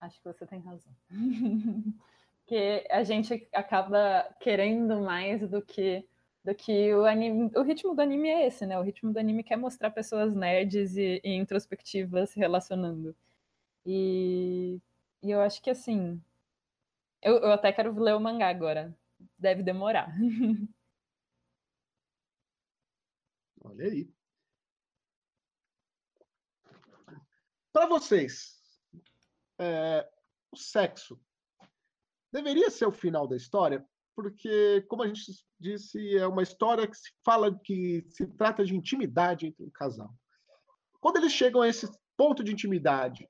Acho 0.00 0.20
que 0.20 0.24
você 0.24 0.46
tem 0.46 0.60
razão. 0.60 0.94
Porque 2.38 2.86
a 2.88 3.02
gente 3.02 3.48
acaba 3.52 4.22
querendo 4.40 5.00
mais 5.00 5.50
do 5.50 5.60
que 5.60 6.06
do 6.44 6.54
que 6.54 6.94
o 6.94 7.04
anime. 7.04 7.50
O 7.56 7.62
ritmo 7.62 7.94
do 7.94 8.00
anime 8.00 8.28
é 8.28 8.46
esse, 8.46 8.64
né? 8.64 8.78
O 8.78 8.82
ritmo 8.82 9.12
do 9.12 9.18
anime 9.18 9.42
quer 9.42 9.56
mostrar 9.56 9.90
pessoas 9.90 10.32
nerds 10.32 10.96
e, 10.96 11.20
e 11.24 11.34
introspectivas 11.34 12.30
se 12.30 12.38
relacionando. 12.38 13.16
E, 13.84 14.80
e 15.22 15.30
eu 15.32 15.40
acho 15.40 15.60
que 15.60 15.70
assim. 15.70 16.22
Eu, 17.20 17.38
eu 17.38 17.52
até 17.52 17.72
quero 17.72 17.92
ler 17.98 18.14
o 18.14 18.20
mangá 18.20 18.48
agora. 18.48 18.96
Deve 19.36 19.64
demorar. 19.64 20.14
Olha 23.68 23.84
aí. 23.84 24.10
Para 27.72 27.86
vocês, 27.86 28.60
é, 29.60 30.08
o 30.50 30.56
sexo 30.56 31.20
deveria 32.32 32.70
ser 32.70 32.86
o 32.86 32.92
final 32.92 33.28
da 33.28 33.36
história, 33.36 33.86
porque, 34.16 34.84
como 34.88 35.02
a 35.02 35.06
gente 35.06 35.22
disse, 35.60 36.16
é 36.16 36.26
uma 36.26 36.42
história 36.42 36.88
que 36.88 36.96
se 36.96 37.12
fala 37.24 37.56
que 37.62 38.06
se 38.10 38.26
trata 38.26 38.64
de 38.64 38.74
intimidade 38.74 39.46
entre 39.46 39.62
um 39.62 39.70
casal. 39.70 40.12
Quando 40.98 41.18
eles 41.18 41.32
chegam 41.32 41.60
a 41.60 41.68
esse 41.68 41.88
ponto 42.16 42.42
de 42.42 42.52
intimidade, 42.52 43.28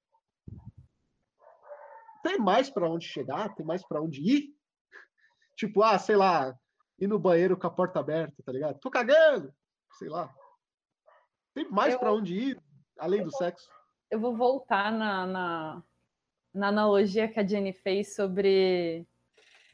tem 2.22 2.38
mais 2.38 2.70
para 2.70 2.88
onde 2.88 3.06
chegar? 3.06 3.54
Tem 3.54 3.66
mais 3.66 3.86
para 3.86 4.00
onde 4.00 4.22
ir? 4.22 4.56
Tipo, 5.56 5.82
ah, 5.82 5.98
sei 5.98 6.16
lá, 6.16 6.56
ir 6.98 7.08
no 7.08 7.18
banheiro 7.18 7.56
com 7.56 7.66
a 7.66 7.70
porta 7.70 7.98
aberta, 7.98 8.42
tá 8.42 8.52
ligado? 8.52 8.78
Tô 8.78 8.90
cagando, 8.90 9.52
sei 9.98 10.08
lá. 10.08 10.32
Tem 11.54 11.68
mais 11.70 11.94
Eu- 11.94 12.00
para 12.00 12.12
onde 12.12 12.34
ir 12.34 12.62
além 12.98 13.22
do 13.22 13.30
sexo? 13.32 13.68
eu 14.10 14.18
vou 14.18 14.34
voltar 14.34 14.90
na, 14.90 15.26
na, 15.26 15.82
na 16.54 16.68
analogia 16.68 17.28
que 17.28 17.38
a 17.38 17.46
Jenny 17.46 17.72
fez 17.74 18.14
sobre, 18.14 19.06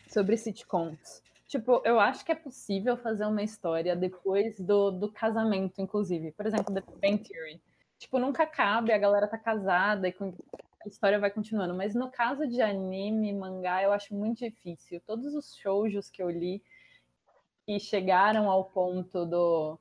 sobre 0.08 0.36
sitcoms. 0.36 1.22
Tipo, 1.46 1.80
eu 1.84 2.00
acho 2.00 2.24
que 2.24 2.32
é 2.32 2.34
possível 2.34 2.96
fazer 2.96 3.26
uma 3.26 3.42
história 3.42 3.94
depois 3.94 4.58
do, 4.58 4.90
do 4.90 5.12
casamento, 5.12 5.80
inclusive. 5.80 6.32
Por 6.32 6.46
exemplo, 6.46 6.74
The 6.74 6.80
Bang 7.00 7.22
Theory. 7.22 7.62
Tipo, 7.96 8.18
nunca 8.18 8.44
cabe, 8.44 8.92
a 8.92 8.98
galera 8.98 9.28
tá 9.28 9.38
casada 9.38 10.08
e 10.08 10.14
a 10.84 10.88
história 10.88 11.18
vai 11.20 11.30
continuando. 11.30 11.74
Mas 11.74 11.94
no 11.94 12.10
caso 12.10 12.48
de 12.48 12.60
anime, 12.60 13.32
mangá, 13.32 13.82
eu 13.82 13.92
acho 13.92 14.14
muito 14.14 14.38
difícil. 14.38 15.00
Todos 15.06 15.32
os 15.34 15.54
shoujos 15.56 16.10
que 16.10 16.20
eu 16.22 16.28
li 16.28 16.60
que 17.66 17.78
chegaram 17.78 18.50
ao 18.50 18.64
ponto 18.64 19.24
do 19.24 19.78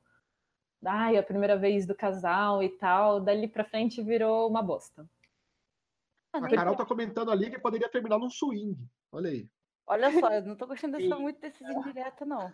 ai, 0.85 1.17
a 1.17 1.23
primeira 1.23 1.57
vez 1.57 1.85
do 1.85 1.95
casal 1.95 2.61
e 2.63 2.69
tal, 2.69 3.19
dali 3.19 3.47
pra 3.47 3.63
frente 3.63 4.01
virou 4.01 4.49
uma 4.49 4.61
bosta. 4.61 5.07
Ah, 6.31 6.39
A 6.39 6.49
Carol 6.49 6.75
tá 6.75 6.85
comentando 6.85 7.31
ali 7.31 7.49
que 7.49 7.59
poderia 7.59 7.89
terminar 7.89 8.17
num 8.17 8.29
swing. 8.29 8.77
Olha 9.11 9.29
aí. 9.29 9.47
Olha 9.85 10.11
só, 10.19 10.31
eu 10.31 10.41
não 10.43 10.55
tô 10.55 10.65
gostando 10.65 10.97
dessa, 10.97 11.15
muito 11.15 11.39
desses 11.39 11.61
indiretos, 11.61 12.27
não. 12.27 12.51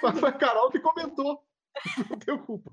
Foi 0.00 0.28
a 0.28 0.32
Carol 0.32 0.70
que 0.70 0.80
comentou. 0.80 1.42
Não 2.10 2.18
tenho 2.18 2.42
culpa. 2.42 2.72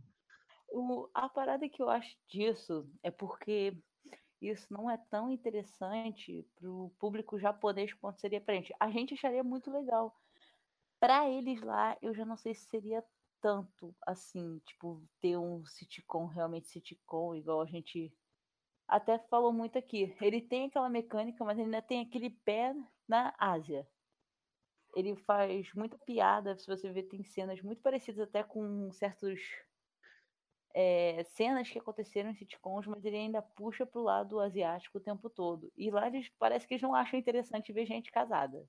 O, 0.69 1.09
a 1.13 1.27
parada 1.27 1.67
que 1.67 1.81
eu 1.81 1.89
acho 1.89 2.17
disso 2.25 2.89
é 3.03 3.11
porque 3.11 3.77
isso 4.41 4.73
não 4.73 4.89
é 4.89 4.97
tão 5.09 5.29
interessante 5.29 6.47
pro 6.55 6.91
público 6.97 7.37
japonês 7.37 7.93
quanto 7.93 8.19
seria 8.19 8.41
pra 8.41 8.55
gente. 8.55 8.73
A 8.79 8.89
gente 8.89 9.13
acharia 9.13 9.43
muito 9.43 9.69
legal. 9.69 10.17
Pra 10.99 11.29
eles 11.29 11.61
lá, 11.61 11.97
eu 12.01 12.15
já 12.15 12.25
não 12.25 12.37
sei 12.37 12.53
se 12.53 12.65
seria 12.65 13.03
tanto 13.43 13.93
assim, 14.07 14.59
tipo, 14.59 15.05
ter 15.19 15.37
um 15.37 15.65
sitcom, 15.65 16.27
realmente 16.27 16.69
sitcom, 16.69 17.35
igual 17.35 17.61
a 17.61 17.65
gente 17.65 18.09
até 18.87 19.19
falou 19.19 19.51
muito 19.51 19.77
aqui. 19.77 20.15
Ele 20.21 20.41
tem 20.41 20.67
aquela 20.67 20.89
mecânica, 20.89 21.43
mas 21.43 21.57
ele 21.57 21.65
ainda 21.65 21.81
tem 21.81 21.99
aquele 21.99 22.29
pé 22.29 22.73
na 23.05 23.35
Ásia. 23.37 23.85
Ele 24.95 25.13
faz 25.17 25.73
muita 25.73 25.97
piada, 25.97 26.57
se 26.57 26.65
você 26.65 26.89
ver, 26.89 27.03
tem 27.03 27.21
cenas 27.21 27.61
muito 27.61 27.81
parecidas 27.81 28.21
até 28.21 28.43
com 28.43 28.89
certos 28.93 29.41
é, 30.73 31.21
cenas 31.25 31.69
que 31.69 31.79
aconteceram 31.79 32.29
em 32.29 32.35
sitcoms, 32.35 32.87
mas 32.87 33.03
ele 33.03 33.17
ainda 33.17 33.41
puxa 33.41 33.85
pro 33.85 34.01
lado 34.03 34.39
asiático 34.39 34.99
o 34.99 35.01
tempo 35.01 35.29
todo. 35.29 35.69
E 35.75 35.91
lá 35.91 36.07
eles 36.07 36.29
parece 36.39 36.65
que 36.65 36.75
eles 36.75 36.81
não 36.81 36.95
acham 36.95 37.19
interessante 37.19 37.73
ver 37.73 37.85
gente 37.85 38.09
casada. 38.09 38.65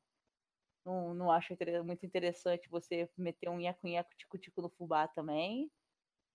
Não, 0.84 1.14
não 1.14 1.32
inter- 1.54 1.82
muito 1.82 2.04
interessante 2.04 2.68
você 2.68 3.08
meter 3.16 3.48
um 3.48 3.56
nheco-nheco 3.56 4.14
tico-tico 4.16 4.60
no 4.60 4.68
fubá 4.68 5.08
também. 5.08 5.70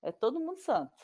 É 0.01 0.11
todo 0.11 0.39
mundo 0.39 0.59
santo. 0.59 0.97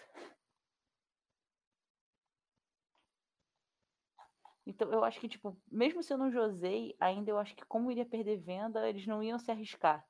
Então, 4.66 4.92
eu 4.92 5.04
acho 5.04 5.20
que, 5.20 5.28
tipo, 5.30 5.56
mesmo 5.72 6.02
sendo 6.02 6.24
um 6.24 6.32
Josei, 6.32 6.96
ainda 7.00 7.30
eu 7.30 7.38
acho 7.38 7.56
que 7.56 7.64
como 7.66 7.92
iria 7.92 8.06
perder 8.06 8.38
venda, 8.38 8.90
eles 8.90 9.06
não 9.06 9.22
iam 9.22 9.38
se 9.38 9.52
arriscar. 9.52 10.04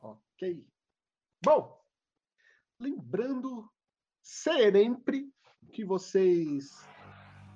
Ok. 0.00 0.66
Bom, 1.44 1.80
lembrando 2.80 3.70
sempre 4.20 5.32
que 5.72 5.84
vocês 5.84 6.93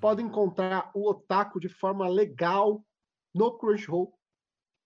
podem 0.00 0.26
encontrar 0.26 0.90
o 0.94 1.08
Otaku 1.08 1.60
de 1.60 1.68
forma 1.68 2.08
legal 2.08 2.84
no 3.34 3.56
Crunchyroll. 3.56 4.12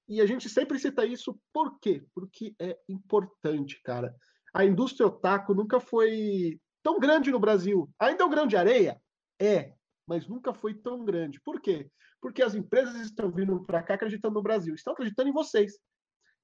E 0.09 0.21
a 0.21 0.27
gente 0.27 0.49
sempre 0.49 0.79
cita 0.79 1.07
isso 1.07 1.39
por 1.53 1.79
quê? 1.79 2.05
Porque 2.15 2.55
é 2.59 2.79
importante, 2.89 3.81
cara. 3.83 4.15
A 4.53 4.65
indústria 4.65 5.07
otaku 5.07 5.55
nunca 5.55 5.81
foi 5.81 6.61
tão 6.83 6.99
grande 6.99 7.31
no 7.31 7.39
Brasil. 7.39 7.89
Ainda 7.99 8.23
é 8.23 8.27
um 8.27 8.31
grão 8.31 8.47
de 8.47 8.57
areia? 8.57 9.01
É, 9.41 9.73
mas 10.07 10.29
nunca 10.29 10.53
foi 10.53 10.75
tão 10.75 11.05
grande. 11.05 11.41
Por 11.41 11.61
quê? 11.61 11.91
Porque 12.21 12.43
as 12.43 12.55
empresas 12.55 12.97
estão 12.97 13.31
vindo 13.31 13.65
para 13.65 13.83
cá 13.83 13.95
acreditando 13.95 14.35
no 14.35 14.43
Brasil, 14.43 14.75
estão 14.75 14.93
acreditando 14.93 15.31
em 15.31 15.33
vocês. 15.33 15.79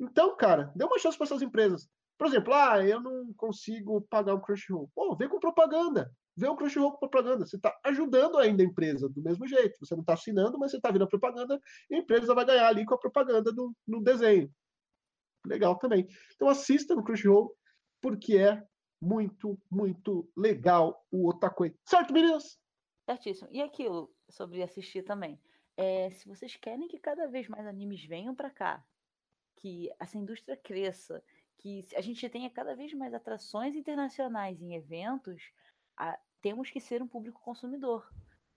Então, 0.00 0.36
cara, 0.36 0.72
dê 0.74 0.84
uma 0.84 0.98
chance 0.98 1.18
para 1.18 1.26
essas 1.26 1.42
empresas. 1.42 1.88
Por 2.16 2.26
exemplo, 2.26 2.54
ah, 2.54 2.84
eu 2.84 3.00
não 3.00 3.32
consigo 3.34 4.00
pagar 4.08 4.34
o 4.34 4.40
Crunchyroll. 4.40 4.90
Pô, 4.94 5.14
vem 5.14 5.28
com 5.28 5.38
propaganda. 5.38 6.10
Vem 6.38 6.48
o 6.48 6.56
Crunchyroll 6.56 6.92
com 6.92 6.98
propaganda. 6.98 7.44
Você 7.44 7.56
está 7.56 7.76
ajudando 7.84 8.38
ainda 8.38 8.62
a 8.62 8.66
empresa 8.66 9.08
do 9.08 9.20
mesmo 9.20 9.44
jeito. 9.48 9.76
Você 9.80 9.94
não 9.94 10.02
está 10.02 10.12
assinando, 10.12 10.56
mas 10.56 10.70
você 10.70 10.76
está 10.76 10.88
vindo 10.92 11.02
a 11.02 11.08
propaganda 11.08 11.60
e 11.90 11.96
a 11.96 11.98
empresa 11.98 12.32
vai 12.32 12.44
ganhar 12.44 12.68
ali 12.68 12.84
com 12.84 12.94
a 12.94 12.98
propaganda 12.98 13.52
do, 13.52 13.74
no 13.84 14.00
desenho. 14.00 14.48
Legal 15.44 15.76
também. 15.76 16.06
Então 16.36 16.48
assista 16.48 16.94
no 16.94 17.02
Crunchyroll, 17.02 17.52
porque 18.00 18.36
é 18.36 18.62
muito, 19.02 19.58
muito 19.68 20.30
legal 20.36 21.04
o 21.10 21.28
Otakoi. 21.28 21.74
Certo, 21.84 22.12
meninas? 22.12 22.56
Certíssimo. 23.04 23.48
E 23.50 23.60
aquilo 23.60 24.14
sobre 24.30 24.62
assistir 24.62 25.02
também. 25.02 25.40
É, 25.76 26.10
se 26.10 26.28
vocês 26.28 26.54
querem 26.54 26.86
que 26.86 27.00
cada 27.00 27.26
vez 27.26 27.48
mais 27.48 27.66
animes 27.66 28.04
venham 28.04 28.34
para 28.34 28.50
cá, 28.50 28.84
que 29.56 29.90
essa 29.98 30.16
indústria 30.16 30.56
cresça, 30.56 31.20
que 31.58 31.84
a 31.96 32.00
gente 32.00 32.28
tenha 32.28 32.48
cada 32.48 32.76
vez 32.76 32.92
mais 32.94 33.12
atrações 33.12 33.74
internacionais 33.74 34.62
em 34.62 34.74
eventos, 34.74 35.42
a, 35.96 36.18
temos 36.40 36.70
que 36.70 36.80
ser 36.80 37.02
um 37.02 37.08
público 37.08 37.40
consumidor. 37.40 38.08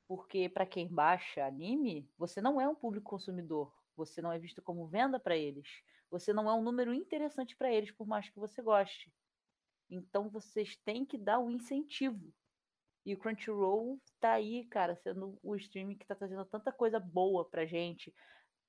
Porque 0.07 0.49
para 0.49 0.65
quem 0.65 0.87
baixa 0.87 1.45
anime, 1.45 2.09
você 2.17 2.41
não 2.41 2.59
é 2.59 2.67
um 2.67 2.75
público 2.75 3.09
consumidor. 3.09 3.73
Você 3.95 4.21
não 4.21 4.31
é 4.31 4.39
visto 4.39 4.61
como 4.61 4.87
venda 4.87 5.19
para 5.19 5.37
eles. 5.37 5.67
Você 6.09 6.33
não 6.33 6.49
é 6.49 6.53
um 6.53 6.61
número 6.61 6.93
interessante 6.93 7.55
para 7.55 7.71
eles, 7.71 7.91
por 7.91 8.05
mais 8.05 8.29
que 8.29 8.39
você 8.39 8.61
goste. 8.61 9.11
Então 9.89 10.29
vocês 10.29 10.75
têm 10.77 11.05
que 11.05 11.17
dar 11.17 11.39
o 11.39 11.49
incentivo. 11.49 12.33
E 13.05 13.13
o 13.13 13.17
Crunchyroll 13.17 13.99
tá 14.19 14.33
aí, 14.33 14.65
cara, 14.65 14.95
sendo 14.95 15.37
o 15.41 15.55
streaming 15.55 15.97
que 15.97 16.05
tá 16.05 16.13
trazendo 16.13 16.45
tanta 16.45 16.71
coisa 16.71 16.99
boa 16.99 17.45
pra 17.49 17.65
gente. 17.65 18.13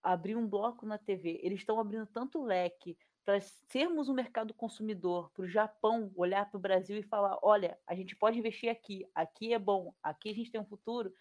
Abrir 0.02 0.36
um 0.36 0.48
bloco 0.48 0.86
na 0.86 0.96
TV. 0.96 1.40
Eles 1.42 1.60
estão 1.60 1.78
abrindo 1.78 2.06
tanto 2.06 2.42
leque 2.42 2.96
para 3.24 3.40
sermos 3.40 4.08
um 4.08 4.14
mercado 4.14 4.52
consumidor, 4.54 5.30
para 5.30 5.44
o 5.44 5.48
Japão 5.48 6.12
olhar 6.16 6.50
para 6.50 6.58
o 6.58 6.60
Brasil 6.60 6.98
e 6.98 7.02
falar: 7.02 7.38
olha, 7.42 7.78
a 7.86 7.94
gente 7.94 8.16
pode 8.16 8.38
investir 8.38 8.70
aqui, 8.70 9.08
aqui 9.14 9.52
é 9.52 9.58
bom, 9.58 9.94
aqui 10.02 10.30
a 10.30 10.34
gente 10.34 10.50
tem 10.50 10.60
um 10.60 10.66
futuro, 10.66 11.14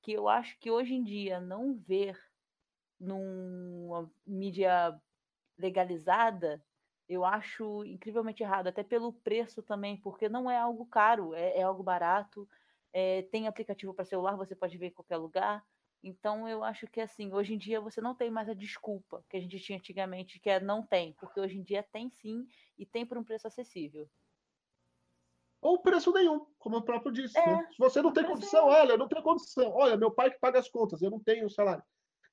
que 0.00 0.12
eu 0.12 0.28
acho 0.28 0.58
que 0.58 0.70
hoje 0.70 0.94
em 0.94 1.04
dia 1.04 1.40
não 1.40 1.74
ver 1.74 2.18
numa 2.98 4.10
mídia 4.26 5.00
legalizada 5.58 6.64
eu 7.08 7.24
acho 7.24 7.84
incrivelmente 7.84 8.42
errado, 8.42 8.68
até 8.68 8.82
pelo 8.82 9.12
preço 9.12 9.62
também, 9.62 9.96
porque 9.98 10.28
não 10.28 10.50
é 10.50 10.56
algo 10.56 10.86
caro, 10.86 11.34
é, 11.34 11.58
é 11.58 11.62
algo 11.62 11.82
barato, 11.82 12.48
é, 12.92 13.22
tem 13.22 13.46
aplicativo 13.46 13.92
para 13.92 14.04
celular, 14.04 14.36
você 14.36 14.54
pode 14.54 14.78
ver 14.78 14.86
em 14.86 14.92
qualquer 14.92 15.16
lugar. 15.16 15.64
Então 16.02 16.48
eu 16.48 16.64
acho 16.64 16.86
que 16.88 17.00
assim, 17.00 17.32
hoje 17.32 17.54
em 17.54 17.58
dia 17.58 17.80
você 17.80 18.00
não 18.00 18.14
tem 18.14 18.30
mais 18.30 18.48
a 18.48 18.54
desculpa 18.54 19.24
que 19.28 19.36
a 19.36 19.40
gente 19.40 19.60
tinha 19.60 19.78
antigamente, 19.78 20.40
que 20.40 20.50
é 20.50 20.58
não 20.58 20.82
tem, 20.82 21.12
porque 21.14 21.38
hoje 21.38 21.56
em 21.56 21.62
dia 21.62 21.82
tem 21.82 22.10
sim 22.10 22.46
e 22.76 22.84
tem 22.84 23.06
por 23.06 23.16
um 23.16 23.24
preço 23.24 23.46
acessível. 23.46 24.10
Ou 25.60 25.80
preço 25.80 26.12
nenhum, 26.12 26.44
como 26.58 26.76
eu 26.76 26.82
próprio 26.82 27.12
disse. 27.12 27.38
É, 27.38 27.46
né? 27.46 27.68
Se 27.70 27.78
você 27.78 28.02
não 28.02 28.12
tem 28.12 28.24
condição, 28.24 28.66
nenhum. 28.66 28.76
olha, 28.80 28.96
não 28.96 29.06
tem 29.06 29.22
condição. 29.22 29.70
Olha, 29.72 29.96
meu 29.96 30.10
pai 30.10 30.32
que 30.32 30.40
paga 30.40 30.58
as 30.58 30.68
contas, 30.68 31.00
eu 31.00 31.10
não 31.10 31.20
tenho 31.20 31.48
salário. 31.48 31.84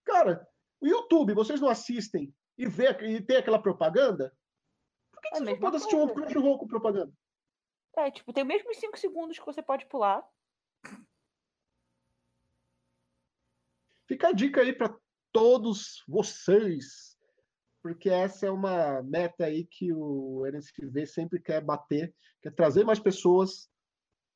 Cara, 0.03 0.47
o 0.81 0.87
YouTube, 0.87 1.35
vocês 1.35 1.61
não 1.61 1.69
assistem 1.69 2.33
e 2.57 2.65
vê 2.65 2.89
e 3.03 3.21
tem 3.21 3.37
aquela 3.37 3.61
propaganda? 3.61 4.35
Por 5.11 5.21
que, 5.21 5.27
é 5.27 5.31
vocês 5.31 5.49
não 5.49 5.59
podem 5.59 5.77
assistir 5.77 5.95
um 5.95 6.07
Crunchyroll 6.07 6.57
com 6.57 6.67
propaganda? 6.67 7.13
É, 7.95 8.09
tipo, 8.09 8.33
tem 8.33 8.43
os 8.43 8.47
mesmos 8.47 8.77
5 8.77 8.97
segundos 8.97 9.37
que 9.37 9.45
você 9.45 9.61
pode 9.61 9.85
pular. 9.85 10.27
Fica 14.09 14.29
a 14.29 14.31
dica 14.31 14.61
aí 14.61 14.73
para 14.73 14.97
todos 15.31 16.03
vocês, 16.07 17.15
porque 17.79 18.09
essa 18.09 18.47
é 18.47 18.49
uma 18.49 19.03
meta 19.03 19.45
aí 19.45 19.67
que 19.67 19.93
o 19.93 20.47
NSV 20.47 21.05
sempre 21.05 21.39
quer 21.39 21.63
bater, 21.63 22.15
quer 22.41 22.51
trazer 22.55 22.83
mais 22.83 22.99
pessoas 22.99 23.69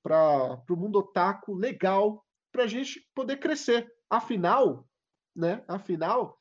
para 0.04 0.64
o 0.70 0.76
mundo 0.76 1.00
otaku 1.00 1.56
legal, 1.56 2.24
para 2.52 2.66
a 2.66 2.68
gente 2.68 3.10
poder 3.16 3.38
crescer. 3.38 3.92
Afinal, 4.08 4.88
né? 5.36 5.66
Afinal, 5.68 6.40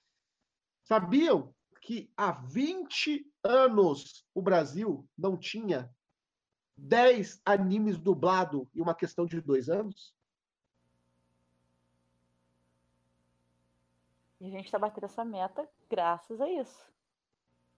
sabiam 0.84 1.54
que 1.80 2.12
há 2.14 2.32
20 2.32 3.32
anos 3.42 4.26
o 4.34 4.42
Brasil 4.42 5.08
não 5.16 5.38
tinha 5.38 5.90
10 6.76 7.40
animes 7.46 7.98
dublado 7.98 8.68
em 8.74 8.82
uma 8.82 8.94
questão 8.94 9.24
de 9.24 9.40
dois 9.40 9.70
anos? 9.70 10.14
E 14.42 14.46
a 14.46 14.50
gente 14.50 14.64
está 14.64 14.76
batendo 14.76 15.04
essa 15.04 15.24
meta 15.24 15.68
graças 15.88 16.40
a 16.40 16.50
isso. 16.50 16.84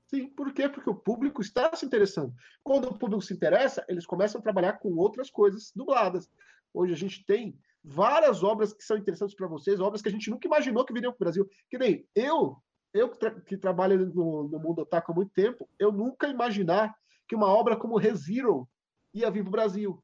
Sim, 0.07 0.29
por 0.29 0.51
quê? 0.55 0.67
Porque 0.67 0.89
o 0.89 0.95
público 0.95 1.43
está 1.43 1.77
se 1.77 1.85
interessando. 1.85 2.35
Quando 2.63 2.89
o 2.89 2.99
público 2.99 3.21
se 3.21 3.35
interessa, 3.35 3.85
eles 3.87 4.07
começam 4.07 4.39
a 4.39 4.43
trabalhar 4.43 4.79
com 4.79 4.95
outras 4.97 5.29
coisas 5.29 5.71
dubladas. 5.77 6.31
Hoje 6.73 6.95
a 6.95 6.97
gente 6.97 7.23
tem 7.27 7.59
várias 7.85 8.43
obras 8.43 8.73
que 8.73 8.83
são 8.83 8.97
interessantes 8.97 9.37
para 9.37 9.47
vocês, 9.47 9.79
obras 9.79 10.01
que 10.01 10.09
a 10.09 10.13
gente 10.13 10.31
nunca 10.31 10.47
imaginou 10.47 10.87
que 10.87 10.95
viriam 10.95 11.13
para 11.13 11.17
o 11.17 11.25
Brasil. 11.27 11.51
Que 11.69 11.77
nem 11.77 12.09
eu, 12.15 12.57
eu 12.95 13.11
que, 13.11 13.19
tra 13.19 13.41
que 13.43 13.59
trabalho 13.59 14.07
no, 14.15 14.49
no, 14.49 14.59
mundo 14.59 14.81
otaku 14.81 15.13
há 15.13 15.15
muito 15.15 15.33
tempo, 15.33 15.69
eu 15.79 15.93
nunca 15.93 16.29
imaginar 16.29 16.97
que 17.29 17.37
uma 17.37 17.49
obra 17.49 17.77
como 17.77 17.99
ReZero 17.99 18.67
ia 19.13 19.31
vir 19.31 19.43
para 19.43 19.49
o 19.49 19.53
Brasil. 19.53 20.03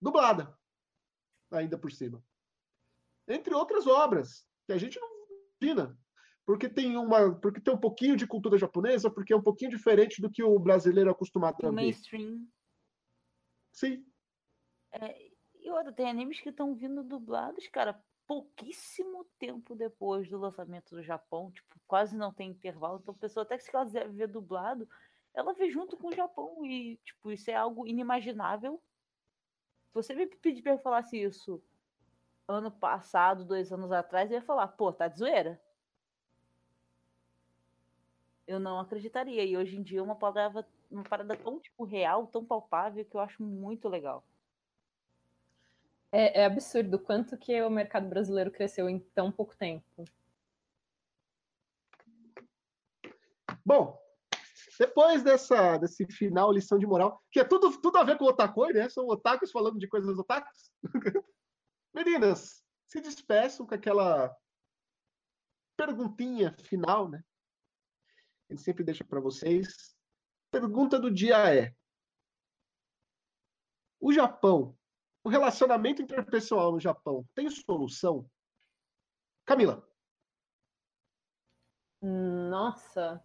Dublada, 0.00 0.52
ainda 1.52 1.78
por 1.78 1.92
cima. 1.92 2.20
Entre 3.28 3.54
outras 3.54 3.86
obras, 3.86 4.44
que 4.66 4.72
a 4.72 4.78
gente 4.78 4.98
não 4.98 5.21
China, 5.62 5.96
porque 6.44 6.68
tem 6.68 6.96
uma, 6.96 7.34
porque 7.38 7.60
tem 7.60 7.72
um 7.72 7.78
pouquinho 7.78 8.16
de 8.16 8.26
cultura 8.26 8.58
japonesa, 8.58 9.10
porque 9.10 9.32
é 9.32 9.36
um 9.36 9.42
pouquinho 9.42 9.70
diferente 9.70 10.20
do 10.20 10.30
que 10.30 10.42
o 10.42 10.58
brasileiro 10.58 11.10
é 11.10 11.12
acostumado 11.12 11.56
a 11.62 11.70
ver. 11.70 11.76
mainstream. 11.76 12.46
Sim. 13.72 14.04
É, 14.92 15.30
e 15.54 15.70
outra, 15.70 15.92
tem 15.92 16.10
animes 16.10 16.40
que 16.40 16.48
estão 16.48 16.74
vindo 16.74 17.04
dublados, 17.04 17.66
cara, 17.68 18.02
pouquíssimo 18.26 19.24
tempo 19.38 19.74
depois 19.74 20.28
do 20.28 20.38
lançamento 20.38 20.94
do 20.94 21.02
Japão, 21.02 21.50
tipo, 21.52 21.80
quase 21.86 22.16
não 22.16 22.32
tem 22.32 22.50
intervalo, 22.50 22.98
então 23.00 23.14
a 23.14 23.18
pessoa 23.18 23.44
até 23.44 23.56
que 23.56 23.64
se 23.64 23.74
ela 23.74 23.84
quiser 23.84 24.08
ver 24.10 24.28
dublado, 24.28 24.88
ela 25.32 25.54
vê 25.54 25.70
junto 25.70 25.96
com 25.96 26.08
o 26.08 26.14
Japão 26.14 26.64
e, 26.66 26.98
tipo, 26.98 27.30
isso 27.30 27.50
é 27.50 27.54
algo 27.54 27.86
inimaginável. 27.86 28.82
Se 29.88 29.94
você 29.94 30.14
me 30.14 30.26
pedir 30.26 30.62
para 30.62 30.72
eu 30.72 30.78
falasse 30.78 31.16
isso 31.18 31.62
ano 32.48 32.70
passado, 32.70 33.44
dois 33.44 33.72
anos 33.72 33.92
atrás, 33.92 34.30
eu 34.30 34.36
ia 34.36 34.42
falar, 34.42 34.68
pô, 34.68 34.92
tá 34.92 35.08
de 35.08 35.18
zoeira. 35.18 35.60
Eu 38.46 38.58
não 38.58 38.80
acreditaria. 38.80 39.44
E 39.44 39.56
hoje 39.56 39.76
em 39.76 39.82
dia 39.82 40.00
é 40.00 40.02
uma 40.02 40.16
palavra, 40.16 40.66
uma 40.90 41.04
parada 41.04 41.36
tão 41.36 41.58
tipo 41.60 41.84
real, 41.84 42.26
tão 42.26 42.44
palpável, 42.44 43.04
que 43.04 43.16
eu 43.16 43.20
acho 43.20 43.42
muito 43.42 43.88
legal. 43.88 44.24
É, 46.10 46.42
é 46.42 46.44
absurdo 46.44 46.96
o 46.96 47.00
quanto 47.00 47.38
que 47.38 47.62
o 47.62 47.70
mercado 47.70 48.06
brasileiro 48.06 48.50
cresceu 48.50 48.88
em 48.88 48.98
tão 48.98 49.32
pouco 49.32 49.56
tempo. 49.56 50.04
Bom, 53.64 53.98
depois 54.78 55.22
dessa, 55.22 55.78
desse 55.78 56.04
final, 56.06 56.52
lição 56.52 56.78
de 56.78 56.86
moral, 56.86 57.22
que 57.30 57.40
é 57.40 57.44
tudo, 57.44 57.80
tudo 57.80 57.96
a 57.96 58.04
ver 58.04 58.18
com 58.18 58.24
o 58.24 58.28
otakoi, 58.28 58.72
né? 58.72 58.88
São 58.88 59.06
otakus 59.06 59.50
falando 59.50 59.78
de 59.78 59.86
coisas 59.86 60.18
otakus. 60.18 60.70
Meninas, 61.94 62.64
se 62.88 63.00
despeçam 63.00 63.66
com 63.66 63.74
aquela 63.74 64.34
perguntinha 65.76 66.56
final, 66.64 67.08
né? 67.08 67.22
Gente 68.50 68.62
sempre 68.62 68.84
deixa 68.84 69.04
para 69.04 69.20
vocês. 69.20 69.96
Pergunta 70.50 70.98
do 70.98 71.10
dia 71.10 71.54
é: 71.54 71.74
O 74.00 74.12
Japão, 74.12 74.76
o 75.24 75.28
relacionamento 75.28 76.02
interpessoal 76.02 76.72
no 76.72 76.80
Japão 76.80 77.26
tem 77.34 77.48
solução? 77.50 78.28
Camila. 79.44 79.86
Nossa. 82.02 83.24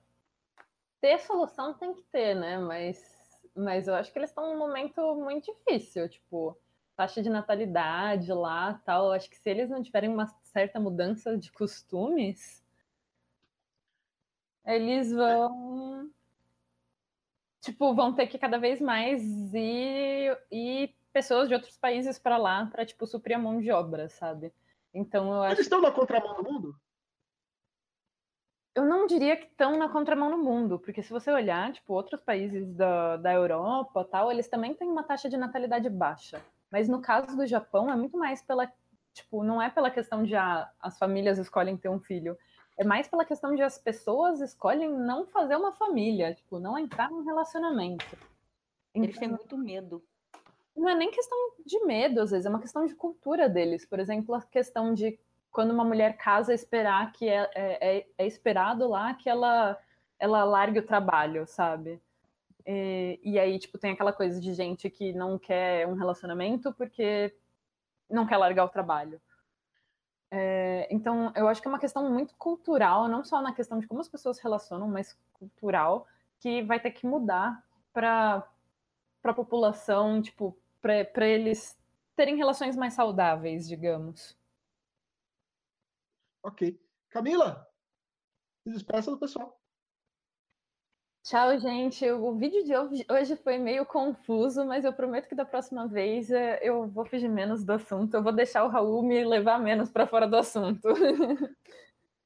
Ter 1.01 1.19
solução 1.19 1.73
tem 1.73 1.93
que 1.93 2.03
ter, 2.03 2.35
né? 2.35 2.57
Mas, 2.59 3.41
mas 3.55 3.87
eu 3.87 3.95
acho 3.95 4.11
que 4.11 4.19
eles 4.19 4.29
estão 4.29 4.51
num 4.51 4.57
momento 4.57 5.15
muito 5.15 5.53
difícil. 5.53 6.07
Tipo, 6.09 6.59
taxa 6.97 7.21
de 7.21 7.29
natalidade 7.29 8.33
lá, 8.33 8.73
tal. 8.83 9.11
Acho 9.11 9.29
que 9.29 9.37
se 9.37 9.49
eles 9.49 9.69
não 9.69 9.81
tiverem 9.83 10.09
uma 10.09 10.27
certa 10.43 10.79
mudança 10.79 11.37
de 11.37 11.51
costumes, 11.51 12.61
eles 14.65 15.11
vão 15.13 16.11
tipo, 17.61 17.93
vão 17.93 18.13
ter 18.13 18.27
que 18.27 18.37
cada 18.37 18.57
vez 18.57 18.81
mais 18.81 19.21
ir, 19.53 20.37
ir 20.51 20.95
pessoas 21.13 21.47
de 21.47 21.53
outros 21.53 21.77
países 21.77 22.17
para 22.19 22.37
lá 22.37 22.65
para 22.65 22.85
tipo 22.85 23.05
suprir 23.05 23.37
a 23.37 23.39
mão 23.39 23.61
de 23.61 23.71
obra, 23.71 24.09
sabe? 24.09 24.53
Então 24.93 25.31
eu 25.33 25.43
acho 25.43 25.55
Eles 25.55 25.65
estão 25.65 25.81
na 25.81 25.91
contramão 25.91 26.35
do 26.35 26.43
mundo? 26.43 26.75
eu 28.77 28.85
não 28.85 29.07
diria 29.07 29.35
que 29.35 29.47
estão 29.47 29.75
na 29.75 29.89
contramão 29.89 30.29
no 30.29 30.37
mundo, 30.37 30.77
porque 30.77 31.01
se 31.01 31.09
você 31.09 31.31
olhar, 31.31 31.73
tipo, 31.73 31.93
outros 31.93 32.21
países 32.21 32.71
da, 32.75 33.17
da 33.17 33.33
Europa 33.33 34.05
tal, 34.05 34.31
eles 34.31 34.47
também 34.47 34.75
têm 34.75 34.87
uma 34.87 35.03
taxa 35.03 35.27
de 35.27 35.35
natalidade 35.35 35.89
baixa. 35.89 36.39
Mas 36.71 36.87
no 36.87 37.01
caso 37.01 37.35
do 37.35 37.45
Japão, 37.47 37.89
é 37.89 37.95
muito 37.95 38.17
mais 38.17 38.41
pela, 38.41 38.71
tipo, 39.13 39.43
não 39.43 39.61
é 39.61 39.69
pela 39.69 39.89
questão 39.89 40.23
de 40.23 40.35
ah, 40.35 40.69
as 40.81 40.97
famílias 40.97 41.37
escolhem 41.37 41.77
ter 41.77 41.89
um 41.89 41.99
filho, 41.99 42.37
é 42.77 42.83
mais 42.83 43.07
pela 43.07 43.25
questão 43.25 43.55
de 43.55 43.63
as 43.63 43.77
pessoas 43.77 44.39
escolhem 44.41 44.89
não 44.91 45.25
fazer 45.25 45.55
uma 45.55 45.71
família, 45.71 46.33
tipo, 46.35 46.59
não 46.59 46.77
entrar 46.77 47.09
num 47.09 47.23
relacionamento. 47.23 48.05
Eles 48.93 49.17
têm 49.17 49.27
Então, 49.27 49.37
muito 49.37 49.57
medo. 49.57 50.03
não 50.75 50.87
é 50.89 50.93
nem 50.95 51.09
questão 51.09 51.37
de 51.65 51.79
medo, 51.85 52.21
às 52.21 52.31
vezes, 52.31 52.45
é 52.45 52.49
uma 52.49 52.59
questão 52.61 52.85
de 52.85 52.93
cultura 52.93 53.49
deles. 53.49 53.85
Por 53.85 53.99
exemplo, 53.99 54.35
a 54.35 54.41
questão 54.41 54.93
de 54.93 55.17
quando 55.51 55.71
uma 55.71 55.83
mulher 55.83 56.17
casa, 56.17 56.53
esperar 56.53 57.11
que 57.13 57.27
é, 57.27 57.49
é, 57.55 57.97
é- 57.97 58.07
é 58.17 58.27
esperado 58.27 58.87
lá 58.87 59.13
que 59.15 59.27
ela, 59.27 59.75
ela 60.19 60.43
largue 60.43 60.79
o 60.79 60.85
trabalho, 60.85 61.47
sabe? 61.47 61.99
E, 62.69 63.17
e 63.23 63.39
aí, 63.39 63.57
tipo, 63.57 63.77
tem 63.77 63.93
aquela 63.93 64.11
coisa 64.11 64.41
de 64.41 64.53
gente 64.53 64.89
que 64.89 65.13
não 65.13 65.39
quer 65.39 65.87
um 65.87 65.93
relacionamento 65.93 66.73
porque 66.73 67.33
não 68.09 68.27
quer 68.27 68.35
largar 68.35 68.65
o 68.65 68.69
trabalho. 68.69 69.21
É, 70.29 70.85
então, 70.91 71.31
eu 71.33 71.47
acho 71.47 71.61
que 71.61 71.67
é 71.69 71.71
uma 71.71 71.79
questão 71.79 72.11
muito 72.11 72.35
cultural, 72.35 73.07
não 73.07 73.23
só 73.23 73.41
na 73.41 73.53
questão 73.53 73.79
de 73.79 73.87
como 73.87 74.01
as 74.01 74.09
pessoas 74.09 74.35
se 74.35 74.43
relacionam, 74.43 74.85
mas 74.89 75.17
cultural, 75.31 76.05
que 76.41 76.61
vai 76.61 76.77
ter 76.77 76.91
que 76.91 77.07
mudar 77.07 77.65
para 77.93 78.45
a 79.23 79.33
população, 79.33 80.21
tipo, 80.21 80.57
para 80.81 81.25
eles 81.25 81.79
terem 82.17 82.35
relações 82.35 82.75
mais 82.75 82.93
saudáveis, 82.93 83.65
digamos. 83.65 84.37
Ok. 86.43 86.77
Camila, 87.09 87.65
se 88.63 88.73
despeça 88.73 89.09
do 89.09 89.17
pessoal. 89.17 89.57
Tchau, 91.27 91.59
gente. 91.59 92.09
O 92.09 92.33
vídeo 92.35 92.63
de 92.63 92.73
hoje 93.11 93.35
foi 93.35 93.57
meio 93.57 93.85
confuso, 93.85 94.63
mas 94.65 94.85
eu 94.85 94.93
prometo 94.93 95.27
que 95.27 95.35
da 95.35 95.43
próxima 95.43 95.85
vez 95.85 96.31
eh, 96.31 96.57
eu 96.61 96.87
vou 96.87 97.03
fugir 97.03 97.27
menos 97.27 97.65
do 97.65 97.73
assunto. 97.73 98.13
Eu 98.13 98.23
vou 98.23 98.31
deixar 98.31 98.63
o 98.63 98.69
Raul 98.69 99.03
me 99.03 99.25
levar 99.25 99.59
menos 99.59 99.91
para 99.91 100.07
fora 100.07 100.25
do 100.25 100.37
assunto. 100.37 100.87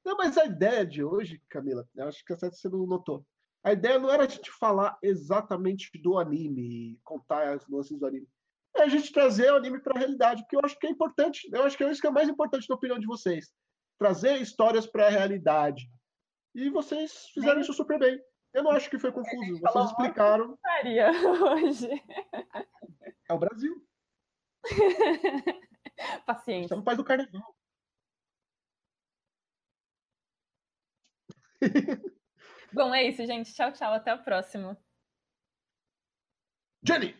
Não, 0.05 0.15
mas 0.15 0.37
a 0.37 0.45
ideia 0.45 0.85
de 0.85 1.03
hoje, 1.03 1.41
Camila, 1.49 1.83
eu 1.95 2.07
acho 2.07 2.23
que 2.23 2.35
você 2.35 2.69
não 2.69 2.85
notou. 2.85 3.25
A 3.63 3.73
ideia 3.73 3.97
não 3.97 4.11
era 4.11 4.25
a 4.25 4.27
gente 4.27 4.51
falar 4.51 4.95
exatamente 5.01 5.89
do 5.99 6.19
anime, 6.19 6.99
contar 7.03 7.55
as 7.55 7.67
nuances 7.67 7.97
do 7.97 8.05
anime. 8.05 8.27
É 8.75 8.83
a 8.83 8.87
gente 8.87 9.11
trazer 9.11 9.51
o 9.51 9.55
anime 9.55 9.79
para 9.79 9.95
a 9.95 9.99
realidade, 9.99 10.43
porque 10.43 10.55
eu 10.55 10.61
acho 10.63 10.77
que 10.77 10.85
é 10.85 10.91
importante. 10.91 11.49
Eu 11.51 11.63
acho 11.63 11.75
que 11.75 11.83
é 11.83 11.91
isso 11.91 12.01
que 12.01 12.07
é 12.07 12.11
mais 12.11 12.29
importante 12.29 12.69
na 12.69 12.75
opinião 12.75 12.99
de 12.99 13.07
vocês. 13.07 13.51
Trazer 13.97 14.39
histórias 14.39 14.85
para 14.85 15.07
a 15.07 15.09
realidade. 15.09 15.89
E 16.53 16.69
vocês 16.69 17.29
fizeram 17.33 17.61
isso 17.61 17.73
super 17.73 17.97
bem. 17.97 18.21
Eu 18.53 18.63
não 18.63 18.71
acho 18.71 18.89
que 18.89 18.99
foi 18.99 19.11
confuso. 19.11 19.59
Vocês 19.61 19.85
explicaram. 19.85 20.57
Maria, 20.63 21.11
hoje. 21.53 21.87
É 23.29 23.33
o 23.33 23.39
Brasil. 23.39 23.87
Paciência. 26.25 26.65
Estamos 26.65 26.81
no 26.81 26.85
país 26.85 26.97
do 26.97 27.03
carnaval. 27.03 27.55
Bom, 32.73 32.93
é 32.93 33.03
isso, 33.03 33.25
gente. 33.25 33.53
Tchau, 33.53 33.71
tchau. 33.71 33.93
Até 33.93 34.13
o 34.13 34.23
próximo. 34.23 34.77
Jenny! 36.83 37.15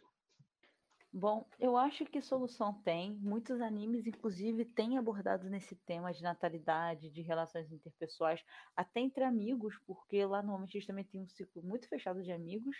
Bom, 1.13 1.49
eu 1.59 1.75
acho 1.75 2.05
que 2.05 2.21
solução 2.21 2.73
tem. 2.83 3.13
Muitos 3.17 3.59
animes, 3.59 4.07
inclusive, 4.07 4.63
têm 4.63 4.97
abordado 4.97 5.49
nesse 5.49 5.75
tema 5.75 6.13
de 6.13 6.23
natalidade, 6.23 7.09
de 7.11 7.21
relações 7.21 7.69
interpessoais, 7.71 8.41
até 8.75 9.01
entre 9.01 9.23
amigos, 9.25 9.77
porque 9.85 10.23
lá 10.25 10.41
normalmente 10.41 10.75
eles 10.75 10.87
também 10.87 11.03
têm 11.03 11.21
um 11.21 11.27
ciclo 11.27 11.61
muito 11.63 11.87
fechado 11.89 12.23
de 12.23 12.31
amigos. 12.31 12.77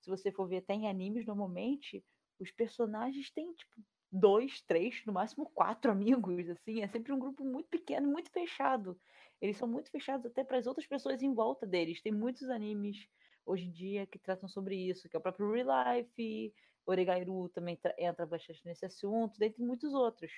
Se 0.00 0.08
você 0.08 0.32
for 0.32 0.48
ver 0.48 0.58
até 0.58 0.72
em 0.72 0.88
animes, 0.88 1.26
normalmente, 1.26 2.02
os 2.38 2.50
personagens 2.50 3.30
têm, 3.30 3.52
tipo, 3.52 3.82
dois, 4.10 4.62
três, 4.62 5.02
no 5.04 5.12
máximo 5.12 5.50
quatro 5.50 5.90
amigos, 5.90 6.48
assim. 6.48 6.80
É 6.82 6.88
sempre 6.88 7.12
um 7.12 7.18
grupo 7.18 7.44
muito 7.44 7.68
pequeno, 7.68 8.08
muito 8.10 8.30
fechado. 8.30 8.98
Eles 9.38 9.58
são 9.58 9.68
muito 9.68 9.90
fechados 9.90 10.24
até 10.24 10.42
para 10.42 10.56
as 10.58 10.66
outras 10.66 10.86
pessoas 10.86 11.22
em 11.22 11.34
volta 11.34 11.66
deles. 11.66 12.00
Tem 12.00 12.12
muitos 12.12 12.48
animes 12.48 13.06
hoje 13.44 13.66
em 13.66 13.70
dia 13.70 14.06
que 14.06 14.18
tratam 14.18 14.48
sobre 14.48 14.76
isso, 14.76 15.08
que 15.10 15.16
é 15.16 15.18
o 15.18 15.22
próprio 15.22 15.50
Real 15.52 15.68
Life, 15.98 16.54
Oregairu 16.86 17.48
também 17.50 17.76
tra- 17.76 17.94
entra 17.98 18.26
bastante 18.26 18.64
nesse 18.64 18.86
assunto, 18.86 19.38
dentre 19.38 19.62
muitos 19.64 19.94
outros. 19.94 20.32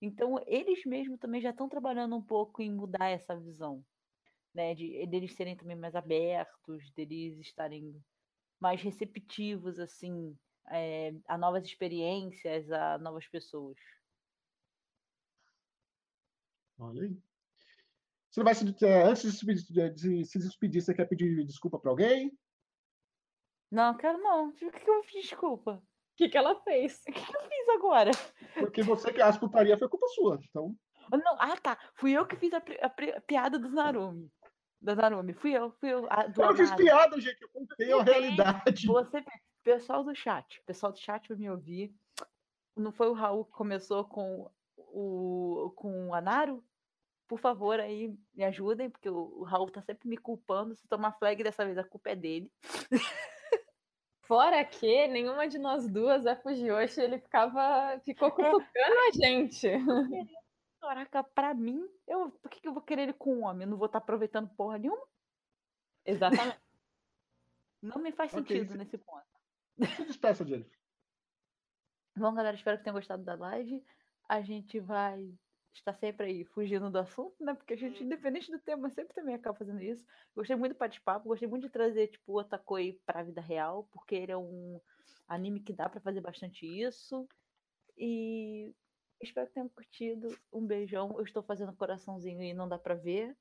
Então, 0.00 0.42
eles 0.46 0.84
mesmos 0.86 1.18
também 1.18 1.40
já 1.40 1.50
estão 1.50 1.68
trabalhando 1.68 2.16
um 2.16 2.22
pouco 2.22 2.62
em 2.62 2.72
mudar 2.72 3.08
essa 3.10 3.36
visão, 3.38 3.84
né? 4.54 4.74
De 4.74 5.06
deles 5.06 5.34
serem 5.36 5.56
também 5.56 5.76
mais 5.76 5.94
abertos, 5.96 6.90
deles 6.92 7.38
estarem 7.40 8.02
mais 8.60 8.82
receptivos, 8.82 9.78
assim, 9.80 10.36
eh, 10.70 11.14
a 11.26 11.38
novas 11.38 11.64
experiências, 11.66 12.70
a 12.72 12.98
novas 12.98 13.28
pessoas. 13.28 13.78
Olha 16.78 17.02
aí. 17.02 17.22
Você 18.30 18.42
vai 18.42 18.54
se, 18.54 18.64
eh, 18.84 19.02
antes 19.04 19.40
de 19.94 20.24
se 20.24 20.38
despedir, 20.38 20.82
você 20.82 20.94
quer 20.94 21.06
pedir 21.08 21.44
desculpa 21.46 21.78
para 21.78 21.90
alguém? 21.90 22.38
Não, 23.70 23.94
quero 23.96 24.18
não. 24.18 24.48
O 24.48 24.52
que, 24.52 24.70
que 24.70 24.90
eu 24.90 25.02
fiz? 25.04 25.22
Desculpa. 25.22 25.72
O 25.72 26.16
que, 26.16 26.28
que 26.28 26.38
ela 26.38 26.60
fez? 26.62 27.00
O 27.02 27.12
que, 27.12 27.12
que 27.12 27.36
eu 27.36 27.40
fiz 27.42 27.68
agora? 27.70 28.10
Porque 28.58 28.82
você 28.82 29.12
que 29.12 29.20
as 29.22 29.38
putaria 29.38 29.76
foi 29.78 29.88
culpa 29.88 30.06
sua. 30.08 30.38
Então, 30.48 30.74
Ah, 31.12 31.16
Não, 31.16 31.36
ah, 31.38 31.56
tá. 31.56 31.78
Fui 31.94 32.12
eu 32.12 32.26
que 32.26 32.36
fiz 32.36 32.52
a, 32.52 32.58
a 32.58 32.86
a 33.16 33.20
piada 33.20 33.58
do 33.58 33.68
Narumi. 33.68 34.30
Da 34.80 34.94
Narumi. 34.94 35.32
Fui 35.34 35.52
eu, 35.52 35.70
fui 35.72 35.92
eu. 35.92 36.06
a- 36.10 36.26
do 36.26 36.42
eu 36.42 36.56
fiz 36.56 36.74
piada, 36.74 37.20
gente. 37.20 37.40
Eu 37.42 37.48
contei 37.50 37.92
a 37.92 38.02
realidade. 38.02 38.86
Você, 38.86 39.24
pessoal 39.62 40.02
do 40.02 40.14
chat, 40.14 40.60
pessoal 40.66 40.92
do 40.92 40.98
chat 40.98 41.28
vai 41.28 41.36
me 41.36 41.50
ouvir. 41.50 41.94
Não 42.76 42.92
foi 42.92 43.08
o 43.08 43.12
Raul 43.12 43.44
que 43.44 43.52
começou 43.52 44.04
com 44.04 44.50
o 44.76 45.72
com 45.76 46.08
o 46.08 46.14
Anaro? 46.14 46.64
Por 47.28 47.38
favor, 47.38 47.78
aí 47.78 48.14
me 48.34 48.44
ajudem, 48.44 48.88
porque 48.88 49.10
o, 49.10 49.40
o 49.40 49.42
Raul 49.44 49.70
tá 49.70 49.82
sempre 49.82 50.08
me 50.08 50.16
culpando. 50.16 50.74
Se 50.74 50.88
tomar 50.88 51.12
flag 51.18 51.42
dessa 51.42 51.64
vez, 51.64 51.76
a 51.76 51.84
culpa 51.84 52.10
é 52.10 52.16
dele. 52.16 52.50
Fora 54.28 54.62
que 54.64 55.08
nenhuma 55.08 55.48
de 55.48 55.58
nós 55.58 55.88
duas 55.88 56.26
é 56.26 56.36
Fujiyoshi, 56.36 57.00
ele 57.00 57.18
ficava. 57.18 57.98
ficou 58.04 58.30
cutucando 58.30 58.98
a 59.08 59.10
gente. 59.12 59.66
Caraca, 60.80 61.24
pra 61.24 61.54
mim, 61.54 61.88
eu, 62.06 62.30
por 62.30 62.50
que, 62.50 62.60
que 62.60 62.68
eu 62.68 62.72
vou 62.74 62.82
querer 62.82 63.02
ele 63.04 63.12
com 63.14 63.34
um 63.36 63.44
homem? 63.44 63.62
Eu 63.66 63.70
não 63.70 63.78
vou 63.78 63.86
estar 63.86 63.98
aproveitando 63.98 64.48
porra 64.54 64.78
nenhuma? 64.78 65.02
Exatamente. 66.04 66.58
Não 67.82 67.98
me 67.98 68.12
faz 68.12 68.30
sentido 68.32 68.72
se- 68.72 68.78
nesse 68.78 68.98
ponto. 68.98 69.24
Se 69.96 70.04
despeça, 70.04 70.44
Jennifer. 70.44 70.78
Bom, 72.16 72.34
galera, 72.34 72.56
espero 72.56 72.76
que 72.78 72.84
tenham 72.84 72.94
gostado 72.96 73.24
da 73.24 73.34
live. 73.34 73.84
A 74.28 74.40
gente 74.42 74.78
vai 74.80 75.32
estar 75.78 75.94
sempre 75.94 76.26
aí 76.26 76.44
fugindo 76.44 76.90
do 76.90 76.98
assunto, 76.98 77.34
né? 77.42 77.54
Porque 77.54 77.74
a 77.74 77.76
gente, 77.76 78.02
independente 78.02 78.50
do 78.50 78.58
tema, 78.58 78.90
sempre 78.90 79.14
também 79.14 79.34
acaba 79.34 79.56
fazendo 79.56 79.82
isso. 79.82 80.04
Gostei 80.34 80.56
muito 80.56 80.74
do 80.74 80.78
bate-papo, 80.78 81.28
gostei 81.28 81.48
muito 81.48 81.62
de 81.64 81.70
trazer, 81.70 82.08
tipo, 82.08 82.32
o 82.32 82.38
Otakoi 82.40 83.00
pra 83.06 83.22
vida 83.22 83.40
real, 83.40 83.88
porque 83.92 84.14
ele 84.14 84.32
é 84.32 84.36
um 84.36 84.80
anime 85.26 85.60
que 85.60 85.72
dá 85.72 85.88
pra 85.88 86.00
fazer 86.00 86.20
bastante 86.20 86.66
isso. 86.66 87.28
E 87.96 88.72
espero 89.20 89.46
que 89.48 89.54
tenham 89.54 89.68
curtido. 89.68 90.28
Um 90.52 90.66
beijão. 90.66 91.14
Eu 91.18 91.24
estou 91.24 91.42
fazendo 91.42 91.74
coraçãozinho 91.74 92.42
e 92.42 92.54
não 92.54 92.68
dá 92.68 92.78
pra 92.78 92.94
ver. 92.94 93.36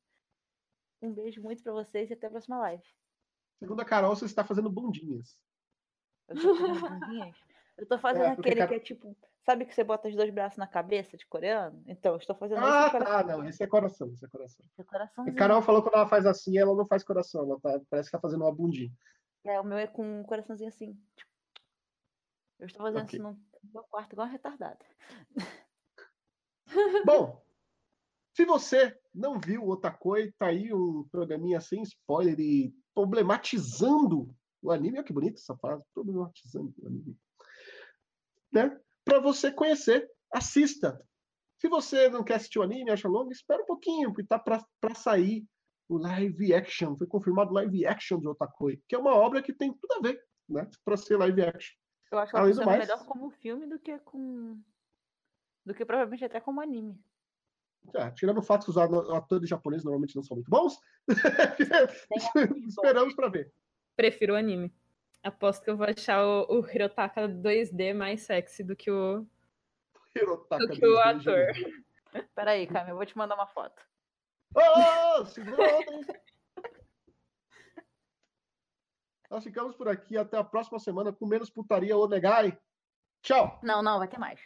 Um 1.01 1.13
beijo 1.13 1.41
muito 1.41 1.61
pra 1.61 1.73
vocês 1.73 2.09
e 2.09 2.13
até 2.13 2.27
a 2.27 2.31
próxima 2.31 2.57
live. 2.59 2.83
Segundo 3.59 3.81
a 3.81 3.85
Carol, 3.85 4.15
você 4.15 4.25
está 4.25 4.43
fazendo 4.43 4.69
bundinhas. 4.69 5.35
Eu 6.27 6.35
tô 6.35 6.55
fazendo 6.55 6.89
bundinhas. 6.89 7.37
Eu 7.77 7.87
tô 7.87 7.97
fazendo 7.99 8.25
É, 8.25 8.31
aquele 8.31 8.67
que 8.67 8.73
é 8.73 8.79
tipo. 8.79 9.15
Sabe 9.47 9.65
que 9.65 9.73
você 9.73 9.81
bota 9.81 10.09
os 10.09 10.15
dois 10.15 10.29
braços 10.29 10.57
na 10.57 10.67
cabeça 10.67 11.15
de 11.15 11.25
coreano? 11.25 11.81
Então, 11.87 12.11
eu 12.11 12.17
estou 12.17 12.35
fazendo 12.35 12.65
Ah, 12.65 12.87
esse 12.87 12.91
tá. 12.91 12.99
coração. 12.99 13.27
Não, 13.37 13.47
esse 13.47 13.63
é 13.63 13.67
coração. 13.67 14.11
Esse 14.11 14.25
é 14.25 14.27
coração. 14.27 14.65
A 14.77 14.83
coraçãozinho. 14.83 15.37
Carol 15.37 15.61
falou 15.61 15.81
que 15.81 15.89
quando 15.89 15.95
ela 16.01 16.09
faz 16.09 16.25
assim, 16.25 16.57
ela 16.57 16.75
não 16.75 16.85
faz 16.85 17.01
coração. 17.01 17.43
Ela 17.43 17.57
tá- 17.61 17.81
parece 17.89 18.09
que 18.09 18.11
tá 18.11 18.19
fazendo 18.19 18.41
uma 18.43 18.53
bundinha. 18.53 18.91
É, 19.45 19.57
o 19.57 19.63
meu 19.63 19.77
é 19.77 19.87
com 19.87 20.19
um 20.19 20.23
coraçãozinho 20.25 20.67
assim. 20.67 21.01
Eu 22.59 22.67
estou 22.67 22.85
fazendo 22.85 23.03
Ok. 23.03 23.17
isso 23.17 23.23
no 23.23 23.39
meu 23.73 23.83
quarto 23.83 24.11
igual 24.11 24.27
uma 24.27 24.33
retardada. 24.33 24.85
Bom, 27.05 27.41
se 28.33 28.43
você 28.43 28.99
não 29.15 29.39
viu 29.39 29.63
o 29.63 29.69
Otakoi, 29.69 30.33
tá 30.33 30.47
aí 30.47 30.73
um 30.73 31.07
programinha 31.09 31.61
sem 31.61 31.81
spoiler 31.83 32.37
e 32.37 32.75
problematizando 32.93 34.35
o 34.61 34.71
anime. 34.71 34.97
Olha 34.97 35.05
que 35.05 35.13
bonito 35.13 35.37
essa 35.37 35.55
frase, 35.55 35.85
problematizando 35.93 36.73
o 36.79 36.85
anime. 36.87 37.17
Né? 38.51 38.77
Para 39.07 39.21
você 39.21 39.49
conhecer, 39.49 40.05
assista. 40.33 41.01
Se 41.57 41.69
você 41.69 42.09
não 42.09 42.25
quer 42.25 42.35
assistir 42.35 42.59
o 42.59 42.61
anime, 42.61 42.91
acha 42.91 43.07
longo, 43.07 43.31
espera 43.31 43.63
um 43.63 43.65
pouquinho, 43.65 44.09
porque 44.09 44.27
tá 44.27 44.37
para 44.37 44.95
sair 44.95 45.45
o 45.87 45.97
live 45.97 46.53
action, 46.53 46.97
foi 46.97 47.07
confirmado 47.07 47.53
live 47.53 47.85
action 47.85 48.19
de 48.19 48.27
Otakoi, 48.27 48.83
que 48.85 48.93
é 48.93 48.99
uma 48.99 49.15
obra 49.15 49.41
que 49.41 49.53
tem 49.53 49.73
tudo 49.73 49.93
a 49.93 50.01
ver, 50.01 50.21
né, 50.49 50.69
para 50.83 50.97
ser 50.97 51.15
live 51.15 51.41
action. 51.41 51.73
Eu 52.11 52.19
acho 52.19 52.31
que 52.31 52.37
ela 52.37 52.47
funciona 52.47 52.65
mais... 52.65 52.79
melhor 52.79 53.05
como 53.05 53.29
filme 53.29 53.65
do 53.65 53.79
que 53.79 53.97
com. 53.99 54.61
do 55.65 55.73
que 55.73 55.85
provavelmente 55.85 56.25
até 56.25 56.41
como 56.41 56.59
anime. 56.59 57.01
É, 57.95 58.11
tirando 58.11 58.39
o 58.39 58.43
fato 58.43 58.65
que 58.65 58.71
os 58.71 58.77
atores 58.77 59.47
japoneses 59.47 59.85
normalmente 59.85 60.17
não 60.17 60.23
são 60.23 60.35
muito 60.35 60.49
bons, 60.49 60.77
esperamos 62.67 63.15
para 63.15 63.29
ver. 63.29 63.53
Prefiro 63.95 64.33
o 64.33 64.35
anime. 64.35 64.73
Aposto 65.23 65.63
que 65.63 65.69
eu 65.69 65.77
vou 65.77 65.87
achar 65.87 66.25
o, 66.25 66.45
o 66.49 66.67
Hirotaka 66.67 67.27
2D 67.27 67.93
mais 67.93 68.21
sexy 68.21 68.63
do 68.63 68.75
que 68.75 68.89
o. 68.91 69.25
Hirotaka 70.15 70.65
do 70.65 70.73
que 70.73 70.85
o 70.85 70.97
ator. 70.99 71.51
Peraí, 72.35 72.65
Cami, 72.67 72.91
eu 72.91 72.95
vou 72.95 73.05
te 73.05 73.17
mandar 73.17 73.35
uma 73.35 73.47
foto. 73.47 73.81
Oh, 74.55 75.23
Nós 79.29 79.43
ficamos 79.43 79.75
por 79.75 79.89
aqui. 79.89 80.17
Até 80.17 80.37
a 80.37 80.43
próxima 80.43 80.79
semana 80.79 81.11
com 81.11 81.27
menos 81.27 81.49
putaria, 81.49 81.97
Onegai. 81.97 82.57
Tchau. 83.21 83.59
Não, 83.61 83.83
não, 83.83 83.99
vai 83.99 84.07
ter 84.07 84.17
mais. 84.17 84.39